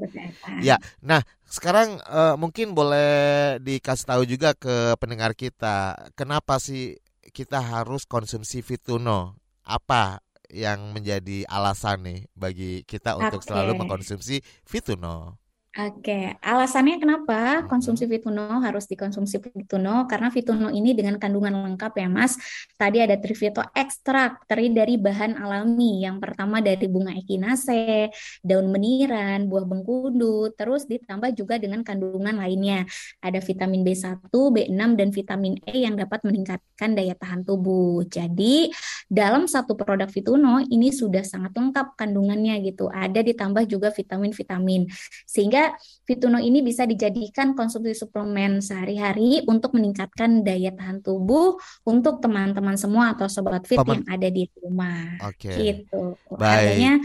Ya, 0.63 0.79
nah 1.03 1.21
sekarang 1.51 2.01
uh, 2.09 2.39
mungkin 2.39 2.73
boleh 2.73 3.59
dikasih 3.61 4.07
tahu 4.09 4.23
juga 4.25 4.55
ke 4.55 4.97
pendengar 4.97 5.37
kita, 5.37 6.09
kenapa 6.17 6.57
sih 6.57 6.97
kita 7.35 7.59
harus 7.59 8.07
konsumsi 8.07 8.63
Fituno? 8.63 9.42
Apa 9.67 10.23
yang 10.53 10.93
menjadi 10.93 11.49
alasan 11.49 12.05
nih 12.05 12.21
bagi 12.37 12.85
kita 12.85 13.17
untuk 13.17 13.41
okay. 13.41 13.49
selalu 13.51 13.73
mengkonsumsi 13.81 14.45
Fituno? 14.69 15.42
Oke, 15.73 16.37
alasannya 16.45 17.01
kenapa 17.01 17.65
konsumsi 17.65 18.05
Fituno 18.05 18.61
harus 18.61 18.85
dikonsumsi 18.85 19.41
Fituno? 19.41 20.05
Karena 20.05 20.29
Fituno 20.29 20.69
ini 20.69 20.93
dengan 20.93 21.17
kandungan 21.17 21.49
lengkap 21.49 21.97
ya 21.97 22.13
Mas. 22.13 22.37
Tadi 22.77 23.01
ada 23.01 23.17
Trivito 23.17 23.65
ekstrak 23.73 24.45
terdiri 24.45 24.77
dari 24.77 24.95
bahan 25.01 25.41
alami. 25.41 26.05
Yang 26.05 26.29
pertama 26.29 26.61
dari 26.61 26.85
bunga 26.93 27.17
echinacea, 27.17 28.13
daun 28.45 28.69
meniran, 28.69 29.49
buah 29.49 29.65
bengkudu, 29.65 30.53
terus 30.61 30.85
ditambah 30.85 31.33
juga 31.33 31.57
dengan 31.57 31.81
kandungan 31.81 32.37
lainnya. 32.37 32.85
Ada 33.25 33.41
vitamin 33.41 33.81
B1, 33.81 34.29
B6, 34.29 34.77
dan 34.77 35.09
vitamin 35.09 35.57
E 35.65 35.89
yang 35.89 35.97
dapat 35.97 36.21
meningkatkan 36.29 36.93
daya 36.93 37.17
tahan 37.17 37.49
tubuh. 37.49 38.05
Jadi 38.13 38.69
dalam 39.09 39.49
satu 39.49 39.73
produk 39.73 40.13
Fituno 40.13 40.61
ini 40.69 40.93
sudah 40.93 41.25
sangat 41.25 41.57
lengkap 41.57 41.97
kandungannya 41.97 42.61
gitu. 42.61 42.93
Ada 42.93 43.25
ditambah 43.25 43.65
juga 43.73 43.89
vitamin-vitamin. 43.89 44.85
Sehingga 45.25 45.62
Fituno 46.03 46.39
ini 46.43 46.61
bisa 46.65 46.83
dijadikan 46.89 47.55
konsumsi 47.55 47.95
suplemen 47.95 48.59
sehari-hari 48.59 49.47
untuk 49.47 49.77
meningkatkan 49.77 50.43
daya 50.43 50.75
tahan 50.75 51.05
tubuh 51.05 51.59
untuk 51.87 52.19
teman-teman 52.19 52.75
semua 52.75 53.15
atau 53.15 53.31
sobat 53.31 53.65
fit 53.69 53.79
Paman. 53.79 54.03
yang 54.03 54.05
ada 54.11 54.29
di 54.29 54.45
rumah. 54.59 55.19
Oke. 55.29 55.51
Okay. 55.51 55.57
Gitu. 55.87 56.03
Harganya 56.39 56.99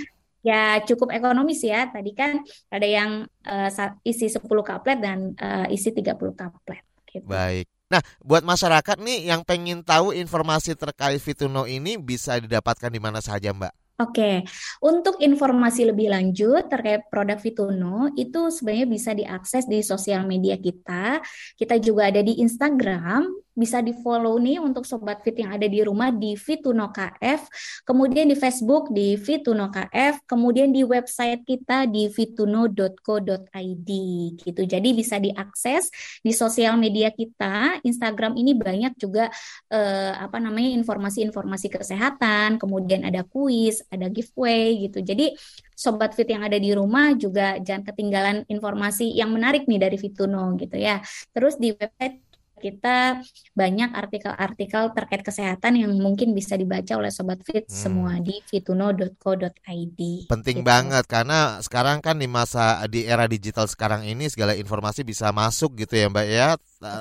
ya 0.45 0.79
cukup 0.87 1.11
ekonomis 1.11 1.61
ya. 1.61 1.91
Tadi 1.91 2.11
kan 2.15 2.41
ada 2.71 2.87
yang 2.87 3.27
uh, 3.45 3.69
isi 4.07 4.31
10 4.31 4.41
kaplet 4.63 4.97
dan 4.97 5.35
uh, 5.37 5.67
isi 5.67 5.91
30 5.93 6.17
kaplet. 6.33 6.83
Gitu. 7.07 7.25
Baik. 7.27 7.67
Nah, 7.87 8.03
buat 8.19 8.43
masyarakat 8.43 8.99
nih 8.99 9.31
yang 9.31 9.47
pengen 9.47 9.79
tahu 9.79 10.11
informasi 10.11 10.75
terkait 10.75 11.23
Fituno 11.23 11.63
ini 11.63 11.95
bisa 11.95 12.35
didapatkan 12.35 12.91
di 12.91 12.99
mana 12.99 13.23
saja, 13.23 13.55
Mbak? 13.55 13.86
Oke, 13.97 14.45
untuk 14.85 15.17
informasi 15.17 15.89
lebih 15.89 16.13
lanjut 16.13 16.69
terkait 16.69 17.09
produk 17.09 17.41
Fituno 17.41 18.13
itu 18.13 18.53
sebenarnya 18.53 18.85
bisa 18.85 19.09
diakses 19.17 19.65
di 19.65 19.81
sosial 19.81 20.21
media 20.29 20.53
kita. 20.61 21.17
Kita 21.57 21.81
juga 21.81 22.13
ada 22.13 22.21
di 22.21 22.37
Instagram 22.37 23.46
bisa 23.57 23.81
di 23.81 23.89
follow 23.97 24.37
nih 24.37 24.61
untuk 24.61 24.85
sobat 24.85 25.25
fit 25.25 25.33
yang 25.33 25.49
ada 25.49 25.65
di 25.65 25.81
rumah 25.81 26.13
di 26.13 26.37
Fituno 26.37 26.93
KF, 26.93 27.49
kemudian 27.81 28.29
di 28.29 28.37
Facebook 28.37 28.93
di 28.93 29.17
Fituno 29.17 29.73
KF, 29.73 30.29
kemudian 30.29 30.69
di 30.69 30.85
website 30.85 31.41
kita 31.41 31.89
di 31.89 32.13
fituno.co.id 32.13 33.89
gitu. 34.37 34.61
Jadi 34.61 34.89
bisa 34.93 35.17
diakses 35.17 35.89
di 36.21 36.29
sosial 36.29 36.77
media 36.77 37.09
kita, 37.09 37.81
Instagram 37.81 38.37
ini 38.37 38.53
banyak 38.53 38.93
juga 39.01 39.33
eh, 39.73 40.13
apa 40.13 40.37
namanya 40.37 40.69
informasi-informasi 40.77 41.73
kesehatan, 41.73 42.61
kemudian 42.61 43.01
ada 43.09 43.25
kuis, 43.25 43.81
ada 43.89 44.05
giveaway 44.13 44.85
gitu. 44.85 45.01
Jadi 45.01 45.33
sobat 45.73 46.13
fit 46.13 46.29
yang 46.29 46.45
ada 46.45 46.57
di 46.57 46.73
rumah 46.73 47.13
juga 47.17 47.57
jangan 47.61 47.85
ketinggalan 47.89 48.37
informasi 48.49 49.13
yang 49.13 49.33
menarik 49.33 49.65
nih 49.65 49.81
dari 49.81 49.97
Fituno 49.97 50.53
gitu 50.57 50.77
ya. 50.77 51.01
Terus 51.33 51.57
di 51.57 51.73
website 51.73 52.26
kita 52.57 53.21
banyak 53.53 53.93
artikel-artikel 53.93 54.91
terkait 54.93 55.21
kesehatan 55.21 55.77
yang 55.77 55.93
mungkin 55.97 56.33
bisa 56.33 56.57
dibaca 56.57 56.97
oleh 56.97 57.13
sobat 57.13 57.41
fit 57.45 57.65
hmm. 57.65 57.73
semua 57.73 58.17
di 58.17 58.41
fituno.co.id. 58.45 59.99
Penting 60.29 60.57
gitu. 60.61 60.67
banget 60.67 61.05
karena 61.05 61.61
sekarang 61.61 62.01
kan 62.01 62.17
di 62.17 62.25
masa 62.25 62.83
di 62.89 63.05
era 63.05 63.29
digital 63.29 63.69
sekarang 63.69 64.05
ini 64.05 64.27
segala 64.27 64.57
informasi 64.57 65.05
bisa 65.05 65.29
masuk 65.29 65.77
gitu 65.85 65.95
ya 65.95 66.09
Mbak 66.09 66.27
ya. 66.27 66.49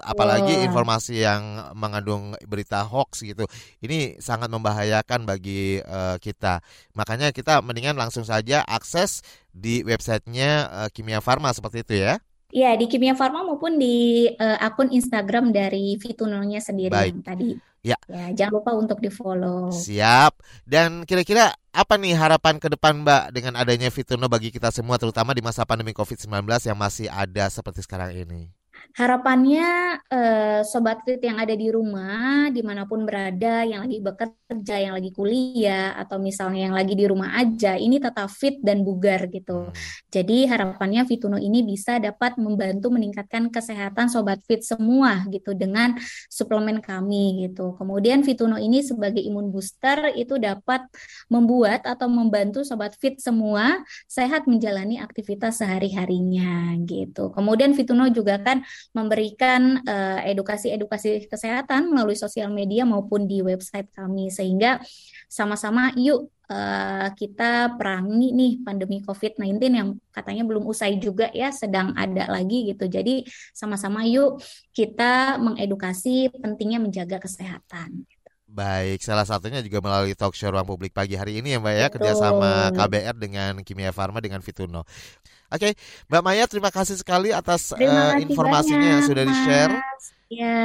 Apalagi 0.04 0.64
informasi 0.64 1.20
yang 1.20 1.72
mengandung 1.76 2.36
berita 2.48 2.84
hoax 2.84 3.24
gitu. 3.24 3.44
Ini 3.80 4.20
sangat 4.20 4.48
membahayakan 4.48 5.28
bagi 5.28 5.80
uh, 5.84 6.16
kita. 6.20 6.64
Makanya 6.96 7.32
kita 7.32 7.61
mendingan 7.61 7.96
langsung 7.96 8.24
saja 8.24 8.64
akses 8.64 9.20
di 9.52 9.80
websitenya 9.84 10.68
uh, 10.68 10.88
Kimia 10.92 11.24
Farma 11.24 11.52
seperti 11.52 11.84
itu 11.84 11.94
ya. 12.04 12.20
Ya, 12.57 12.72
di 12.72 12.88
Kimia 12.88 13.12
Farma 13.12 13.44
maupun 13.44 13.76
di 13.76 14.24
uh, 14.32 14.57
akun 14.64 14.88
Instagram 14.88 15.52
dari 15.52 16.00
Fitunonya 16.00 16.57
sendiri 16.57 16.88
Baik. 16.88 17.12
yang 17.12 17.20
tadi. 17.20 17.50
Ya. 17.84 18.00
Ya, 18.09 18.32
jangan 18.32 18.64
lupa 18.64 18.72
untuk 18.72 18.96
di-follow. 19.04 19.68
Siap. 19.68 20.40
Dan 20.64 21.04
kira-kira 21.04 21.52
apa 21.68 22.00
nih 22.00 22.16
harapan 22.16 22.57
ke 22.57 22.72
depan 22.72 23.04
Mbak 23.04 23.24
dengan 23.36 23.61
adanya 23.61 23.92
Fituno 23.92 24.24
bagi 24.32 24.48
kita 24.48 24.72
semua 24.72 24.96
terutama 24.96 25.36
di 25.36 25.44
masa 25.44 25.68
pandemi 25.68 25.92
COVID-19 25.92 26.48
yang 26.64 26.80
masih 26.80 27.12
ada 27.12 27.44
seperti 27.52 27.84
sekarang 27.84 28.16
ini? 28.16 28.55
Harapannya 28.95 29.99
eh, 30.07 30.61
sobat 30.62 31.03
fit 31.03 31.18
yang 31.18 31.43
ada 31.43 31.57
di 31.57 31.66
rumah, 31.72 32.47
di 32.55 32.62
mana 32.62 32.87
pun 32.87 33.03
berada, 33.03 33.66
yang 33.66 33.82
lagi 33.82 33.99
bekerja, 33.99 34.76
yang 34.78 34.95
lagi 34.95 35.11
kuliah, 35.11 35.99
atau 35.99 36.22
misalnya 36.22 36.70
yang 36.70 36.76
lagi 36.76 36.95
di 36.95 37.05
rumah 37.09 37.34
aja, 37.34 37.74
ini 37.74 37.99
tetap 37.99 38.30
fit 38.30 38.62
dan 38.62 38.87
bugar 38.87 39.26
gitu. 39.32 39.74
Jadi 40.12 40.47
harapannya 40.47 41.03
Fituno 41.09 41.41
ini 41.41 41.66
bisa 41.66 41.99
dapat 41.99 42.39
membantu 42.39 42.93
meningkatkan 42.95 43.51
kesehatan 43.51 44.07
sobat 44.07 44.41
fit 44.47 44.62
semua 44.62 45.26
gitu 45.32 45.57
dengan 45.57 45.99
suplemen 46.30 46.78
kami 46.78 47.49
gitu. 47.49 47.74
Kemudian 47.74 48.22
Fituno 48.22 48.61
ini 48.61 48.84
sebagai 48.84 49.20
imun 49.20 49.51
booster 49.51 50.14
itu 50.14 50.39
dapat 50.39 50.84
membuat 51.32 51.84
atau 51.84 52.07
membantu 52.07 52.62
sobat 52.62 52.95
fit 52.97 53.18
semua 53.18 53.82
sehat 54.07 54.47
menjalani 54.47 54.99
aktivitas 55.03 55.61
sehari-harinya 55.61 56.76
gitu. 56.84 57.32
Kemudian 57.32 57.72
Fituno 57.72 58.07
juga 58.12 58.39
kan 58.41 58.62
memberikan 58.93 59.81
eh, 59.85 60.33
edukasi-edukasi 60.33 61.29
kesehatan 61.31 61.93
melalui 61.93 62.18
sosial 62.18 62.51
media 62.51 62.83
maupun 62.89 63.29
di 63.29 63.45
website 63.45 63.91
kami 63.93 64.33
sehingga 64.33 64.81
sama-sama 65.29 65.93
yuk 65.99 66.33
eh, 66.49 67.09
kita 67.14 67.77
perangi 67.77 68.33
nih 68.33 68.53
pandemi 68.62 69.03
COVID-19 69.03 69.61
yang 69.70 69.89
katanya 70.11 70.43
belum 70.49 70.64
usai 70.64 70.97
juga 70.99 71.29
ya 71.31 71.53
sedang 71.53 71.93
ada 71.95 72.27
lagi 72.31 72.72
gitu. 72.72 72.89
Jadi 72.89 73.27
sama-sama 73.53 74.07
yuk 74.09 74.41
kita 74.72 75.37
mengedukasi 75.43 76.33
pentingnya 76.33 76.81
menjaga 76.81 77.20
kesehatan. 77.20 78.07
Baik, 78.57 79.04
salah 79.04 79.28
satunya 79.28 79.61
juga 79.61 79.84
melalui 79.84 80.16
talk 80.16 80.32
show 80.32 80.48
ruang 80.48 80.64
publik 80.64 80.96
pagi 80.96 81.12
hari 81.12 81.44
ini 81.44 81.52
ya 81.52 81.59
Mbak 81.61 81.74
ya 81.76 81.86
Betul. 81.92 81.92
kerjasama 82.00 82.72
KBR 82.72 83.16
dengan 83.20 83.52
Kimia 83.61 83.92
Farma 83.92 84.24
dengan 84.24 84.40
Fituno. 84.40 84.88
Oke, 85.52 85.76
Mbak 86.09 86.22
Maya 86.24 86.48
terima 86.48 86.72
kasih 86.72 86.96
sekali 86.96 87.36
atas 87.36 87.76
Terima 87.76 88.16
kasih 88.16 88.24
informasinya 88.24 88.80
banyak, 88.80 88.92
yang 88.96 89.02
sudah 89.04 89.24
di-share. 89.28 89.74
Mas. 89.76 90.16
Ya, 90.27 90.59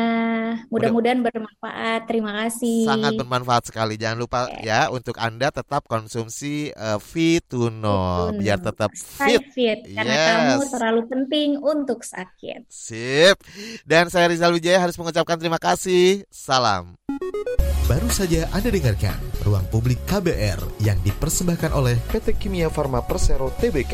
mudah-mudahan 0.74 1.22
bermanfaat. 1.22 2.10
Terima 2.10 2.34
kasih. 2.34 2.82
Sangat 2.82 3.14
bermanfaat 3.14 3.70
sekali. 3.70 3.94
Jangan 3.94 4.18
lupa 4.18 4.50
ya 4.66 4.90
untuk 4.90 5.22
Anda 5.22 5.54
tetap 5.54 5.86
konsumsi 5.86 6.74
eh, 6.74 6.98
Fituno 6.98 8.34
biar 8.34 8.58
tetap 8.58 8.90
Stay 8.98 9.38
fit. 9.54 9.54
fit 9.54 9.80
karena 9.94 10.10
Yes. 10.12 10.26
kamu 10.34 10.64
terlalu 10.74 11.02
penting 11.06 11.50
untuk 11.62 12.02
sakit. 12.02 12.66
Sip. 12.74 13.38
Dan 13.86 14.10
saya 14.10 14.34
Rizal 14.34 14.50
Wijaya 14.50 14.82
harus 14.82 14.98
mengucapkan 14.98 15.38
terima 15.38 15.62
kasih. 15.62 16.26
Salam. 16.34 16.98
Baru 17.86 18.10
saja 18.10 18.50
Anda 18.58 18.74
dengarkan 18.74 19.20
Ruang 19.46 19.70
Publik 19.70 20.02
KBR 20.10 20.58
yang 20.82 20.98
dipersembahkan 21.06 21.70
oleh 21.70 22.02
PT 22.10 22.34
Kimia 22.34 22.74
Farma 22.74 23.06
Persero 23.06 23.54
Tbk. 23.62 23.94